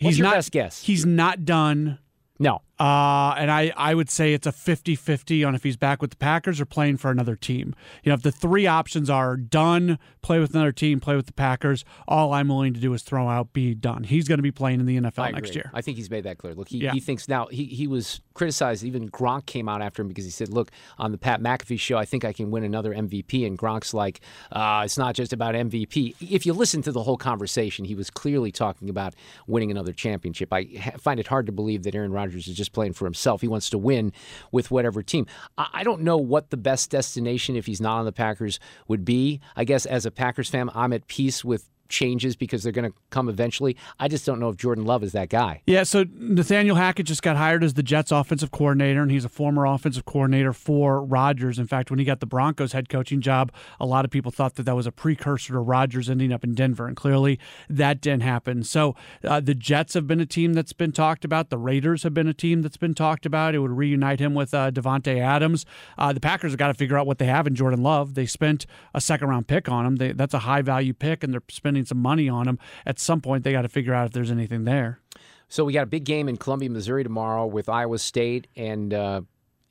What's 0.00 0.10
he's 0.10 0.18
your 0.18 0.26
not, 0.26 0.34
best 0.34 0.52
guess? 0.52 0.82
He's 0.82 1.06
not 1.06 1.44
done. 1.44 1.98
No. 2.38 2.60
Uh, 2.78 3.34
and 3.38 3.50
I, 3.50 3.72
I 3.76 3.94
would 3.94 4.10
say 4.10 4.34
it's 4.34 4.46
a 4.46 4.52
50 4.52 4.96
50 4.96 5.44
on 5.44 5.54
if 5.54 5.62
he's 5.62 5.76
back 5.78 6.02
with 6.02 6.10
the 6.10 6.16
Packers 6.16 6.60
or 6.60 6.66
playing 6.66 6.98
for 6.98 7.10
another 7.10 7.34
team. 7.34 7.74
You 8.02 8.10
know, 8.10 8.14
if 8.14 8.22
the 8.22 8.30
three 8.32 8.66
options 8.66 9.08
are 9.08 9.36
done, 9.36 9.98
play 10.20 10.38
with 10.38 10.54
another 10.54 10.72
team, 10.72 11.00
play 11.00 11.16
with 11.16 11.26
the 11.26 11.32
Packers, 11.32 11.84
all 12.06 12.34
I'm 12.34 12.48
willing 12.48 12.74
to 12.74 12.80
do 12.80 12.92
is 12.92 13.02
throw 13.02 13.28
out 13.28 13.52
be 13.54 13.74
done. 13.74 14.04
He's 14.04 14.28
going 14.28 14.38
to 14.38 14.42
be 14.42 14.50
playing 14.50 14.80
in 14.80 14.86
the 14.86 14.98
NFL 14.98 15.32
next 15.32 15.54
year. 15.54 15.70
I 15.72 15.80
think 15.80 15.96
he's 15.96 16.10
made 16.10 16.24
that 16.24 16.36
clear. 16.36 16.54
Look, 16.54 16.68
he, 16.68 16.78
Yeah. 16.78 16.92
he 16.92 17.00
thinks 17.00 17.28
now 17.28 17.46
he, 17.46 17.64
he 17.64 17.86
was 17.86 18.20
criticized. 18.34 18.84
Even 18.84 19.08
Gronk 19.08 19.46
came 19.46 19.68
out 19.70 19.80
after 19.80 20.02
him 20.02 20.08
because 20.08 20.26
he 20.26 20.30
said, 20.30 20.50
"Look, 20.50 20.70
on 20.98 21.12
the 21.12 21.18
Pat 21.18 21.40
McAfee 21.40 21.80
show, 21.80 21.96
I 21.96 22.04
think 22.04 22.24
I 22.26 22.32
can 22.34 22.50
win 22.50 22.62
another 22.62 22.92
MVP." 22.92 23.46
And 23.46 23.58
Gronk's 23.58 23.94
like, 23.94 24.20
uh, 24.52 24.82
"It's 24.84 24.98
not 24.98 25.14
just 25.14 25.32
about 25.32 25.54
MVP." 25.54 26.14
If 26.20 26.44
you 26.44 26.52
listen 26.52 26.82
to 26.82 26.92
the 26.92 27.02
whole 27.04 27.16
conversation, 27.16 27.86
he 27.86 27.94
was 27.94 28.10
clearly 28.10 28.52
talking 28.52 28.90
about 28.90 29.14
winning 29.46 29.70
another 29.70 29.94
championship. 29.94 30.52
I 30.52 30.66
ha- 30.78 30.98
find 30.98 31.18
it 31.18 31.28
hard 31.28 31.46
to 31.46 31.52
believe 31.52 31.84
that 31.84 31.94
Aaron 31.94 32.12
Rodgers 32.12 32.46
is 32.48 32.54
just 32.56 32.65
playing 32.68 32.92
for 32.94 33.04
himself. 33.04 33.40
He 33.40 33.48
wants 33.48 33.70
to 33.70 33.78
win 33.78 34.12
with 34.52 34.70
whatever 34.70 35.02
team. 35.02 35.26
I, 35.56 35.68
I 35.74 35.84
don't 35.84 36.02
know 36.02 36.16
what 36.16 36.50
the 36.50 36.56
best 36.56 36.90
destination 36.90 37.56
if 37.56 37.66
he's 37.66 37.80
not 37.80 37.98
on 37.98 38.04
the 38.04 38.12
Packers 38.12 38.58
would 38.88 39.04
be. 39.04 39.40
I 39.54 39.64
guess 39.64 39.86
as 39.86 40.06
a 40.06 40.10
Packers 40.10 40.50
fan, 40.50 40.70
I'm 40.74 40.92
at 40.92 41.06
peace 41.06 41.44
with 41.44 41.68
changes 41.88 42.36
because 42.36 42.62
they're 42.62 42.72
going 42.72 42.90
to 42.90 42.96
come 43.10 43.28
eventually. 43.28 43.76
I 43.98 44.08
just 44.08 44.26
don't 44.26 44.40
know 44.40 44.48
if 44.48 44.56
Jordan 44.56 44.84
Love 44.84 45.02
is 45.02 45.12
that 45.12 45.28
guy. 45.28 45.62
Yeah, 45.66 45.82
so 45.82 46.04
Nathaniel 46.14 46.76
Hackett 46.76 47.06
just 47.06 47.22
got 47.22 47.36
hired 47.36 47.62
as 47.64 47.74
the 47.74 47.82
Jets 47.82 48.12
offensive 48.12 48.50
coordinator, 48.50 49.02
and 49.02 49.10
he's 49.10 49.24
a 49.24 49.28
former 49.28 49.66
offensive 49.66 50.04
coordinator 50.04 50.52
for 50.52 51.02
Rodgers. 51.02 51.58
In 51.58 51.66
fact, 51.66 51.90
when 51.90 51.98
he 51.98 52.04
got 52.04 52.20
the 52.20 52.26
Broncos 52.26 52.72
head 52.72 52.88
coaching 52.88 53.20
job, 53.20 53.52
a 53.80 53.86
lot 53.86 54.04
of 54.04 54.10
people 54.10 54.30
thought 54.30 54.54
that 54.56 54.64
that 54.64 54.76
was 54.76 54.86
a 54.86 54.92
precursor 54.92 55.52
to 55.52 55.58
Rodgers 55.58 56.08
ending 56.10 56.32
up 56.32 56.44
in 56.44 56.54
Denver, 56.54 56.86
and 56.86 56.96
clearly 56.96 57.38
that 57.68 58.00
didn't 58.00 58.22
happen. 58.22 58.62
So 58.62 58.94
uh, 59.24 59.40
the 59.40 59.54
Jets 59.54 59.94
have 59.94 60.06
been 60.06 60.20
a 60.20 60.26
team 60.26 60.52
that's 60.54 60.72
been 60.72 60.92
talked 60.92 61.24
about. 61.24 61.50
The 61.50 61.58
Raiders 61.58 62.02
have 62.02 62.14
been 62.14 62.28
a 62.28 62.34
team 62.34 62.62
that's 62.62 62.76
been 62.76 62.94
talked 62.94 63.26
about. 63.26 63.54
It 63.54 63.58
would 63.58 63.72
reunite 63.72 64.20
him 64.20 64.34
with 64.34 64.54
uh, 64.54 64.70
Davante 64.70 65.20
Adams. 65.20 65.66
Uh, 65.98 66.12
the 66.12 66.20
Packers 66.20 66.52
have 66.52 66.58
got 66.58 66.68
to 66.68 66.74
figure 66.74 66.98
out 66.98 67.06
what 67.06 67.18
they 67.18 67.26
have 67.26 67.46
in 67.46 67.54
Jordan 67.54 67.82
Love. 67.82 68.14
They 68.14 68.26
spent 68.26 68.66
a 68.94 69.00
second 69.00 69.28
round 69.28 69.46
pick 69.46 69.68
on 69.68 69.86
him. 69.86 69.96
They, 69.96 70.12
that's 70.12 70.34
a 70.34 70.40
high 70.40 70.62
value 70.62 70.92
pick, 70.92 71.22
and 71.22 71.32
they're 71.32 71.42
spending 71.50 71.75
some 71.84 71.98
money 71.98 72.28
on 72.28 72.46
them. 72.46 72.58
At 72.86 72.98
some 72.98 73.20
point, 73.20 73.44
they 73.44 73.52
got 73.52 73.62
to 73.62 73.68
figure 73.68 73.94
out 73.94 74.06
if 74.06 74.12
there's 74.12 74.30
anything 74.30 74.64
there. 74.64 75.00
So 75.48 75.64
we 75.64 75.72
got 75.72 75.82
a 75.82 75.86
big 75.86 76.04
game 76.04 76.28
in 76.28 76.36
Columbia, 76.36 76.70
Missouri 76.70 77.04
tomorrow 77.04 77.46
with 77.46 77.68
Iowa 77.68 77.98
State 77.98 78.48
and 78.56 78.92
uh, 78.92 79.20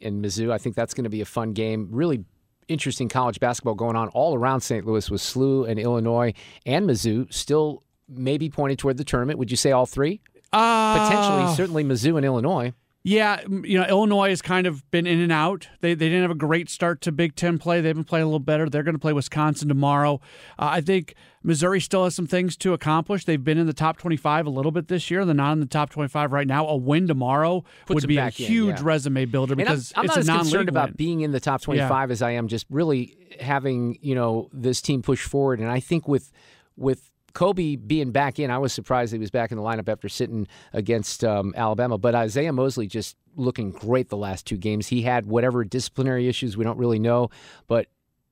and 0.01 0.23
Mizzou. 0.23 0.51
I 0.51 0.57
think 0.57 0.75
that's 0.75 0.93
going 0.93 1.03
to 1.03 1.09
be 1.09 1.21
a 1.21 1.25
fun 1.25 1.53
game. 1.53 1.89
Really 1.91 2.23
interesting 2.67 3.09
college 3.09 3.39
basketball 3.39 3.75
going 3.75 3.95
on 3.95 4.07
all 4.09 4.35
around 4.35 4.61
St. 4.61 4.85
Louis 4.85 5.09
with 5.09 5.21
SLU 5.21 5.69
and 5.69 5.79
Illinois 5.79 6.33
and 6.65 6.89
Mizzou 6.89 7.31
still 7.31 7.83
maybe 8.09 8.49
pointed 8.49 8.79
toward 8.79 8.97
the 8.97 9.03
tournament. 9.03 9.37
Would 9.39 9.51
you 9.51 9.57
say 9.57 9.71
all 9.71 9.85
three? 9.85 10.21
Uh, 10.53 11.05
Potentially, 11.05 11.55
certainly 11.55 11.83
Mizzou 11.83 12.15
and 12.15 12.25
Illinois. 12.25 12.73
Yeah, 13.07 13.41
you 13.63 13.77
know, 13.77 13.85
Illinois 13.85 14.29
has 14.29 14.41
kind 14.41 14.65
of 14.65 14.89
been 14.89 15.05
in 15.05 15.19
and 15.21 15.31
out. 15.31 15.67
They, 15.81 15.93
they 15.93 16.07
didn't 16.07 16.23
have 16.23 16.31
a 16.31 16.33
great 16.33 16.71
start 16.71 17.01
to 17.01 17.11
Big 17.11 17.35
Ten 17.35 17.59
play. 17.59 17.79
They've 17.79 17.93
been 17.93 18.03
playing 18.03 18.23
a 18.23 18.25
little 18.25 18.39
better. 18.39 18.67
They're 18.67 18.81
going 18.81 18.95
to 18.95 18.99
play 18.99 19.13
Wisconsin 19.13 19.67
tomorrow. 19.67 20.15
Uh, 20.57 20.69
I 20.71 20.81
think 20.81 21.13
Missouri 21.43 21.79
still 21.79 22.05
has 22.05 22.15
some 22.15 22.25
things 22.25 22.57
to 22.57 22.73
accomplish. 22.73 23.25
They've 23.25 23.43
been 23.43 23.59
in 23.59 23.67
the 23.67 23.73
top 23.73 23.97
25 23.99 24.47
a 24.47 24.49
little 24.49 24.71
bit 24.71 24.87
this 24.87 25.11
year. 25.11 25.23
They're 25.23 25.35
not 25.35 25.51
in 25.53 25.59
the 25.59 25.67
top 25.67 25.91
25 25.91 26.31
right 26.31 26.47
now. 26.47 26.65
A 26.65 26.75
win 26.75 27.07
tomorrow 27.07 27.63
Puts 27.85 27.93
would 28.01 28.07
be 28.07 28.17
a 28.17 28.21
back 28.21 28.39
in, 28.39 28.47
huge 28.47 28.77
yeah. 28.79 28.83
resume 28.83 29.25
builder 29.25 29.53
And 29.53 29.61
I'm- 29.61 29.75
because 29.75 29.93
I'm, 29.95 30.05
it's 30.05 30.15
not 30.15 30.37
a 30.37 30.39
as 30.39 30.45
concerned 30.47 30.69
about 30.69 30.89
win. 30.89 30.95
being 30.97 31.21
in 31.21 31.31
the 31.31 31.39
top 31.39 31.61
25 31.61 32.09
as 32.09 32.23
I 32.23 32.31
am 32.31 32.47
just 32.47 32.65
really 32.71 33.15
having 33.39 33.99
you 34.01 34.15
know 34.15 34.49
this 34.51 34.81
team 34.81 35.03
push 35.03 35.23
forward. 35.23 35.59
And 35.59 35.69
I 35.69 35.79
think 35.79 36.07
with 36.07 36.31
with 36.75 37.11
Kobe 37.35 37.75
being 37.75 38.11
back 38.11 38.39
in, 38.39 38.49
I 38.49 38.57
was 38.57 38.73
surprised 38.73 39.13
he 39.13 39.19
was 39.19 39.29
back 39.29 39.51
in 39.51 39.57
the 39.57 39.63
lineup 39.63 39.89
after 39.89 40.09
sitting 40.09 40.47
against 40.73 41.23
um, 41.23 41.53
Alabama. 41.55 41.99
But 41.99 42.15
Isaiah 42.15 42.53
Mosley 42.53 42.87
just 42.87 43.17
looking 43.35 43.71
great 43.71 44.09
the 44.09 44.17
last 44.17 44.47
two 44.47 44.57
games. 44.57 44.87
He 44.87 45.03
had 45.03 45.27
whatever 45.27 45.63
disciplinary 45.63 46.27
issues 46.27 46.57
we 46.57 46.63
don't 46.63 46.79
really 46.79 46.97
know, 46.97 47.29
but 47.67 47.87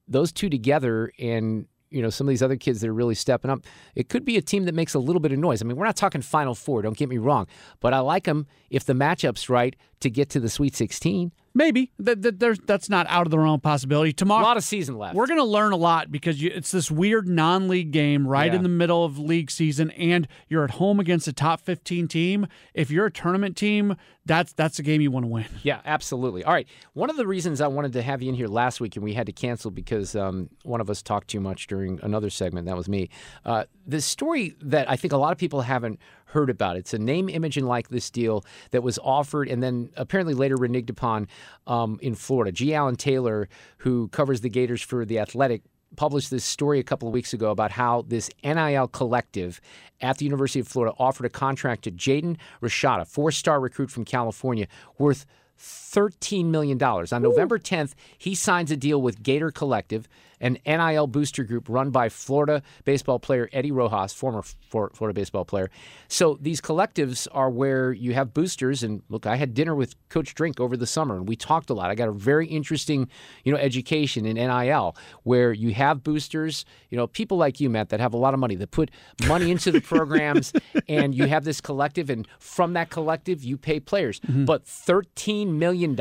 those 0.07 0.31
two 0.31 0.49
together 0.49 1.11
and 1.19 1.67
you 1.89 2.01
know 2.01 2.09
some 2.09 2.27
of 2.27 2.29
these 2.29 2.41
other 2.41 2.55
kids 2.55 2.81
that 2.81 2.89
are 2.89 2.93
really 2.93 3.15
stepping 3.15 3.51
up 3.51 3.63
it 3.95 4.09
could 4.09 4.25
be 4.25 4.35
a 4.35 4.41
team 4.41 4.65
that 4.65 4.73
makes 4.73 4.95
a 4.95 4.99
little 4.99 5.19
bit 5.19 5.31
of 5.31 5.37
noise 5.37 5.61
i 5.61 5.65
mean 5.65 5.77
we're 5.77 5.85
not 5.85 5.95
talking 5.95 6.21
final 6.21 6.55
four 6.55 6.81
don't 6.81 6.97
get 6.97 7.07
me 7.07 7.19
wrong 7.19 7.47
but 7.79 7.93
i 7.93 7.99
like 7.99 8.23
them 8.23 8.47
if 8.69 8.83
the 8.83 8.93
matchup's 8.93 9.47
right 9.47 9.75
to 9.99 10.09
get 10.09 10.27
to 10.27 10.39
the 10.39 10.49
sweet 10.49 10.75
16 10.75 11.31
Maybe 11.55 11.91
that, 11.99 12.21
that 12.23 12.39
there's 12.39 12.59
that's 12.59 12.89
not 12.89 13.05
out 13.09 13.27
of 13.27 13.31
the 13.31 13.37
realm 13.37 13.55
of 13.55 13.61
possibility. 13.61 14.11
Tomorrow, 14.11 14.41
a 14.41 14.47
lot 14.47 14.57
of 14.57 14.63
season 14.63 14.97
left 14.97 15.15
We're 15.15 15.27
going 15.27 15.37
to 15.39 15.43
learn 15.45 15.71
a 15.71 15.75
lot 15.77 16.11
because 16.11 16.41
you, 16.41 16.51
it's 16.53 16.71
this 16.71 16.89
weird 16.89 17.27
non-league 17.27 17.91
game 17.91 18.27
right 18.27 18.51
Yeah. 18.51 18.57
in 18.57 18.63
the 18.63 18.69
middle 18.69 19.05
of 19.05 19.19
league 19.19 19.51
season, 19.51 19.91
and 19.91 20.27
you're 20.49 20.63
at 20.63 20.71
home 20.71 20.99
against 20.99 21.27
a 21.27 21.33
top 21.33 21.61
15 21.61 22.07
team. 22.07 22.47
If 22.73 22.89
you're 22.89 23.05
a 23.05 23.11
tournament 23.11 23.55
team, 23.55 23.95
that's 24.25 24.53
that's 24.53 24.79
a 24.79 24.83
game 24.83 25.01
you 25.01 25.11
want 25.11 25.25
to 25.25 25.27
win. 25.27 25.45
Yeah, 25.63 25.81
absolutely. 25.85 26.43
All 26.43 26.53
right. 26.53 26.67
One 26.93 27.09
of 27.09 27.17
the 27.17 27.27
reasons 27.27 27.61
I 27.61 27.67
wanted 27.67 27.93
to 27.93 28.01
have 28.01 28.21
you 28.21 28.29
in 28.29 28.35
here 28.35 28.47
last 28.47 28.79
week 28.81 28.95
and 28.95 29.03
we 29.03 29.13
had 29.13 29.25
to 29.27 29.33
cancel 29.33 29.69
because 29.69 30.15
um, 30.15 30.49
one 30.63 30.81
of 30.81 30.89
us 30.89 31.01
talked 31.01 31.27
too 31.27 31.39
much 31.41 31.67
during 31.67 31.99
another 32.01 32.29
segment. 32.29 32.65
That 32.67 32.77
was 32.77 32.87
me. 32.89 33.09
Uh, 33.45 33.65
the 33.85 33.99
story 34.01 34.55
that 34.61 34.89
I 34.89 34.95
think 34.95 35.11
a 35.13 35.17
lot 35.17 35.33
of 35.33 35.37
people 35.37 35.61
haven't 35.61 35.99
heard 36.33 36.49
about. 36.49 36.75
It's 36.75 36.93
a 36.93 36.99
name, 36.99 37.29
image, 37.29 37.57
and 37.57 37.67
likeness 37.67 38.09
deal 38.09 38.43
that 38.71 38.83
was 38.83 38.99
offered 38.99 39.47
and 39.47 39.63
then 39.63 39.89
apparently 39.95 40.33
later 40.33 40.57
reneged 40.57 40.89
upon 40.89 41.27
um, 41.67 41.99
in 42.01 42.15
Florida. 42.15 42.51
G. 42.51 42.73
Allen 42.73 42.95
Taylor, 42.95 43.47
who 43.77 44.07
covers 44.09 44.41
the 44.41 44.49
Gators 44.49 44.81
for 44.81 45.05
The 45.05 45.19
Athletic, 45.19 45.61
published 45.95 46.31
this 46.31 46.43
story 46.43 46.79
a 46.79 46.83
couple 46.83 47.07
of 47.07 47.13
weeks 47.13 47.33
ago 47.33 47.51
about 47.51 47.71
how 47.71 48.03
this 48.07 48.29
NIL 48.43 48.87
collective 48.87 49.61
at 50.01 50.17
the 50.17 50.25
University 50.25 50.59
of 50.59 50.67
Florida 50.67 50.95
offered 50.97 51.25
a 51.25 51.29
contract 51.29 51.83
to 51.83 51.91
Jaden 51.91 52.37
Rashada, 52.61 53.07
four-star 53.07 53.59
recruit 53.59 53.91
from 53.91 54.03
California, 54.03 54.67
worth 54.97 55.25
$13 55.59 56.45
million. 56.45 56.81
On 56.81 57.21
November 57.21 57.59
10th, 57.59 57.93
he 58.17 58.33
signs 58.35 58.71
a 58.71 58.77
deal 58.77 59.01
with 59.01 59.23
Gator 59.23 59.51
Collective, 59.51 60.07
an 60.43 60.57
NIL 60.67 61.07
booster 61.07 61.43
group 61.43 61.67
run 61.69 61.89
by 61.89 62.09
Florida 62.09 62.61
baseball 62.83 63.17
player 63.17 63.49
Eddie 63.53 63.71
Rojas, 63.71 64.13
former 64.13 64.43
Flor- 64.43 64.91
Florida 64.93 65.19
baseball 65.19 65.45
player. 65.45 65.71
So 66.09 66.37
these 66.39 66.61
collectives 66.61 67.27
are 67.31 67.49
where 67.49 67.93
you 67.93 68.13
have 68.13 68.33
boosters. 68.33 68.83
And 68.83 69.01
look, 69.09 69.25
I 69.25 69.37
had 69.37 69.53
dinner 69.53 69.73
with 69.73 69.95
Coach 70.09 70.35
Drink 70.35 70.59
over 70.59 70.75
the 70.77 70.85
summer, 70.85 71.15
and 71.15 71.27
we 71.27 71.35
talked 71.35 71.69
a 71.69 71.73
lot. 71.73 71.89
I 71.89 71.95
got 71.95 72.09
a 72.09 72.11
very 72.11 72.45
interesting, 72.45 73.07
you 73.45 73.53
know, 73.53 73.57
education 73.57 74.25
in 74.25 74.35
NIL 74.35 74.95
where 75.23 75.53
you 75.53 75.73
have 75.73 76.03
boosters, 76.03 76.65
you 76.89 76.97
know, 76.97 77.07
people 77.07 77.37
like 77.37 77.61
you, 77.61 77.69
Matt, 77.69 77.89
that 77.89 78.01
have 78.01 78.13
a 78.13 78.17
lot 78.17 78.33
of 78.33 78.39
money 78.39 78.55
that 78.55 78.71
put 78.71 78.91
money 79.27 79.49
into 79.49 79.71
the 79.71 79.81
programs, 79.93 80.51
and 80.89 81.15
you 81.15 81.27
have 81.27 81.45
this 81.45 81.61
collective, 81.61 82.09
and 82.09 82.27
from 82.37 82.73
that 82.73 82.89
collective, 82.89 83.43
you 83.43 83.57
pay 83.57 83.79
players. 83.79 84.19
Mm-hmm. 84.19 84.45
But 84.45 84.65
$13 84.65 85.47
million? 85.47 85.95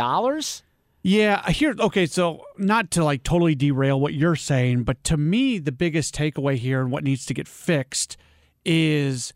Yeah, 1.02 1.50
here. 1.50 1.74
Okay, 1.78 2.06
so 2.06 2.44
not 2.56 2.92
to 2.92 3.04
like 3.04 3.24
totally 3.24 3.56
derail 3.56 4.00
what 4.00 4.14
you're 4.14 4.36
saying, 4.36 4.84
but 4.84 5.02
to 5.04 5.16
me, 5.16 5.58
the 5.58 5.72
biggest 5.72 6.14
takeaway 6.14 6.56
here 6.56 6.80
and 6.80 6.92
what 6.92 7.02
needs 7.02 7.26
to 7.26 7.34
get 7.34 7.48
fixed 7.48 8.16
is 8.64 9.32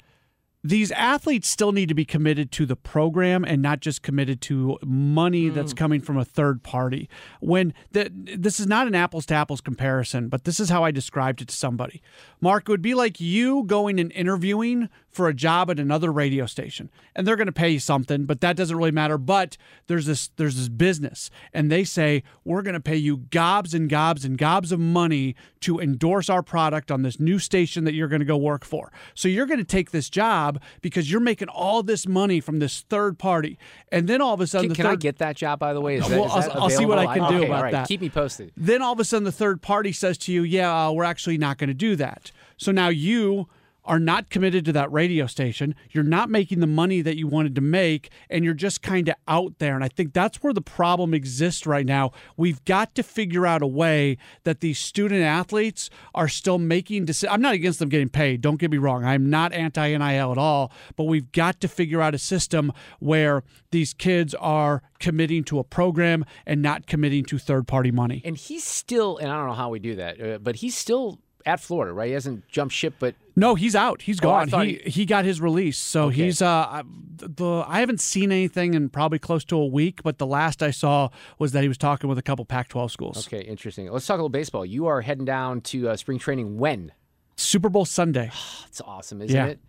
these 0.68 0.90
athletes 0.92 1.48
still 1.48 1.72
need 1.72 1.88
to 1.88 1.94
be 1.94 2.04
committed 2.04 2.50
to 2.52 2.66
the 2.66 2.76
program 2.76 3.44
and 3.44 3.62
not 3.62 3.80
just 3.80 4.02
committed 4.02 4.40
to 4.42 4.78
money 4.84 5.50
mm. 5.50 5.54
that's 5.54 5.72
coming 5.72 6.00
from 6.00 6.16
a 6.16 6.24
third 6.24 6.62
party. 6.62 7.08
When 7.40 7.72
the, 7.92 8.10
this 8.12 8.58
is 8.58 8.66
not 8.66 8.86
an 8.86 8.94
apples 8.94 9.26
to 9.26 9.34
apples 9.34 9.60
comparison, 9.60 10.28
but 10.28 10.44
this 10.44 10.58
is 10.58 10.68
how 10.68 10.82
I 10.82 10.90
described 10.90 11.40
it 11.40 11.48
to 11.48 11.56
somebody. 11.56 12.02
Mark, 12.40 12.64
it 12.64 12.68
would 12.68 12.82
be 12.82 12.94
like 12.94 13.20
you 13.20 13.64
going 13.64 14.00
and 14.00 14.10
interviewing 14.12 14.88
for 15.16 15.28
a 15.28 15.34
job 15.34 15.70
at 15.70 15.80
another 15.80 16.12
radio 16.12 16.44
station, 16.44 16.90
and 17.14 17.26
they're 17.26 17.36
going 17.36 17.46
to 17.46 17.52
pay 17.52 17.70
you 17.70 17.78
something, 17.78 18.26
but 18.26 18.42
that 18.42 18.54
doesn't 18.54 18.76
really 18.76 18.90
matter. 18.90 19.16
But 19.16 19.56
there's 19.86 20.04
this 20.04 20.28
there's 20.36 20.56
this 20.56 20.68
business, 20.68 21.30
and 21.54 21.72
they 21.72 21.84
say 21.84 22.22
we're 22.44 22.60
going 22.60 22.74
to 22.74 22.80
pay 22.80 22.96
you 22.96 23.16
gobs 23.16 23.72
and 23.72 23.88
gobs 23.88 24.26
and 24.26 24.36
gobs 24.36 24.72
of 24.72 24.78
money 24.78 25.34
to 25.60 25.80
endorse 25.80 26.28
our 26.28 26.42
product 26.42 26.90
on 26.90 27.00
this 27.00 27.18
new 27.18 27.38
station 27.38 27.84
that 27.84 27.94
you're 27.94 28.08
going 28.08 28.20
to 28.20 28.26
go 28.26 28.36
work 28.36 28.64
for. 28.64 28.92
So 29.14 29.26
you're 29.26 29.46
going 29.46 29.58
to 29.58 29.64
take 29.64 29.90
this 29.90 30.10
job 30.10 30.55
because 30.82 31.10
you're 31.10 31.20
making 31.20 31.48
all 31.48 31.82
this 31.82 32.06
money 32.06 32.40
from 32.40 32.58
this 32.58 32.82
third 32.88 33.18
party, 33.18 33.58
and 33.92 34.08
then 34.08 34.20
all 34.20 34.34
of 34.34 34.40
a 34.40 34.46
sudden 34.46 34.68
Can, 34.70 34.76
can 34.84 34.86
I 34.86 34.96
get 34.96 35.18
that 35.18 35.36
job, 35.36 35.58
by 35.58 35.72
the 35.72 35.80
way? 35.80 35.96
Is 35.96 36.08
Well, 36.08 36.24
is 36.26 36.30
I'll- 36.32 36.40
that 36.42 36.56
I'll 36.56 36.70
see 36.70 36.86
what 36.86 36.98
I 36.98 37.14
can 37.14 37.28
do 37.30 37.36
Okay, 37.38 37.46
about 37.46 37.62
right. 37.64 37.72
that. 37.72 37.88
Keep 37.88 38.00
me 38.00 38.08
posted. 38.10 38.52
then 38.56 38.82
all 38.82 38.92
of 38.92 39.00
a 39.00 39.04
sudden 39.04 39.24
the 39.24 39.32
third 39.32 39.62
party 39.62 39.92
says 39.92 40.16
to 40.18 40.32
you, 40.32 40.42
"Yeah, 40.42 40.86
uh, 40.88 40.92
we're 40.92 41.04
actually 41.04 41.38
not 41.38 41.58
going 41.58 41.68
to 41.68 41.74
do 41.74 41.96
that." 41.96 42.32
So 42.56 42.72
now 42.72 42.88
you 42.88 43.48
are 43.86 43.98
not 43.98 44.30
committed 44.30 44.64
to 44.66 44.72
that 44.72 44.92
radio 44.92 45.26
station. 45.26 45.74
You're 45.90 46.04
not 46.04 46.28
making 46.28 46.60
the 46.60 46.66
money 46.66 47.00
that 47.02 47.16
you 47.16 47.26
wanted 47.26 47.54
to 47.54 47.60
make, 47.60 48.10
and 48.28 48.44
you're 48.44 48.54
just 48.54 48.82
kind 48.82 49.08
of 49.08 49.14
out 49.28 49.58
there. 49.58 49.74
And 49.74 49.84
I 49.84 49.88
think 49.88 50.12
that's 50.12 50.42
where 50.42 50.52
the 50.52 50.60
problem 50.60 51.14
exists 51.14 51.66
right 51.66 51.86
now. 51.86 52.12
We've 52.36 52.64
got 52.64 52.94
to 52.96 53.02
figure 53.02 53.46
out 53.46 53.62
a 53.62 53.66
way 53.66 54.18
that 54.44 54.60
these 54.60 54.78
student 54.78 55.22
athletes 55.22 55.88
are 56.14 56.28
still 56.28 56.58
making 56.58 57.06
decisions. 57.06 57.32
I'm 57.32 57.40
not 57.40 57.54
against 57.54 57.78
them 57.78 57.88
getting 57.88 58.08
paid. 58.08 58.40
Don't 58.40 58.58
get 58.58 58.70
me 58.70 58.78
wrong. 58.78 59.04
I'm 59.04 59.30
not 59.30 59.52
anti 59.52 59.96
NIL 59.96 60.32
at 60.32 60.38
all. 60.38 60.72
But 60.96 61.04
we've 61.04 61.30
got 61.32 61.60
to 61.60 61.68
figure 61.68 62.02
out 62.02 62.14
a 62.14 62.18
system 62.18 62.72
where 62.98 63.42
these 63.70 63.94
kids 63.94 64.34
are 64.34 64.82
committing 64.98 65.44
to 65.44 65.58
a 65.58 65.64
program 65.64 66.24
and 66.46 66.62
not 66.62 66.86
committing 66.86 67.24
to 67.26 67.38
third 67.38 67.66
party 67.66 67.90
money. 67.90 68.22
And 68.24 68.36
he's 68.36 68.64
still, 68.64 69.18
and 69.18 69.30
I 69.30 69.36
don't 69.36 69.46
know 69.46 69.54
how 69.54 69.70
we 69.70 69.78
do 69.78 69.96
that, 69.96 70.20
uh, 70.20 70.38
but 70.38 70.56
he's 70.56 70.76
still 70.76 71.20
at 71.46 71.60
Florida, 71.60 71.92
right? 71.92 72.08
He 72.08 72.12
hasn't 72.12 72.46
jumped 72.48 72.74
ship, 72.74 72.94
but 72.98 73.14
No, 73.36 73.54
he's 73.54 73.74
out. 73.76 74.02
He's 74.02 74.18
gone. 74.20 74.48
thought 74.48 74.66
he, 74.66 74.80
he 74.84 75.04
got 75.06 75.24
his 75.24 75.40
release, 75.40 75.78
so 75.78 76.06
Okay. 76.06 76.24
he's 76.24 76.42
uh 76.42 76.46
I- 76.48 76.82
the 77.18 77.64
I 77.66 77.80
haven't 77.80 78.00
seen 78.00 78.30
anything 78.32 78.74
in 78.74 78.88
probably 78.90 79.18
close 79.18 79.44
to 79.46 79.56
a 79.56 79.66
week, 79.66 80.02
but 80.02 80.18
the 80.18 80.26
last 80.26 80.62
I 80.62 80.70
saw 80.70 81.08
was 81.38 81.52
that 81.52 81.62
he 81.62 81.68
was 81.68 81.78
talking 81.78 82.08
with 82.08 82.18
a 82.18 82.22
couple 82.22 82.44
Pac-12 82.44 82.90
schools. 82.90 83.26
okay, 83.26 83.40
interesting. 83.42 83.90
Let's 83.90 84.06
talk 84.06 84.14
a 84.14 84.18
little 84.18 84.28
baseball. 84.28 84.66
You 84.66 84.86
are 84.86 85.00
heading 85.00 85.24
down 85.24 85.60
to 85.62 85.88
uh, 85.90 85.96
spring 85.96 86.18
training 86.18 86.58
when? 86.58 86.92
Super 87.36 87.68
Bowl 87.68 87.84
Sunday. 87.84 88.30
It's 88.66 88.80
awesome, 88.82 89.22
isn't 89.22 89.34
Yeah. 89.34 89.46
it? 89.46 89.60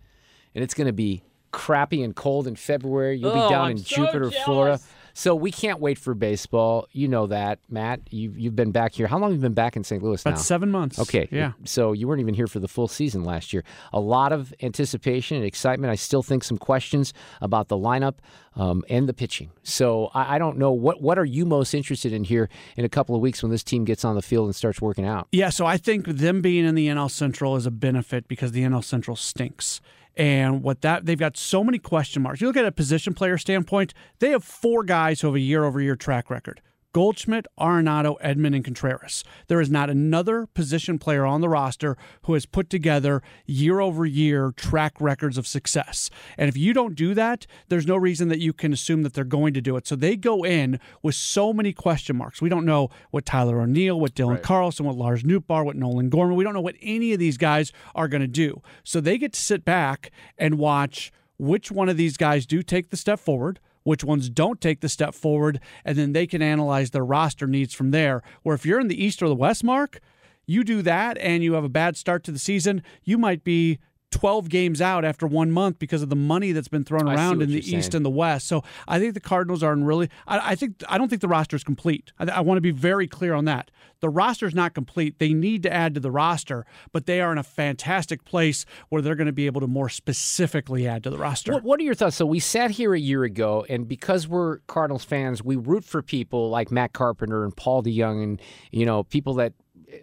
And 0.54 0.62
it's 0.64 0.74
going 0.74 0.86
to 0.88 0.92
be 0.92 1.22
crappy 1.52 2.02
and 2.02 2.14
cold 2.14 2.46
in 2.46 2.56
February. 2.56 3.16
You'll 3.18 3.30
Oh, 3.30 3.48
be 3.48 3.54
down 3.54 3.64
I'm 3.66 3.70
in 3.72 3.78
so 3.78 3.96
Jupiter, 3.96 4.28
jealous. 4.30 4.44
Florida. 4.44 4.80
So 5.18 5.34
we 5.34 5.50
can't 5.50 5.80
wait 5.80 5.98
for 5.98 6.14
baseball. 6.14 6.86
You 6.92 7.08
know 7.08 7.26
that, 7.26 7.58
Matt. 7.68 8.02
You've 8.12 8.38
you've 8.38 8.54
been 8.54 8.70
back 8.70 8.92
here. 8.94 9.08
How 9.08 9.18
long 9.18 9.30
have 9.32 9.38
you 9.40 9.42
been 9.42 9.52
back 9.52 9.74
in 9.74 9.82
St. 9.82 10.00
Louis 10.00 10.24
now? 10.24 10.30
About 10.30 10.40
seven 10.40 10.70
months. 10.70 10.96
Okay. 10.96 11.26
Yeah. 11.32 11.54
So 11.64 11.92
you 11.92 12.06
weren't 12.06 12.20
even 12.20 12.34
here 12.34 12.46
for 12.46 12.60
the 12.60 12.68
full 12.68 12.86
season 12.86 13.24
last 13.24 13.52
year. 13.52 13.64
A 13.92 13.98
lot 13.98 14.32
of 14.32 14.54
anticipation 14.62 15.36
and 15.36 15.44
excitement. 15.44 15.90
I 15.90 15.96
still 15.96 16.22
think 16.22 16.44
some 16.44 16.56
questions 16.56 17.12
about 17.40 17.66
the 17.66 17.76
lineup 17.76 18.18
um, 18.54 18.84
and 18.88 19.08
the 19.08 19.12
pitching. 19.12 19.50
So 19.64 20.12
I, 20.14 20.36
I 20.36 20.38
don't 20.38 20.56
know 20.56 20.70
what 20.70 21.02
what 21.02 21.18
are 21.18 21.24
you 21.24 21.44
most 21.44 21.74
interested 21.74 22.12
in 22.12 22.22
here 22.22 22.48
in 22.76 22.84
a 22.84 22.88
couple 22.88 23.16
of 23.16 23.20
weeks 23.20 23.42
when 23.42 23.50
this 23.50 23.64
team 23.64 23.84
gets 23.84 24.04
on 24.04 24.14
the 24.14 24.22
field 24.22 24.46
and 24.46 24.54
starts 24.54 24.80
working 24.80 25.04
out. 25.04 25.26
Yeah, 25.32 25.50
so 25.50 25.66
I 25.66 25.78
think 25.78 26.06
them 26.06 26.42
being 26.42 26.64
in 26.64 26.76
the 26.76 26.86
NL 26.86 27.10
Central 27.10 27.56
is 27.56 27.66
a 27.66 27.72
benefit 27.72 28.28
because 28.28 28.52
the 28.52 28.62
NL 28.62 28.84
Central 28.84 29.16
stinks. 29.16 29.80
And 30.18 30.64
what 30.64 30.80
that 30.82 31.06
they've 31.06 31.18
got 31.18 31.36
so 31.36 31.62
many 31.62 31.78
question 31.78 32.22
marks. 32.22 32.40
You 32.40 32.48
look 32.48 32.56
at 32.56 32.66
a 32.66 32.72
position 32.72 33.14
player 33.14 33.38
standpoint, 33.38 33.94
they 34.18 34.30
have 34.30 34.42
four 34.42 34.82
guys 34.82 35.20
who 35.20 35.28
have 35.28 35.36
a 35.36 35.40
year 35.40 35.64
over 35.64 35.80
year 35.80 35.94
track 35.94 36.28
record. 36.28 36.60
Goldschmidt, 36.92 37.46
Arenado, 37.58 38.20
Edman, 38.22 38.54
and 38.54 38.64
Contreras. 38.64 39.24
There 39.46 39.60
is 39.60 39.70
not 39.70 39.90
another 39.90 40.46
position 40.46 40.98
player 40.98 41.24
on 41.24 41.40
the 41.40 41.48
roster 41.48 41.96
who 42.22 42.34
has 42.34 42.46
put 42.46 42.70
together 42.70 43.22
year 43.46 43.80
over 43.80 44.06
year 44.06 44.52
track 44.56 45.00
records 45.00 45.36
of 45.36 45.46
success. 45.46 46.10
And 46.36 46.48
if 46.48 46.56
you 46.56 46.72
don't 46.72 46.94
do 46.94 47.14
that, 47.14 47.46
there's 47.68 47.86
no 47.86 47.96
reason 47.96 48.28
that 48.28 48.40
you 48.40 48.52
can 48.52 48.72
assume 48.72 49.02
that 49.02 49.14
they're 49.14 49.24
going 49.24 49.54
to 49.54 49.60
do 49.60 49.76
it. 49.76 49.86
So 49.86 49.96
they 49.96 50.16
go 50.16 50.44
in 50.44 50.80
with 51.02 51.14
so 51.14 51.52
many 51.52 51.72
question 51.72 52.16
marks. 52.16 52.40
We 52.40 52.48
don't 52.48 52.64
know 52.64 52.88
what 53.10 53.26
Tyler 53.26 53.60
O'Neill, 53.60 54.00
what 54.00 54.14
Dylan 54.14 54.42
Carlson, 54.42 54.86
what 54.86 54.96
Lars 54.96 55.22
Nootbaar, 55.22 55.64
what 55.64 55.76
Nolan 55.76 56.08
Gorman. 56.08 56.36
We 56.36 56.44
don't 56.44 56.54
know 56.54 56.60
what 56.60 56.76
any 56.80 57.12
of 57.12 57.18
these 57.18 57.36
guys 57.36 57.72
are 57.94 58.08
going 58.08 58.22
to 58.22 58.26
do. 58.26 58.62
So 58.82 59.00
they 59.00 59.18
get 59.18 59.34
to 59.34 59.40
sit 59.40 59.64
back 59.64 60.10
and 60.38 60.58
watch 60.58 61.12
which 61.38 61.70
one 61.70 61.88
of 61.88 61.96
these 61.96 62.16
guys 62.16 62.46
do 62.46 62.62
take 62.62 62.90
the 62.90 62.96
step 62.96 63.20
forward 63.20 63.60
which 63.88 64.04
ones 64.04 64.28
don't 64.28 64.60
take 64.60 64.80
the 64.80 64.88
step 64.88 65.14
forward, 65.14 65.58
and 65.82 65.96
then 65.96 66.12
they 66.12 66.26
can 66.26 66.42
analyze 66.42 66.90
their 66.90 67.04
roster 67.04 67.46
needs 67.46 67.72
from 67.72 67.90
there. 67.90 68.22
Where 68.42 68.54
if 68.54 68.66
you're 68.66 68.80
in 68.80 68.88
the 68.88 69.02
East 69.02 69.22
or 69.22 69.28
the 69.28 69.34
West, 69.34 69.64
Mark, 69.64 70.00
you 70.46 70.62
do 70.62 70.82
that 70.82 71.16
and 71.18 71.42
you 71.42 71.54
have 71.54 71.64
a 71.64 71.70
bad 71.70 71.96
start 71.96 72.22
to 72.24 72.30
the 72.30 72.38
season, 72.38 72.82
you 73.02 73.16
might 73.16 73.44
be 73.44 73.78
12 74.10 74.48
games 74.48 74.80
out 74.80 75.04
after 75.04 75.26
one 75.26 75.50
month 75.50 75.78
because 75.78 76.02
of 76.02 76.08
the 76.08 76.16
money 76.16 76.52
that's 76.52 76.68
been 76.68 76.84
thrown 76.84 77.08
around 77.08 77.42
in 77.42 77.50
the 77.50 77.58
East 77.58 77.92
saying. 77.92 77.96
and 77.96 78.04
the 78.04 78.10
West. 78.10 78.48
So 78.48 78.64
I 78.86 78.98
think 78.98 79.14
the 79.14 79.20
Cardinals 79.20 79.62
are 79.62 79.72
in 79.72 79.84
really. 79.84 80.08
I, 80.26 80.52
I 80.52 80.54
think 80.54 80.82
I 80.88 80.96
don't 80.96 81.08
think 81.08 81.20
the 81.20 81.28
roster 81.28 81.56
is 81.56 81.64
complete. 81.64 82.12
I, 82.18 82.24
I 82.26 82.40
want 82.40 82.56
to 82.56 82.62
be 82.62 82.70
very 82.70 83.06
clear 83.06 83.34
on 83.34 83.44
that. 83.44 83.70
The 84.00 84.08
roster 84.08 84.46
is 84.46 84.54
not 84.54 84.74
complete. 84.74 85.18
They 85.18 85.32
need 85.34 85.62
to 85.64 85.72
add 85.72 85.94
to 85.94 86.00
the 86.00 86.10
roster, 86.10 86.64
but 86.92 87.06
they 87.06 87.20
are 87.20 87.32
in 87.32 87.38
a 87.38 87.42
fantastic 87.42 88.24
place 88.24 88.64
where 88.88 89.02
they're 89.02 89.16
going 89.16 89.26
to 89.26 89.32
be 89.32 89.46
able 89.46 89.60
to 89.60 89.66
more 89.66 89.88
specifically 89.88 90.86
add 90.86 91.02
to 91.04 91.10
the 91.10 91.18
roster. 91.18 91.52
What, 91.52 91.64
what 91.64 91.80
are 91.80 91.82
your 91.82 91.94
thoughts? 91.94 92.16
So 92.16 92.24
we 92.24 92.38
sat 92.38 92.70
here 92.70 92.94
a 92.94 93.00
year 93.00 93.24
ago, 93.24 93.66
and 93.68 93.88
because 93.88 94.28
we're 94.28 94.58
Cardinals 94.68 95.04
fans, 95.04 95.42
we 95.42 95.56
root 95.56 95.84
for 95.84 96.00
people 96.00 96.48
like 96.48 96.70
Matt 96.70 96.92
Carpenter 96.92 97.44
and 97.44 97.56
Paul 97.56 97.82
DeJong, 97.82 98.22
and 98.22 98.42
you 98.70 98.86
know 98.86 99.02
people 99.02 99.34
that 99.34 99.52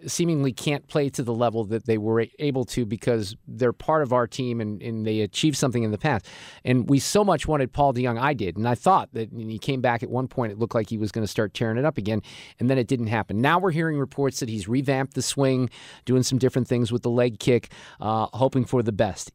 seemingly 0.06 0.52
can't 0.52 0.86
play 0.88 1.08
to 1.10 1.22
the 1.22 1.32
level 1.32 1.64
that 1.64 1.86
they 1.86 1.98
were 1.98 2.26
able 2.38 2.64
to 2.64 2.84
because 2.84 3.36
they're 3.46 3.72
part 3.72 4.02
of 4.02 4.12
our 4.12 4.26
team 4.26 4.60
and, 4.60 4.82
and 4.82 5.06
they 5.06 5.20
achieved 5.20 5.56
something 5.56 5.82
in 5.82 5.90
the 5.90 5.98
past. 5.98 6.26
And 6.64 6.88
we 6.88 6.98
so 6.98 7.24
much 7.24 7.46
wanted 7.46 7.72
Paul 7.72 7.94
DeJong. 7.94 8.20
I 8.20 8.34
did, 8.34 8.56
and 8.56 8.68
I 8.68 8.74
thought 8.74 9.08
that 9.12 9.32
when 9.32 9.48
he 9.48 9.58
came 9.58 9.80
back 9.80 10.02
at 10.02 10.10
one 10.10 10.28
point, 10.28 10.52
it 10.52 10.58
looked 10.58 10.74
like 10.74 10.88
he 10.88 10.98
was 10.98 11.12
going 11.12 11.24
to 11.24 11.30
start 11.30 11.54
tearing 11.54 11.78
it 11.78 11.84
up 11.84 11.98
again, 11.98 12.22
and 12.58 12.68
then 12.68 12.78
it 12.78 12.86
didn't 12.86 13.08
happen. 13.08 13.40
Now 13.40 13.58
we're 13.58 13.70
hearing 13.70 13.98
reports 13.98 14.40
that 14.40 14.48
he's 14.48 14.68
revamped 14.68 15.14
the 15.14 15.22
swing, 15.22 15.70
doing 16.04 16.22
some 16.22 16.38
different 16.38 16.68
things 16.68 16.90
with 16.90 17.02
the 17.02 17.10
leg 17.10 17.38
kick, 17.38 17.70
uh, 18.00 18.26
hoping 18.32 18.64
for 18.64 18.82
the 18.82 18.92
best. 18.92 19.32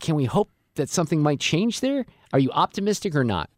Can 0.00 0.14
we 0.14 0.24
hope 0.24 0.50
that 0.74 0.88
something 0.88 1.22
might 1.22 1.40
change 1.40 1.80
there? 1.80 2.04
Are 2.32 2.38
you 2.38 2.50
optimistic 2.50 3.14
or 3.14 3.24
not? 3.24 3.50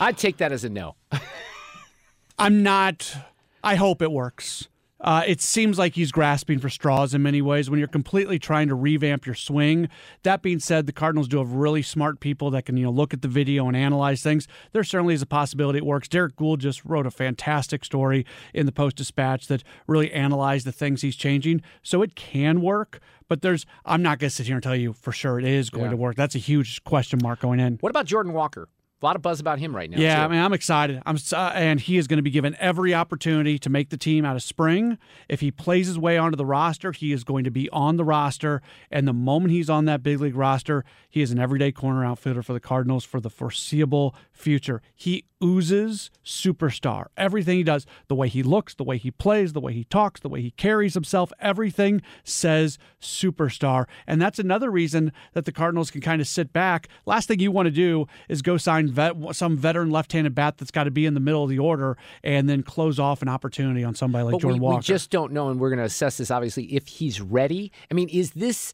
I'd 0.00 0.18
take 0.18 0.38
that 0.38 0.52
as 0.52 0.64
a 0.64 0.68
no. 0.68 0.96
I'm 2.38 2.62
not. 2.62 3.16
I 3.62 3.76
hope 3.76 4.02
it 4.02 4.10
works. 4.10 4.68
Uh, 5.04 5.22
it 5.26 5.40
seems 5.40 5.78
like 5.78 5.94
he's 5.94 6.10
grasping 6.10 6.58
for 6.58 6.70
straws 6.70 7.12
in 7.12 7.22
many 7.22 7.42
ways 7.42 7.68
when 7.68 7.78
you're 7.78 7.86
completely 7.86 8.38
trying 8.38 8.68
to 8.68 8.74
revamp 8.74 9.26
your 9.26 9.34
swing. 9.34 9.86
That 10.22 10.40
being 10.40 10.58
said, 10.58 10.86
the 10.86 10.92
Cardinals 10.92 11.28
do 11.28 11.38
have 11.38 11.52
really 11.52 11.82
smart 11.82 12.20
people 12.20 12.50
that 12.52 12.64
can 12.64 12.78
you 12.78 12.84
know 12.84 12.90
look 12.90 13.12
at 13.12 13.20
the 13.20 13.28
video 13.28 13.68
and 13.68 13.76
analyze 13.76 14.22
things. 14.22 14.48
There 14.72 14.82
certainly 14.82 15.12
is 15.12 15.20
a 15.20 15.26
possibility 15.26 15.76
it 15.76 15.84
works. 15.84 16.08
Derrick 16.08 16.36
Goold 16.36 16.60
just 16.60 16.82
wrote 16.86 17.06
a 17.06 17.10
fantastic 17.10 17.84
story 17.84 18.24
in 18.54 18.64
the 18.64 18.72
Post 18.72 18.96
Dispatch 18.96 19.46
that 19.48 19.62
really 19.86 20.10
analyzed 20.10 20.66
the 20.66 20.72
things 20.72 21.02
he's 21.02 21.16
changing, 21.16 21.60
so 21.82 22.00
it 22.00 22.16
can 22.16 22.62
work. 22.62 22.98
But 23.28 23.42
there's, 23.42 23.66
I'm 23.84 24.02
not 24.02 24.18
going 24.18 24.30
to 24.30 24.34
sit 24.34 24.46
here 24.46 24.56
and 24.56 24.62
tell 24.62 24.76
you 24.76 24.94
for 24.94 25.12
sure 25.12 25.38
it 25.38 25.44
is 25.44 25.68
going 25.70 25.84
Yeah. 25.86 25.90
to 25.90 25.96
work. 25.96 26.16
That's 26.16 26.34
a 26.34 26.38
huge 26.38 26.82
question 26.84 27.18
mark 27.22 27.40
going 27.40 27.60
in. 27.60 27.76
What 27.80 27.90
about 27.90 28.06
Jordan 28.06 28.32
Walker? 28.32 28.68
A 29.04 29.06
lot 29.06 29.16
of 29.16 29.22
buzz 29.22 29.38
about 29.38 29.58
him 29.58 29.76
right 29.76 29.90
now. 29.90 29.98
Yeah, 29.98 30.16
too. 30.16 30.22
I 30.22 30.28
mean, 30.28 30.40
I'm 30.40 30.54
excited. 30.54 31.02
I'm 31.04 31.18
uh, 31.30 31.52
and 31.54 31.78
he 31.78 31.98
is 31.98 32.06
going 32.06 32.16
to 32.16 32.22
be 32.22 32.30
given 32.30 32.56
every 32.58 32.94
opportunity 32.94 33.58
to 33.58 33.68
make 33.68 33.90
the 33.90 33.98
team 33.98 34.24
out 34.24 34.34
of 34.34 34.42
spring. 34.42 34.96
If 35.28 35.40
he 35.40 35.50
plays 35.50 35.88
his 35.88 35.98
way 35.98 36.16
onto 36.16 36.36
the 36.36 36.46
roster, 36.46 36.90
he 36.90 37.12
is 37.12 37.22
going 37.22 37.44
to 37.44 37.50
be 37.50 37.68
on 37.68 37.98
the 37.98 38.04
roster. 38.04 38.62
And 38.90 39.06
the 39.06 39.12
moment 39.12 39.50
he's 39.50 39.68
on 39.68 39.84
that 39.84 40.02
big 40.02 40.20
league 40.20 40.34
roster, 40.34 40.86
he 41.10 41.20
is 41.20 41.30
an 41.30 41.38
everyday 41.38 41.70
corner 41.70 42.02
outfielder 42.02 42.42
for 42.42 42.54
the 42.54 42.60
Cardinals 42.60 43.04
for 43.04 43.20
the 43.20 43.28
foreseeable 43.28 44.14
future. 44.32 44.80
He 44.94 45.26
oozes 45.42 46.10
superstar. 46.24 47.06
Everything 47.16 47.56
he 47.56 47.62
does, 47.62 47.86
the 48.08 48.14
way 48.14 48.28
he 48.28 48.42
looks, 48.42 48.74
the 48.74 48.84
way 48.84 48.98
he 48.98 49.10
plays, 49.10 49.52
the 49.52 49.60
way 49.60 49.72
he 49.72 49.84
talks, 49.84 50.20
the 50.20 50.28
way 50.28 50.40
he 50.40 50.50
carries 50.52 50.94
himself, 50.94 51.32
everything 51.40 52.02
says 52.22 52.78
superstar. 53.00 53.86
And 54.06 54.20
that's 54.20 54.38
another 54.38 54.70
reason 54.70 55.12
that 55.32 55.44
the 55.44 55.52
Cardinals 55.52 55.90
can 55.90 56.00
kind 56.00 56.20
of 56.20 56.28
sit 56.28 56.52
back. 56.52 56.88
Last 57.06 57.28
thing 57.28 57.40
you 57.40 57.50
want 57.50 57.66
to 57.66 57.72
do 57.72 58.06
is 58.28 58.42
go 58.42 58.56
sign 58.56 58.88
vet, 58.90 59.14
some 59.32 59.56
veteran 59.56 59.90
left-handed 59.90 60.34
bat 60.34 60.58
that's 60.58 60.70
got 60.70 60.84
to 60.84 60.90
be 60.90 61.06
in 61.06 61.14
the 61.14 61.20
middle 61.20 61.44
of 61.44 61.50
the 61.50 61.58
order 61.58 61.96
and 62.22 62.48
then 62.48 62.62
close 62.62 62.98
off 62.98 63.22
an 63.22 63.28
opportunity 63.28 63.84
on 63.84 63.94
somebody 63.94 64.24
like 64.24 64.32
but 64.32 64.40
Jordan 64.40 64.60
we, 64.60 64.64
Walker. 64.64 64.78
we 64.78 64.82
just 64.82 65.10
don't 65.10 65.32
know, 65.32 65.50
and 65.50 65.60
we're 65.60 65.70
going 65.70 65.78
to 65.78 65.84
assess 65.84 66.16
this 66.18 66.30
obviously 66.30 66.64
if 66.64 66.86
he's 66.86 67.20
ready. 67.20 67.72
I 67.90 67.94
mean, 67.94 68.08
is 68.08 68.32
this 68.32 68.72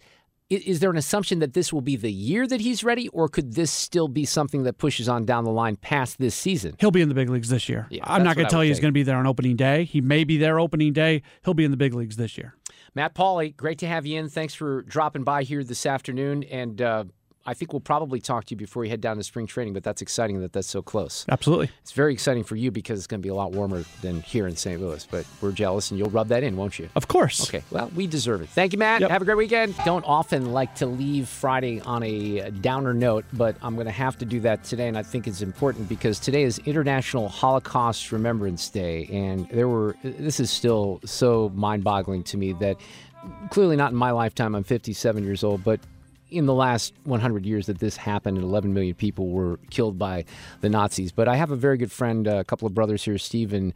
is 0.50 0.80
there 0.80 0.90
an 0.90 0.96
assumption 0.96 1.38
that 1.38 1.54
this 1.54 1.72
will 1.72 1.80
be 1.80 1.96
the 1.96 2.10
year 2.10 2.46
that 2.46 2.60
he's 2.60 2.82
ready, 2.82 3.08
or 3.08 3.28
could 3.28 3.54
this 3.54 3.70
still 3.70 4.08
be 4.08 4.24
something 4.24 4.64
that 4.64 4.78
pushes 4.78 5.08
on 5.08 5.24
down 5.24 5.44
the 5.44 5.50
line 5.50 5.76
past 5.76 6.18
this 6.18 6.34
season? 6.34 6.74
He'll 6.80 6.90
be 6.90 7.00
in 7.00 7.08
the 7.08 7.14
big 7.14 7.30
leagues 7.30 7.48
this 7.48 7.68
year. 7.68 7.86
Yeah, 7.90 8.02
I'm 8.04 8.24
not 8.24 8.34
going 8.36 8.46
to 8.46 8.50
tell 8.50 8.64
you 8.64 8.70
he's 8.70 8.80
going 8.80 8.90
to 8.90 8.92
be 8.92 9.04
there 9.04 9.16
on 9.16 9.26
opening 9.26 9.56
day. 9.56 9.84
He 9.84 10.00
may 10.00 10.24
be 10.24 10.36
there 10.36 10.58
opening 10.58 10.92
day. 10.92 11.22
He'll 11.44 11.54
be 11.54 11.64
in 11.64 11.70
the 11.70 11.76
big 11.76 11.94
leagues 11.94 12.16
this 12.16 12.36
year. 12.36 12.54
Matt 12.94 13.14
Pauley, 13.14 13.56
great 13.56 13.78
to 13.78 13.86
have 13.86 14.04
you 14.04 14.18
in. 14.18 14.28
Thanks 14.28 14.52
for 14.54 14.82
dropping 14.82 15.22
by 15.22 15.44
here 15.44 15.62
this 15.62 15.86
afternoon, 15.86 16.42
and 16.44 16.82
uh, 16.82 17.04
I 17.46 17.54
think 17.54 17.72
we'll 17.72 17.80
probably 17.80 18.20
talk 18.20 18.44
to 18.46 18.52
you 18.52 18.56
before 18.56 18.84
you 18.84 18.90
head 18.90 19.00
down 19.00 19.16
to 19.16 19.22
spring 19.22 19.46
training. 19.46 19.72
But 19.72 19.82
that's 19.82 20.02
exciting 20.02 20.40
that 20.40 20.52
that's 20.52 20.68
so 20.68 20.82
close. 20.82 21.24
Absolutely. 21.28 21.70
It's 21.82 21.92
very 21.92 22.12
exciting 22.12 22.44
for 22.44 22.56
you 22.56 22.70
because 22.70 22.98
it's 22.98 23.06
going 23.06 23.20
to 23.20 23.22
be 23.22 23.30
a 23.30 23.34
lot 23.34 23.52
warmer 23.52 23.84
than 24.02 24.20
here 24.22 24.46
in 24.46 24.56
St. 24.56 24.80
Louis. 24.80 25.06
But 25.10 25.26
we're 25.40 25.52
jealous, 25.52 25.90
and 25.90 25.98
you'll 25.98 26.10
rub 26.10 26.28
that 26.28 26.42
in, 26.42 26.56
won't 26.56 26.78
you? 26.78 26.88
Of 26.94 27.08
course. 27.08 27.48
Okay. 27.48 27.62
Well, 27.70 27.90
we 27.96 28.06
deserve 28.06 28.42
it. 28.42 28.48
Thank 28.50 28.72
you, 28.72 28.78
Matt. 28.78 29.02
Have 29.02 29.22
a 29.22 29.24
great 29.24 29.38
weekend. 29.38 29.74
Don't 29.84 30.04
often 30.04 30.52
like 30.52 30.74
to 30.76 30.86
leave 30.86 31.28
Friday 31.28 31.80
on 31.80 32.02
a 32.02 32.50
downer 32.50 32.94
note, 32.94 33.24
but 33.32 33.56
I'm 33.62 33.74
going 33.74 33.86
to 33.86 33.92
have 33.92 34.18
to 34.18 34.24
do 34.24 34.40
that 34.40 34.64
today, 34.64 34.88
and 34.88 34.98
I 34.98 35.02
think 35.02 35.26
it's 35.26 35.42
important 35.42 35.88
because 35.88 36.20
today 36.20 36.42
is 36.42 36.58
International 36.60 37.28
Holocaust 37.28 38.12
Remembrance 38.12 38.68
Day, 38.68 39.08
and 39.12 39.48
there 39.48 39.68
were. 39.68 39.96
This 40.02 40.40
is 40.40 40.50
still 40.50 41.00
so 41.04 41.50
mind-boggling 41.54 42.24
to 42.24 42.36
me 42.36 42.52
that 42.54 42.76
clearly 43.50 43.76
not 43.76 43.92
in 43.92 43.96
my 43.96 44.10
lifetime. 44.10 44.54
I'm 44.54 44.64
57 44.64 45.24
years 45.24 45.44
old, 45.44 45.64
but 45.64 45.80
in 46.30 46.46
the 46.46 46.54
last 46.54 46.94
100 47.04 47.44
years 47.44 47.66
that 47.66 47.78
this 47.78 47.96
happened 47.96 48.36
and 48.36 48.44
11 48.44 48.72
million 48.72 48.94
people 48.94 49.28
were 49.28 49.58
killed 49.70 49.98
by 49.98 50.24
the 50.60 50.68
Nazis. 50.68 51.12
But 51.12 51.28
I 51.28 51.36
have 51.36 51.50
a 51.50 51.56
very 51.56 51.76
good 51.76 51.92
friend, 51.92 52.26
a 52.26 52.44
couple 52.44 52.66
of 52.66 52.74
brothers 52.74 53.04
here, 53.04 53.18
Steve 53.18 53.52
and 53.52 53.72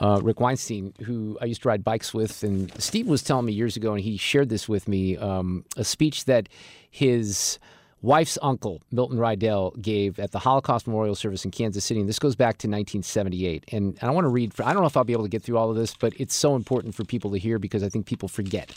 uh, 0.00 0.20
Rick 0.22 0.40
Weinstein, 0.40 0.94
who 1.04 1.38
I 1.40 1.46
used 1.46 1.62
to 1.62 1.68
ride 1.68 1.84
bikes 1.84 2.12
with. 2.12 2.42
And 2.42 2.72
Steve 2.80 3.06
was 3.06 3.22
telling 3.22 3.46
me 3.46 3.52
years 3.52 3.76
ago, 3.76 3.92
and 3.92 4.00
he 4.00 4.16
shared 4.16 4.48
this 4.48 4.68
with 4.68 4.88
me, 4.88 5.16
um, 5.16 5.64
a 5.76 5.84
speech 5.84 6.26
that 6.26 6.48
his 6.90 7.58
wife's 8.04 8.36
uncle, 8.42 8.82
Milton 8.92 9.16
Rydell, 9.16 9.80
gave 9.80 10.18
at 10.18 10.30
the 10.30 10.38
Holocaust 10.38 10.86
Memorial 10.86 11.14
Service 11.14 11.44
in 11.44 11.50
Kansas 11.50 11.84
City. 11.84 12.00
And 12.00 12.08
this 12.08 12.18
goes 12.18 12.36
back 12.36 12.58
to 12.58 12.68
1978. 12.68 13.64
And 13.72 13.98
I 14.02 14.10
want 14.10 14.26
to 14.26 14.28
read, 14.28 14.52
I 14.60 14.72
don't 14.74 14.82
know 14.82 14.86
if 14.86 14.96
I'll 14.96 15.04
be 15.04 15.14
able 15.14 15.24
to 15.24 15.30
get 15.30 15.42
through 15.42 15.56
all 15.56 15.70
of 15.70 15.76
this, 15.76 15.94
but 15.94 16.12
it's 16.20 16.34
so 16.34 16.54
important 16.54 16.94
for 16.94 17.04
people 17.04 17.30
to 17.30 17.38
hear 17.38 17.58
because 17.58 17.82
I 17.82 17.88
think 17.88 18.04
people 18.04 18.28
forget. 18.28 18.70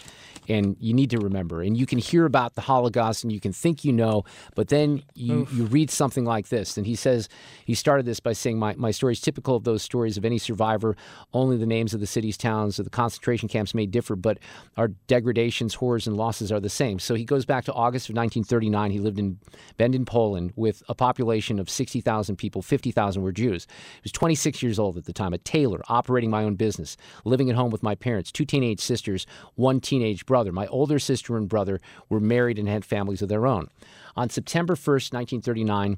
And 0.47 0.75
you 0.79 0.93
need 0.93 1.10
to 1.12 1.19
remember. 1.19 1.62
And 1.62 1.77
you 1.77 1.86
can 1.86 1.97
hear 1.97 2.25
about 2.25 2.55
the 2.55 2.62
Holocaust 2.62 3.23
and 3.23 3.31
you 3.31 3.39
can 3.39 3.53
think 3.53 3.83
you 3.83 3.91
know, 3.91 4.23
but 4.55 4.69
then 4.69 5.03
you, 5.13 5.47
you 5.51 5.65
read 5.65 5.91
something 5.91 6.25
like 6.25 6.49
this. 6.49 6.77
And 6.77 6.86
he 6.86 6.95
says, 6.95 7.29
he 7.65 7.73
started 7.73 8.05
this 8.05 8.19
by 8.19 8.33
saying, 8.33 8.57
my, 8.57 8.75
my 8.75 8.91
story 8.91 9.13
is 9.13 9.21
typical 9.21 9.55
of 9.55 9.63
those 9.63 9.81
stories 9.81 10.17
of 10.17 10.25
any 10.25 10.38
survivor. 10.38 10.95
Only 11.33 11.57
the 11.57 11.65
names 11.65 11.93
of 11.93 11.99
the 11.99 12.07
cities, 12.07 12.38
towns, 12.38 12.80
or 12.80 12.84
the 12.84 12.89
concentration 12.89 13.49
camps 13.49 13.74
may 13.74 13.86
differ, 13.86 14.15
but 14.15 14.39
our 14.78 14.89
degradations, 15.07 15.76
horrors, 15.76 16.07
and 16.07 16.15
losses 16.15 16.51
are 16.51 16.59
the 16.59 16.69
same. 16.69 16.99
So 16.99 17.15
he 17.15 17.26
goes 17.26 17.45
back 17.45 17.65
to 17.65 17.74
August 17.74 18.09
of 18.09 18.15
1939. 18.15 18.91
He 18.91 18.99
lived 18.99 19.19
in 19.19 19.38
Bendin 19.78 20.05
Poland 20.05 20.53
with 20.55 20.84
a 20.88 20.95
population 20.95 21.59
of 21.59 21.69
60,000 21.69 22.36
people, 22.38 22.61
50,000 22.61 23.22
were 23.22 23.32
Jews. 23.32 23.67
He 23.95 24.01
was 24.03 24.11
26 24.11 24.63
years 24.63 24.80
old 24.80 24.97
at 24.97 25.05
the 25.05 25.13
time, 25.13 25.34
a 25.34 25.38
tailor, 25.38 25.82
operating 25.89 26.30
my 26.30 26.43
own 26.43 26.55
business, 26.55 26.97
living 27.26 27.49
at 27.49 27.55
home 27.55 27.72
with 27.72 27.84
my 27.84 27.95
parents, 27.95 28.32
two 28.32 28.45
teenage 28.45 28.80
sisters, 28.80 29.26
one 29.55 29.80
teenage 29.80 30.26
brother. 30.26 30.36
My 30.45 30.67
older 30.67 30.99
sister 30.99 31.38
and 31.38 31.49
brother 31.49 31.79
were 32.09 32.19
married 32.19 32.59
and 32.59 32.67
had 32.67 32.85
families 32.85 33.21
of 33.21 33.29
their 33.29 33.45
own. 33.45 33.69
On 34.15 34.29
September 34.29 34.75
1st, 34.75 35.13
1939, 35.13 35.97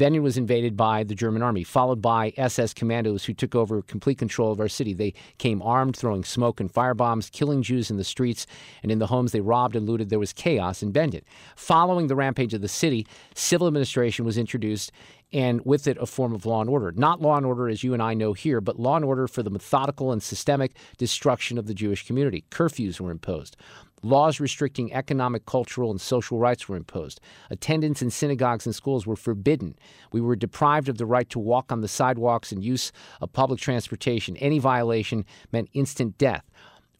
Bendin 0.00 0.22
was 0.22 0.38
invaded 0.38 0.78
by 0.78 1.04
the 1.04 1.14
German 1.14 1.42
army, 1.42 1.62
followed 1.62 2.00
by 2.00 2.32
SS 2.38 2.72
commandos 2.72 3.26
who 3.26 3.34
took 3.34 3.54
over 3.54 3.82
complete 3.82 4.16
control 4.16 4.50
of 4.50 4.58
our 4.58 4.66
city. 4.66 4.94
They 4.94 5.12
came 5.36 5.60
armed, 5.60 5.94
throwing 5.94 6.24
smoke 6.24 6.58
and 6.58 6.72
firebombs, 6.72 7.30
killing 7.30 7.62
Jews 7.62 7.90
in 7.90 7.98
the 7.98 8.04
streets 8.04 8.46
and 8.82 8.90
in 8.90 8.98
the 8.98 9.08
homes 9.08 9.32
they 9.32 9.42
robbed 9.42 9.76
and 9.76 9.86
looted. 9.86 10.08
There 10.08 10.18
was 10.18 10.32
chaos 10.32 10.82
in 10.82 10.90
Bendin. 10.90 11.20
Following 11.54 12.06
the 12.06 12.16
rampage 12.16 12.54
of 12.54 12.62
the 12.62 12.68
city, 12.68 13.06
civil 13.34 13.66
administration 13.66 14.24
was 14.24 14.38
introduced 14.38 14.90
and 15.32 15.64
with 15.64 15.86
it 15.86 15.96
a 16.00 16.06
form 16.06 16.34
of 16.34 16.46
law 16.46 16.60
and 16.60 16.70
order. 16.70 16.92
Not 16.92 17.20
law 17.20 17.36
and 17.36 17.46
order 17.46 17.68
as 17.68 17.84
you 17.84 17.94
and 17.94 18.02
I 18.02 18.14
know 18.14 18.32
here, 18.32 18.60
but 18.60 18.78
law 18.78 18.96
and 18.96 19.04
order 19.04 19.28
for 19.28 19.42
the 19.42 19.50
methodical 19.50 20.12
and 20.12 20.22
systemic 20.22 20.76
destruction 20.98 21.58
of 21.58 21.66
the 21.66 21.74
Jewish 21.74 22.06
community. 22.06 22.44
Curfews 22.50 23.00
were 23.00 23.10
imposed. 23.10 23.56
Laws 24.02 24.40
restricting 24.40 24.92
economic, 24.94 25.44
cultural, 25.44 25.90
and 25.90 26.00
social 26.00 26.38
rights 26.38 26.68
were 26.68 26.76
imposed. 26.76 27.20
Attendance 27.50 28.00
in 28.00 28.10
synagogues 28.10 28.64
and 28.64 28.74
schools 28.74 29.06
were 29.06 29.16
forbidden. 29.16 29.76
We 30.10 30.22
were 30.22 30.36
deprived 30.36 30.88
of 30.88 30.96
the 30.96 31.04
right 31.04 31.28
to 31.30 31.38
walk 31.38 31.70
on 31.70 31.82
the 31.82 31.88
sidewalks 31.88 32.50
and 32.50 32.64
use 32.64 32.92
of 33.20 33.32
public 33.34 33.60
transportation. 33.60 34.38
Any 34.38 34.58
violation 34.58 35.26
meant 35.52 35.68
instant 35.74 36.16
death. 36.16 36.44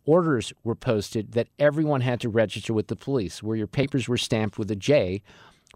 Orders 0.04 0.52
were 0.62 0.74
posted 0.74 1.32
that 1.32 1.48
everyone 1.58 2.02
had 2.02 2.20
to 2.20 2.28
register 2.28 2.74
with 2.74 2.88
the 2.88 2.96
police, 2.96 3.42
where 3.42 3.56
your 3.56 3.66
papers 3.66 4.08
were 4.08 4.18
stamped 4.18 4.58
with 4.58 4.70
a 4.70 4.76
J 4.76 5.22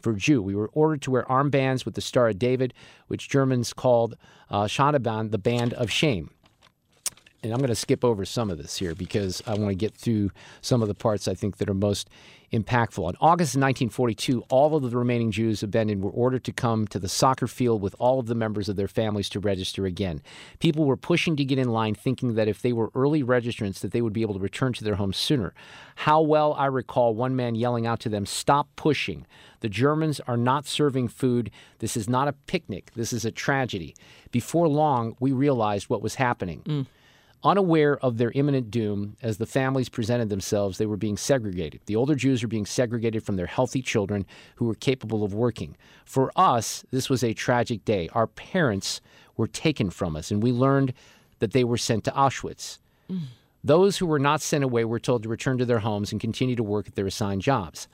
for 0.05 0.13
Jew. 0.13 0.41
We 0.41 0.55
were 0.55 0.71
ordered 0.73 1.03
to 1.03 1.11
wear 1.11 1.25
armbands 1.25 1.85
with 1.85 1.95
the 1.95 2.01
Star 2.01 2.29
of 2.29 2.39
David, 2.39 2.73
which 3.09 3.29
Germans 3.29 3.73
called 3.73 4.17
uh, 4.51 4.69
the 5.31 5.39
band 5.39 5.73
of 5.75 5.91
shame 5.91 6.31
and 7.45 7.53
I'm 7.53 7.59
going 7.59 7.69
to 7.69 7.75
skip 7.75 8.05
over 8.05 8.25
some 8.25 8.51
of 8.51 8.57
this 8.57 8.79
here 8.79 8.95
because 8.95 9.43
I 9.47 9.51
want 9.51 9.69
to 9.69 9.75
get 9.75 9.95
through 9.95 10.31
some 10.63 10.81
of 10.81 10.89
the 10.89 10.95
parts 10.95 11.29
I 11.29 11.35
think 11.35 11.59
that 11.59 11.69
are 11.69 11.75
most 11.75 12.09
impactful. 12.55 13.11
In 13.11 13.17
August 13.21 13.55
1942, 13.57 14.45
all 14.49 14.75
of 14.75 14.91
the 14.91 14.97
remaining 14.97 15.31
Jews 15.31 15.63
Bendin 15.63 16.01
were 16.01 16.11
ordered 16.11 16.45
to 16.45 16.53
come 16.53 16.87
to 16.87 16.99
the 16.99 17.09
soccer 17.09 17.47
field 17.47 17.83
with 17.83 17.95
all 17.99 18.19
of 18.19 18.27
the 18.27 18.35
members 18.35 18.71
of 18.71 18.77
their 18.77 18.89
families 18.89 19.29
to 19.31 19.41
register 19.41 19.85
again. 19.85 20.23
People 20.59 20.87
were 20.87 20.97
pushing 20.97 21.37
to 21.37 21.45
get 21.45 21.59
in 21.59 21.69
line, 21.69 21.95
thinking 21.95 22.35
that 22.35 22.49
if 22.49 22.63
they 22.63 22.73
were 22.73 22.91
early 22.95 23.23
registrants, 23.23 23.81
that 23.81 23.93
they 23.93 24.01
would 24.01 24.15
be 24.15 24.23
able 24.23 24.35
to 24.35 24.41
return 24.41 24.73
to 24.73 24.85
their 24.85 24.95
homes 24.95 25.19
sooner. 25.19 25.53
How 25.97 26.23
well 26.23 26.55
I 26.55 26.67
recall 26.67 27.15
one 27.15 27.37
man 27.37 27.57
yelling 27.57 27.87
out 27.87 28.01
to 28.01 28.09
them, 28.09 28.25
"Stop 28.25 28.69
pushing! 28.75 29.27
The 29.61 29.69
Germans 29.69 30.19
are 30.21 30.37
not 30.39 30.67
serving 30.67 31.09
food. 31.09 31.51
This 31.81 31.95
is 31.95 32.09
not 32.09 32.29
a 32.29 32.33
picnic. 32.33 32.93
This 32.95 33.13
is 33.13 33.27
a 33.27 33.31
tragedy." 33.31 33.95
Before 34.31 34.69
long, 34.69 35.15
we 35.21 35.33
realized 35.33 35.91
what 35.91 36.03
was 36.03 36.15
happening. 36.15 36.63
Mm. 36.65 36.87
Unaware 37.45 37.99
of 37.99 38.17
their 38.17 38.33
imminent 38.35 38.71
doom, 38.71 39.17
as 39.23 39.37
the 39.37 39.47
families 39.47 39.91
presented 39.91 40.31
themselves, 40.31 40.79
they 40.79 40.87
were 40.87 40.97
being 40.97 41.19
segregated. 41.19 41.81
The 41.85 41.97
older 41.97 42.15
Jews 42.15 42.43
were 42.43 42.49
being 42.49 42.65
segregated 42.65 43.23
from 43.23 43.37
their 43.37 43.47
healthy 43.47 43.83
children 43.83 44.25
who 44.57 44.65
were 44.65 44.75
capable 44.75 45.23
of 45.23 45.35
working. 45.35 45.77
For 46.07 46.33
us, 46.37 46.85
this 46.91 47.11
was 47.11 47.23
a 47.23 47.35
tragic 47.35 47.85
day. 47.85 48.09
Our 48.15 48.27
parents 48.27 49.03
were 49.37 49.47
taken 49.47 49.91
from 49.91 50.17
us, 50.17 50.31
and 50.31 50.43
we 50.43 50.53
learned 50.53 50.95
that 51.41 51.53
they 51.53 51.65
were 51.65 51.77
sent 51.77 52.05
to 52.05 52.11
Auschwitz. 52.13 52.79
Mm. 53.11 53.21
Those 53.63 53.99
who 53.99 54.07
were 54.07 54.19
not 54.19 54.41
sent 54.41 54.65
away 54.65 54.85
were 54.85 54.99
told 54.99 55.23
to 55.23 55.29
return 55.29 55.59
to 55.59 55.67
their 55.67 55.81
homes 55.81 56.13
and 56.13 56.21
continue 56.21 56.57
to 56.57 56.63
work 56.63 56.89
at 56.89 56.95
their 56.95 57.07
assigned 57.07 57.43
jobs. 57.43 57.89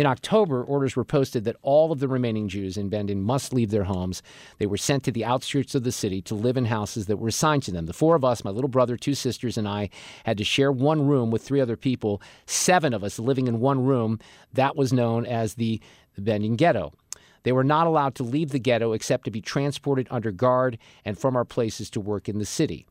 In 0.00 0.06
October, 0.06 0.64
orders 0.64 0.96
were 0.96 1.04
posted 1.04 1.44
that 1.44 1.58
all 1.60 1.92
of 1.92 2.00
the 2.00 2.08
remaining 2.08 2.48
Jews 2.48 2.78
in 2.78 2.88
Bendin 2.88 3.20
must 3.20 3.52
leave 3.52 3.70
their 3.70 3.84
homes. 3.84 4.22
They 4.56 4.64
were 4.64 4.78
sent 4.78 5.04
to 5.04 5.12
the 5.12 5.26
outskirts 5.26 5.74
of 5.74 5.82
the 5.82 5.92
city 5.92 6.22
to 6.22 6.34
live 6.34 6.56
in 6.56 6.64
houses 6.64 7.04
that 7.04 7.18
were 7.18 7.28
assigned 7.28 7.64
to 7.64 7.70
them. 7.70 7.84
The 7.84 7.92
four 7.92 8.16
of 8.16 8.24
us, 8.24 8.42
my 8.42 8.50
little 8.50 8.70
brother, 8.70 8.96
two 8.96 9.14
sisters, 9.14 9.58
and 9.58 9.68
I, 9.68 9.90
had 10.24 10.38
to 10.38 10.42
share 10.42 10.72
one 10.72 11.06
room 11.06 11.30
with 11.30 11.42
three 11.42 11.60
other 11.60 11.76
people, 11.76 12.22
seven 12.46 12.94
of 12.94 13.04
us 13.04 13.18
living 13.18 13.46
in 13.46 13.60
one 13.60 13.84
room. 13.84 14.18
That 14.54 14.74
was 14.74 14.90
known 14.90 15.26
as 15.26 15.56
the, 15.56 15.82
the 16.14 16.22
Bendin 16.22 16.56
Ghetto. 16.56 16.94
They 17.42 17.52
were 17.52 17.62
not 17.62 17.86
allowed 17.86 18.14
to 18.14 18.22
leave 18.22 18.52
the 18.52 18.58
ghetto 18.58 18.94
except 18.94 19.26
to 19.26 19.30
be 19.30 19.42
transported 19.42 20.08
under 20.10 20.32
guard 20.32 20.78
and 21.04 21.18
from 21.18 21.36
our 21.36 21.44
places 21.44 21.90
to 21.90 22.00
work 22.00 22.26
in 22.26 22.38
the 22.38 22.46
city. 22.46 22.86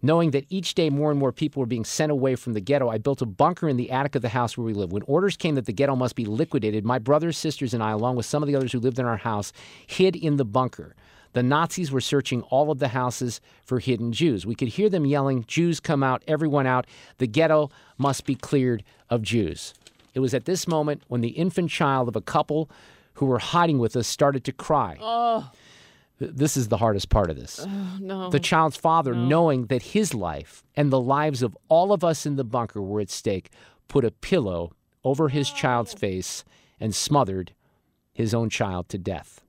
Knowing 0.00 0.30
that 0.30 0.46
each 0.48 0.74
day 0.74 0.90
more 0.90 1.10
and 1.10 1.18
more 1.18 1.32
people 1.32 1.58
were 1.58 1.66
being 1.66 1.84
sent 1.84 2.12
away 2.12 2.36
from 2.36 2.52
the 2.52 2.60
ghetto, 2.60 2.88
I 2.88 2.98
built 2.98 3.20
a 3.20 3.26
bunker 3.26 3.68
in 3.68 3.76
the 3.76 3.90
attic 3.90 4.14
of 4.14 4.22
the 4.22 4.28
house 4.28 4.56
where 4.56 4.64
we 4.64 4.72
lived. 4.72 4.92
When 4.92 5.02
orders 5.02 5.36
came 5.36 5.56
that 5.56 5.66
the 5.66 5.72
ghetto 5.72 5.96
must 5.96 6.14
be 6.14 6.24
liquidated, 6.24 6.84
my 6.84 7.00
brothers, 7.00 7.36
sisters, 7.36 7.74
and 7.74 7.82
I, 7.82 7.90
along 7.90 8.14
with 8.14 8.26
some 8.26 8.42
of 8.42 8.46
the 8.46 8.54
others 8.54 8.70
who 8.70 8.78
lived 8.78 9.00
in 9.00 9.06
our 9.06 9.16
house, 9.16 9.52
hid 9.86 10.14
in 10.14 10.36
the 10.36 10.44
bunker. 10.44 10.94
The 11.32 11.42
Nazis 11.42 11.90
were 11.90 12.00
searching 12.00 12.42
all 12.42 12.70
of 12.70 12.78
the 12.78 12.88
houses 12.88 13.40
for 13.64 13.80
hidden 13.80 14.12
Jews. 14.12 14.46
We 14.46 14.54
could 14.54 14.68
hear 14.68 14.88
them 14.88 15.04
yelling, 15.04 15.44
Jews 15.46 15.80
come 15.80 16.02
out, 16.02 16.22
everyone 16.28 16.66
out. 16.66 16.86
The 17.18 17.26
ghetto 17.26 17.70
must 17.98 18.24
be 18.24 18.36
cleared 18.36 18.84
of 19.10 19.22
Jews. 19.22 19.74
It 20.14 20.20
was 20.20 20.32
at 20.32 20.46
this 20.46 20.68
moment 20.68 21.02
when 21.08 21.20
the 21.20 21.30
infant 21.30 21.70
child 21.70 22.08
of 22.08 22.16
a 22.16 22.20
couple 22.20 22.70
who 23.14 23.26
were 23.26 23.40
hiding 23.40 23.78
with 23.78 23.96
us 23.96 24.06
started 24.06 24.44
to 24.44 24.52
cry. 24.52 24.96
Oh, 25.00 25.50
This 26.20 26.56
is 26.56 26.68
the 26.68 26.78
hardest 26.78 27.10
part 27.10 27.30
of 27.30 27.36
this. 27.36 27.60
oh, 27.62 27.98
no. 28.00 28.30
The 28.30 28.40
child's 28.40 28.76
father, 28.76 29.14
knowing 29.14 29.66
that 29.66 29.82
his 29.82 30.14
life 30.14 30.64
and 30.74 30.90
the 30.90 31.00
lives 31.00 31.42
of 31.42 31.56
all 31.68 31.92
of 31.92 32.02
us 32.02 32.26
in 32.26 32.36
the 32.36 32.44
bunker 32.44 32.82
were 32.82 33.00
at 33.00 33.10
stake, 33.10 33.50
put 33.86 34.04
a 34.04 34.10
pillow 34.10 34.72
over 35.04 35.28
his 35.28 35.50
child's 35.50 35.94
face 35.94 36.44
and 36.80 36.94
smothered 36.94 37.52
his 38.12 38.34
own 38.34 38.50
child 38.50 38.88
to 38.88 38.98
death. 38.98 39.40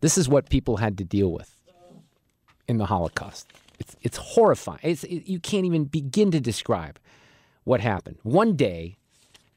This 0.00 0.16
is 0.16 0.28
what 0.28 0.48
people 0.48 0.78
had 0.78 0.96
to 0.98 1.04
deal 1.04 1.30
with 1.30 1.54
in 2.66 2.78
the 2.78 2.86
Holocaust. 2.86 3.46
It's, 3.78 3.96
it's 4.00 4.16
horrifying. 4.16 4.80
It's, 4.82 5.04
it, 5.04 5.28
you 5.28 5.38
can't 5.38 5.66
even 5.66 5.84
begin 5.84 6.30
to 6.30 6.40
describe 6.40 6.98
what 7.64 7.80
happened. 7.80 8.18
One 8.22 8.56
day, 8.56 8.96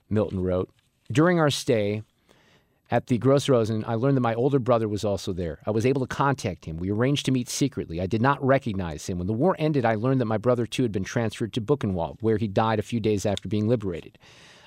Milton 0.10 0.42
wrote, 0.44 0.70
during 1.12 1.40
our 1.40 1.50
stay, 1.50 2.04
at 2.92 3.08
the 3.08 3.18
Gross 3.18 3.50
Rosen, 3.50 3.84
I 3.88 3.96
learned 3.96 4.16
that 4.16 4.22
my 4.22 4.36
older 4.36 4.60
brother 4.60 4.88
was 4.88 5.04
also 5.04 5.34
there. 5.34 5.60
I 5.66 5.72
was 5.72 5.86
able 5.86 6.02
to 6.02 6.08
contact 6.08 6.66
him. 6.66 6.78
We 6.78 6.92
arranged 6.92 7.26
to 7.26 7.32
meet 7.32 7.50
secretly. 7.50 8.00
I 8.00 8.06
did 8.06 8.22
not 8.22 8.44
recognize 8.46 9.08
him. 9.08 9.18
When 9.18 9.28
the 9.28 9.34
war 9.34 9.56
ended, 9.58 9.86
I 9.86 9.96
learned 9.96 10.22
that 10.22 10.26
my 10.26 10.38
brother 10.38 10.68
too 10.68 10.84
had 10.84 10.92
been 10.92 11.04
transferred 11.04 11.54
to 11.54 11.62
Buchenwald, 11.62 12.18
where 12.22 12.38
he 12.38 12.48
died 12.48 12.78
a 12.78 12.84
few 12.84 13.00
days 13.00 13.26
after 13.26 13.50
being 13.50 13.68
liberated. 13.68 14.20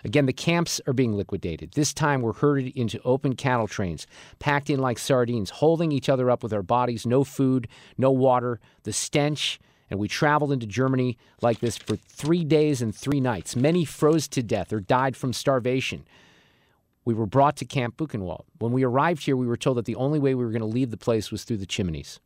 Again, 0.05 0.27
the 0.27 0.33
camps 0.33 0.81
are 0.87 0.93
being 0.93 1.15
liquidated. 1.15 1.73
This 1.73 1.93
time 1.93 2.23
we're 2.23 2.33
herded 2.33 2.77
into 2.77 3.01
open 3.05 3.35
cattle 3.37 3.69
trains, 3.69 4.07
packed 4.39 4.71
in 4.71 4.81
like 4.81 4.99
sardines, 4.99 5.51
holding 5.51 5.93
each 5.93 6.09
other 6.09 6.31
up 6.31 6.43
with 6.43 6.53
our 6.53 6.63
bodies, 6.63 7.07
no 7.07 7.25
food, 7.25 7.69
no 7.97 8.11
water, 8.11 8.61
the 8.83 8.93
stench. 8.93 9.61
And 9.91 9.99
we 9.99 10.09
traveled 10.09 10.53
into 10.53 10.67
Germany 10.67 11.17
like 11.41 11.61
this 11.61 11.77
for 11.77 11.97
three 11.97 12.45
days 12.45 12.83
and 12.83 12.95
three 12.95 13.21
nights. 13.21 13.57
Many 13.57 13.85
froze 13.85 14.29
to 14.29 14.43
death 14.43 14.73
or 14.73 14.81
died 14.81 15.17
from 15.17 15.33
starvation. 15.33 16.05
We 17.09 17.15
were 17.15 17.25
brought 17.25 17.57
to 17.57 17.65
Camp 17.65 17.97
Buchenwald. 17.97 18.45
When 18.59 18.73
we 18.73 18.83
arrived 18.83 19.25
here, 19.25 19.35
we 19.35 19.47
were 19.47 19.57
told 19.57 19.79
that 19.79 19.87
the 19.87 19.97
only 19.97 20.19
way 20.19 20.35
we 20.35 20.45
were 20.45 20.51
going 20.51 20.61
to 20.61 20.67
leave 20.67 20.91
the 20.91 20.99
place 20.99 21.31
was 21.31 21.43
through 21.43 21.57
the 21.57 21.65
chimneys. 21.65 22.21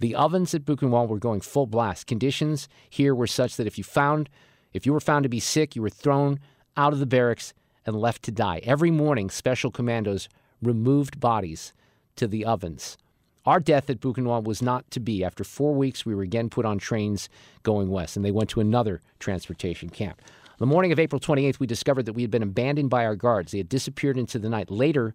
The 0.00 0.16
ovens 0.16 0.52
at 0.56 0.64
Buchenwald 0.64 1.06
were 1.06 1.20
going 1.20 1.40
full 1.40 1.68
blast. 1.68 2.08
Conditions 2.08 2.68
here 2.90 3.14
were 3.14 3.28
such 3.28 3.54
that 3.54 3.68
if 3.68 3.78
you 3.78 3.84
found, 3.84 4.28
if 4.72 4.86
you 4.86 4.92
were 4.92 4.98
found 4.98 5.22
to 5.22 5.28
be 5.28 5.38
sick, 5.38 5.76
you 5.76 5.82
were 5.82 5.88
thrown 5.88 6.40
out 6.76 6.92
of 6.92 6.98
the 6.98 7.06
barracks 7.06 7.54
and 7.86 7.94
left 7.94 8.24
to 8.24 8.32
die. 8.32 8.60
Every 8.64 8.90
morning, 8.90 9.30
special 9.30 9.70
commandos 9.70 10.28
removed 10.60 11.20
bodies 11.20 11.72
to 12.16 12.26
the 12.26 12.44
ovens. 12.44 12.98
Our 13.46 13.60
death 13.60 13.88
at 13.88 14.00
Buchenwald 14.00 14.46
was 14.46 14.60
not 14.60 14.90
to 14.90 14.98
be. 14.98 15.22
After 15.22 15.44
four 15.44 15.76
weeks, 15.76 16.04
we 16.04 16.12
were 16.12 16.22
again 16.22 16.50
put 16.50 16.64
on 16.64 16.78
trains 16.78 17.28
going 17.62 17.88
west, 17.88 18.16
and 18.16 18.24
they 18.24 18.32
went 18.32 18.50
to 18.50 18.60
another 18.60 19.00
transportation 19.20 19.90
camp. 19.90 20.20
The 20.58 20.66
morning 20.66 20.92
of 20.92 21.00
April 21.00 21.18
28th, 21.18 21.58
we 21.58 21.66
discovered 21.66 22.06
that 22.06 22.12
we 22.12 22.22
had 22.22 22.30
been 22.30 22.42
abandoned 22.42 22.88
by 22.88 23.04
our 23.04 23.16
guards. 23.16 23.50
They 23.50 23.58
had 23.58 23.68
disappeared 23.68 24.16
into 24.16 24.38
the 24.38 24.48
night. 24.48 24.70
Later, 24.70 25.12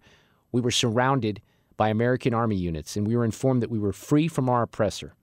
we 0.52 0.60
were 0.60 0.72
surrounded 0.72 1.42
by 1.78 1.88
American 1.88 2.34
Army 2.34 2.58
units, 2.58 2.98
and 2.98 3.08
we 3.08 3.16
were 3.16 3.24
informed 3.24 3.64
that 3.64 3.72
we 3.72 3.80
were 3.80 3.94
free 3.94 4.28
from 4.28 4.50
our 4.50 4.64
oppressor. 4.64 5.14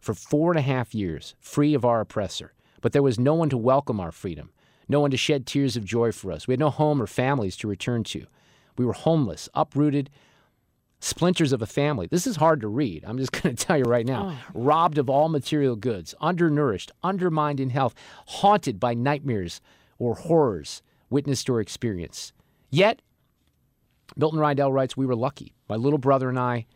For 0.00 0.14
four 0.14 0.50
and 0.50 0.58
a 0.58 0.62
half 0.62 0.94
years, 0.94 1.34
free 1.40 1.74
of 1.74 1.84
our 1.84 2.00
oppressor. 2.00 2.54
But 2.80 2.92
there 2.92 3.02
was 3.02 3.18
no 3.18 3.34
one 3.34 3.50
to 3.50 3.58
welcome 3.58 4.00
our 4.00 4.12
freedom, 4.12 4.50
no 4.88 5.00
one 5.00 5.10
to 5.10 5.16
shed 5.18 5.46
tears 5.46 5.76
of 5.76 5.84
joy 5.84 6.10
for 6.10 6.32
us. 6.32 6.48
We 6.48 6.52
had 6.52 6.60
no 6.60 6.70
home 6.70 7.02
or 7.02 7.06
families 7.06 7.56
to 7.58 7.68
return 7.68 8.02
to. 8.04 8.26
We 8.78 8.86
were 8.86 8.94
homeless, 8.94 9.50
uprooted, 9.52 10.08
splinters 11.04 11.52
of 11.52 11.60
a 11.60 11.66
family. 11.66 12.06
This 12.06 12.26
is 12.26 12.36
hard 12.36 12.62
to 12.62 12.68
read. 12.68 13.04
I'm 13.06 13.18
just 13.18 13.32
going 13.42 13.54
to 13.54 13.64
tell 13.64 13.76
you 13.76 13.84
right 13.84 14.06
now. 14.06 14.38
Robbed 14.54 14.98
of 14.98 15.10
all 15.10 15.28
material 15.28 15.76
goods, 15.76 16.14
undernourished, 16.20 16.90
undermined 17.02 17.60
in 17.60 17.70
health, 17.70 17.94
haunted 18.26 18.80
by 18.80 18.94
nightmares 18.94 19.60
or 19.98 20.14
horrors 20.14 20.82
witnessed 21.10 21.48
or 21.50 21.60
experienced. 21.60 22.32
Yet, 22.70 23.02
Milton 24.16 24.40
Rydell 24.40 24.72
writes, 24.72 24.96
We 24.96 25.06
were 25.06 25.14
lucky. 25.14 25.54
My 25.68 25.76
little 25.76 25.98
brother 25.98 26.28
and 26.28 26.38
I 26.38 26.66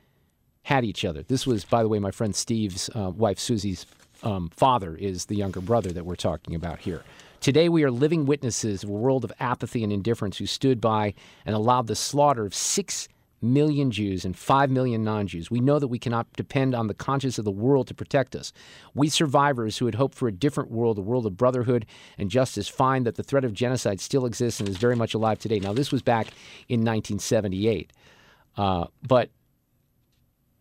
had 0.62 0.85
each 0.85 1.05
other. 1.05 1.22
This 1.22 1.47
was, 1.47 1.64
by 1.64 1.83
the 1.83 1.89
way, 1.89 1.99
my 1.99 2.11
friend 2.11 2.37
Steve's 2.37 2.91
uh, 2.95 3.11
wife, 3.11 3.39
Susie's 3.39 3.87
um, 4.22 4.51
father, 4.51 4.95
is 4.95 5.26
the 5.26 5.37
younger 5.37 5.61
brother 5.61 5.91
that 5.93 6.05
we're 6.05 6.16
talking 6.16 6.55
about 6.55 6.81
here. 6.81 7.03
Today, 7.41 7.68
we 7.68 7.83
are 7.85 7.91
living 7.91 8.26
witnesses 8.26 8.83
of 8.83 8.91
a 8.91 8.93
world 8.93 9.24
of 9.24 9.33
apathy 9.41 9.83
and 9.83 9.93
indifference 9.93 10.37
who 10.37 10.47
stood 10.47 10.81
by 10.81 11.14
and 11.47 11.55
allowed 11.55 11.87
the 11.87 11.97
slaughter 11.97 12.45
of 12.45 12.55
six 12.55 13.09
million 13.41 13.91
Jews 13.91 14.24
and 14.24 14.36
5 14.36 14.70
million 14.70 15.05
non 15.05 15.26
Jews. 15.26 15.51
We 15.51 15.61
know 15.61 15.78
that 15.78 15.89
we 15.89 15.99
cannot 15.99 16.32
depend 16.34 16.74
on 16.74 16.86
the 16.86 16.95
conscience 16.95 17.39
of 17.39 17.45
the 17.45 17.51
world 17.51 17.86
to 17.89 17.95
protect 17.95 18.34
us. 18.34 18.53
We 18.95 19.09
survivors 19.09 19.78
who 19.78 19.86
had 19.86 19.95
hoped 19.95 20.14
for 20.14 20.28
a 20.28 20.32
different 20.32 20.70
world, 20.70 20.99
a 20.99 21.03
world 21.03 21.26
of 21.26 21.36
brotherhood 21.36 21.86
and 22.18 22.30
justice, 22.30 22.68
find 22.68 23.07
that 23.07 23.14
the 23.16 23.22
threat 23.22 23.45
of 23.45 23.53
genocide 23.53 24.01
still 24.01 24.26
exists 24.26 24.61
and 24.61 24.68
is 24.68 24.76
very 24.76 24.97
much 24.97 25.14
alive 25.14 25.39
today. 25.39 25.61
Now, 25.61 25.72
this 25.72 25.93
was 25.93 26.03
back 26.03 26.28
in 26.68 26.80
1978. 26.80 27.93
Uh, 28.57 28.86
but 29.07 29.30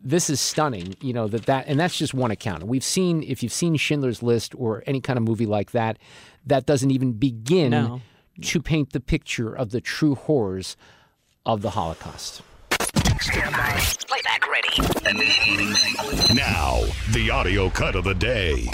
this 0.00 0.30
is 0.30 0.40
stunning, 0.40 0.94
you 1.00 1.12
know, 1.12 1.26
that 1.26 1.46
that, 1.46 1.66
and 1.66 1.78
that's 1.80 1.98
just 1.98 2.14
one 2.14 2.30
account. 2.30 2.62
We've 2.62 2.84
seen, 2.84 3.22
if 3.24 3.42
you've 3.42 3.52
seen 3.52 3.76
Schindler's 3.76 4.22
List 4.22 4.54
or 4.56 4.84
any 4.86 5.00
kind 5.00 5.16
of 5.16 5.24
movie 5.24 5.46
like 5.46 5.72
that, 5.72 5.98
that 6.46 6.66
doesn't 6.66 6.92
even 6.92 7.12
begin 7.14 7.70
No. 7.72 8.00
to 8.42 8.62
paint 8.62 8.92
the 8.92 9.00
picture 9.00 9.52
of 9.52 9.70
the 9.70 9.80
true 9.80 10.14
horrors 10.14 10.76
of 11.44 11.62
the 11.62 11.70
Holocaust. 11.70 12.42
Playback 13.18 14.46
ready. 14.48 14.68
Now, 16.34 16.84
the 17.10 17.30
audio 17.32 17.68
cut 17.68 17.96
of 17.96 18.04
the 18.04 18.14
day. 18.14 18.70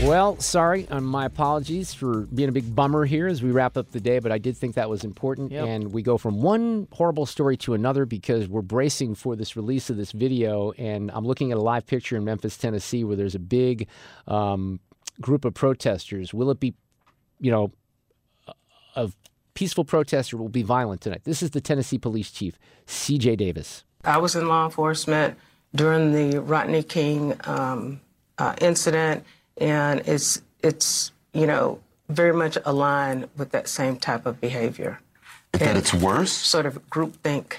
Well, 0.00 0.38
sorry, 0.38 0.86
and 0.88 1.04
my 1.04 1.24
apologies 1.24 1.92
for 1.92 2.26
being 2.26 2.48
a 2.48 2.52
big 2.52 2.76
bummer 2.76 3.06
here 3.06 3.26
as 3.26 3.42
we 3.42 3.50
wrap 3.50 3.76
up 3.76 3.90
the 3.90 3.98
day, 3.98 4.20
but 4.20 4.30
I 4.30 4.38
did 4.38 4.56
think 4.56 4.76
that 4.76 4.88
was 4.88 5.02
important. 5.02 5.50
Yep. 5.50 5.66
And 5.66 5.92
we 5.92 6.02
go 6.02 6.16
from 6.16 6.42
one 6.42 6.86
horrible 6.92 7.26
story 7.26 7.56
to 7.58 7.74
another 7.74 8.04
because 8.04 8.46
we're 8.46 8.62
bracing 8.62 9.16
for 9.16 9.34
this 9.34 9.56
release 9.56 9.90
of 9.90 9.96
this 9.96 10.12
video. 10.12 10.70
And 10.72 11.10
I'm 11.10 11.26
looking 11.26 11.50
at 11.50 11.58
a 11.58 11.62
live 11.62 11.86
picture 11.86 12.16
in 12.16 12.24
Memphis, 12.24 12.56
Tennessee, 12.56 13.02
where 13.02 13.16
there's 13.16 13.34
a 13.34 13.40
big 13.40 13.88
um, 14.28 14.78
group 15.20 15.44
of 15.44 15.54
protesters. 15.54 16.32
Will 16.32 16.52
it 16.52 16.60
be, 16.60 16.74
you 17.40 17.50
know, 17.50 17.64
a 17.64 17.70
peaceful 19.56 19.84
protester 19.84 20.36
will 20.36 20.48
be 20.48 20.62
violent 20.62 21.00
tonight? 21.00 21.22
This 21.24 21.42
is 21.42 21.50
the 21.50 21.60
Tennessee 21.60 21.98
police 21.98 22.30
chief, 22.30 22.56
C.J. 22.86 23.34
Davis. 23.36 23.82
I 24.04 24.18
was 24.18 24.36
in 24.36 24.46
law 24.46 24.66
enforcement 24.66 25.36
during 25.74 26.12
the 26.12 26.40
Rodney 26.40 26.84
King 26.84 27.34
um, 27.44 28.00
uh, 28.38 28.54
incident, 28.60 29.24
and 29.56 30.02
it's 30.06 30.40
it's 30.62 31.10
you 31.32 31.46
know 31.46 31.80
very 32.08 32.32
much 32.32 32.56
aligned 32.64 33.28
with 33.36 33.50
that 33.50 33.66
same 33.66 33.96
type 33.96 34.26
of 34.26 34.40
behavior. 34.40 35.00
That 35.52 35.76
it's 35.76 35.92
worse. 35.92 36.32
Sort 36.32 36.66
of 36.66 36.88
groupthink. 36.90 37.56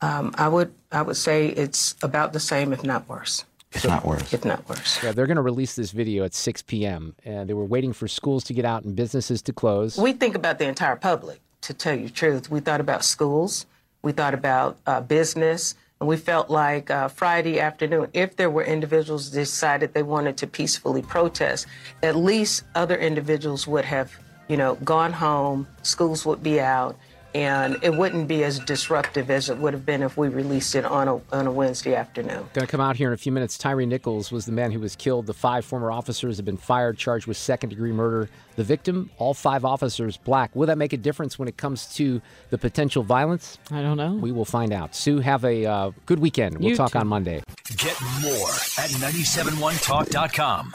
Um, 0.00 0.32
I 0.36 0.46
would 0.46 0.72
I 0.92 1.02
would 1.02 1.16
say 1.16 1.48
it's 1.48 1.96
about 2.02 2.32
the 2.32 2.40
same, 2.40 2.72
if 2.72 2.84
not 2.84 3.08
worse. 3.08 3.44
If 3.72 3.84
not 3.84 4.04
worse. 4.04 4.32
If 4.32 4.44
not 4.44 4.66
worse. 4.68 5.02
Yeah, 5.02 5.12
they're 5.12 5.26
going 5.26 5.36
to 5.36 5.42
release 5.42 5.76
this 5.76 5.90
video 5.90 6.24
at 6.24 6.34
6 6.34 6.62
p.m. 6.62 7.14
And 7.24 7.48
they 7.48 7.54
were 7.54 7.64
waiting 7.64 7.92
for 7.92 8.08
schools 8.08 8.44
to 8.44 8.54
get 8.54 8.64
out 8.64 8.84
and 8.84 8.96
businesses 8.96 9.42
to 9.42 9.52
close. 9.52 9.98
We 9.98 10.12
think 10.12 10.34
about 10.34 10.58
the 10.58 10.66
entire 10.66 10.96
public, 10.96 11.40
to 11.62 11.74
tell 11.74 11.94
you 11.94 12.06
the 12.06 12.12
truth. 12.12 12.50
We 12.50 12.60
thought 12.60 12.80
about 12.80 13.04
schools, 13.04 13.66
we 14.02 14.12
thought 14.12 14.34
about 14.34 14.78
uh, 14.86 15.02
business, 15.02 15.74
and 16.00 16.08
we 16.08 16.16
felt 16.16 16.48
like 16.48 16.90
uh, 16.90 17.08
Friday 17.08 17.60
afternoon, 17.60 18.08
if 18.14 18.36
there 18.36 18.50
were 18.50 18.64
individuals 18.64 19.30
decided 19.30 19.94
they 19.94 20.02
wanted 20.02 20.36
to 20.38 20.46
peacefully 20.46 21.02
protest, 21.02 21.66
at 22.02 22.16
least 22.16 22.64
other 22.74 22.96
individuals 22.96 23.66
would 23.66 23.84
have, 23.84 24.16
you 24.48 24.56
know, 24.56 24.76
gone 24.76 25.12
home, 25.12 25.66
schools 25.82 26.24
would 26.24 26.42
be 26.42 26.60
out, 26.60 26.96
and 27.34 27.76
it 27.82 27.94
wouldn't 27.94 28.26
be 28.28 28.44
as 28.44 28.58
disruptive 28.60 29.30
as 29.30 29.48
it 29.50 29.58
would 29.58 29.72
have 29.74 29.84
been 29.84 30.02
if 30.02 30.16
we 30.16 30.28
released 30.28 30.74
it 30.74 30.84
on 30.84 31.08
a, 31.08 31.20
on 31.32 31.46
a 31.46 31.52
Wednesday 31.52 31.94
afternoon. 31.94 32.48
Going 32.54 32.66
to 32.66 32.70
come 32.70 32.80
out 32.80 32.96
here 32.96 33.08
in 33.08 33.14
a 33.14 33.18
few 33.18 33.32
minutes. 33.32 33.58
Tyre 33.58 33.84
Nichols 33.86 34.32
was 34.32 34.46
the 34.46 34.52
man 34.52 34.72
who 34.72 34.80
was 34.80 34.96
killed. 34.96 35.26
The 35.26 35.34
five 35.34 35.64
former 35.64 35.90
officers 35.90 36.36
have 36.38 36.46
been 36.46 36.56
fired, 36.56 36.96
charged 36.98 37.26
with 37.26 37.36
second 37.36 37.68
degree 37.70 37.92
murder. 37.92 38.28
The 38.56 38.64
victim, 38.64 39.10
all 39.18 39.34
five 39.34 39.64
officers, 39.64 40.16
black. 40.16 40.54
Will 40.56 40.66
that 40.66 40.78
make 40.78 40.92
a 40.92 40.96
difference 40.96 41.38
when 41.38 41.46
it 41.48 41.56
comes 41.56 41.94
to 41.96 42.20
the 42.50 42.58
potential 42.58 43.02
violence? 43.02 43.58
I 43.70 43.82
don't 43.82 43.96
know. 43.96 44.14
We 44.14 44.32
will 44.32 44.44
find 44.44 44.72
out. 44.72 44.94
Sue, 44.96 45.18
have 45.20 45.44
a 45.44 45.64
uh, 45.66 45.90
good 46.06 46.18
weekend. 46.18 46.58
We'll 46.58 46.70
You 46.70 46.76
talk 46.76 46.92
too. 46.92 46.98
on 46.98 47.06
Monday. 47.06 47.42
Get 47.76 47.96
more 48.22 48.48
at 48.78 48.90
971talk.com. 48.90 50.74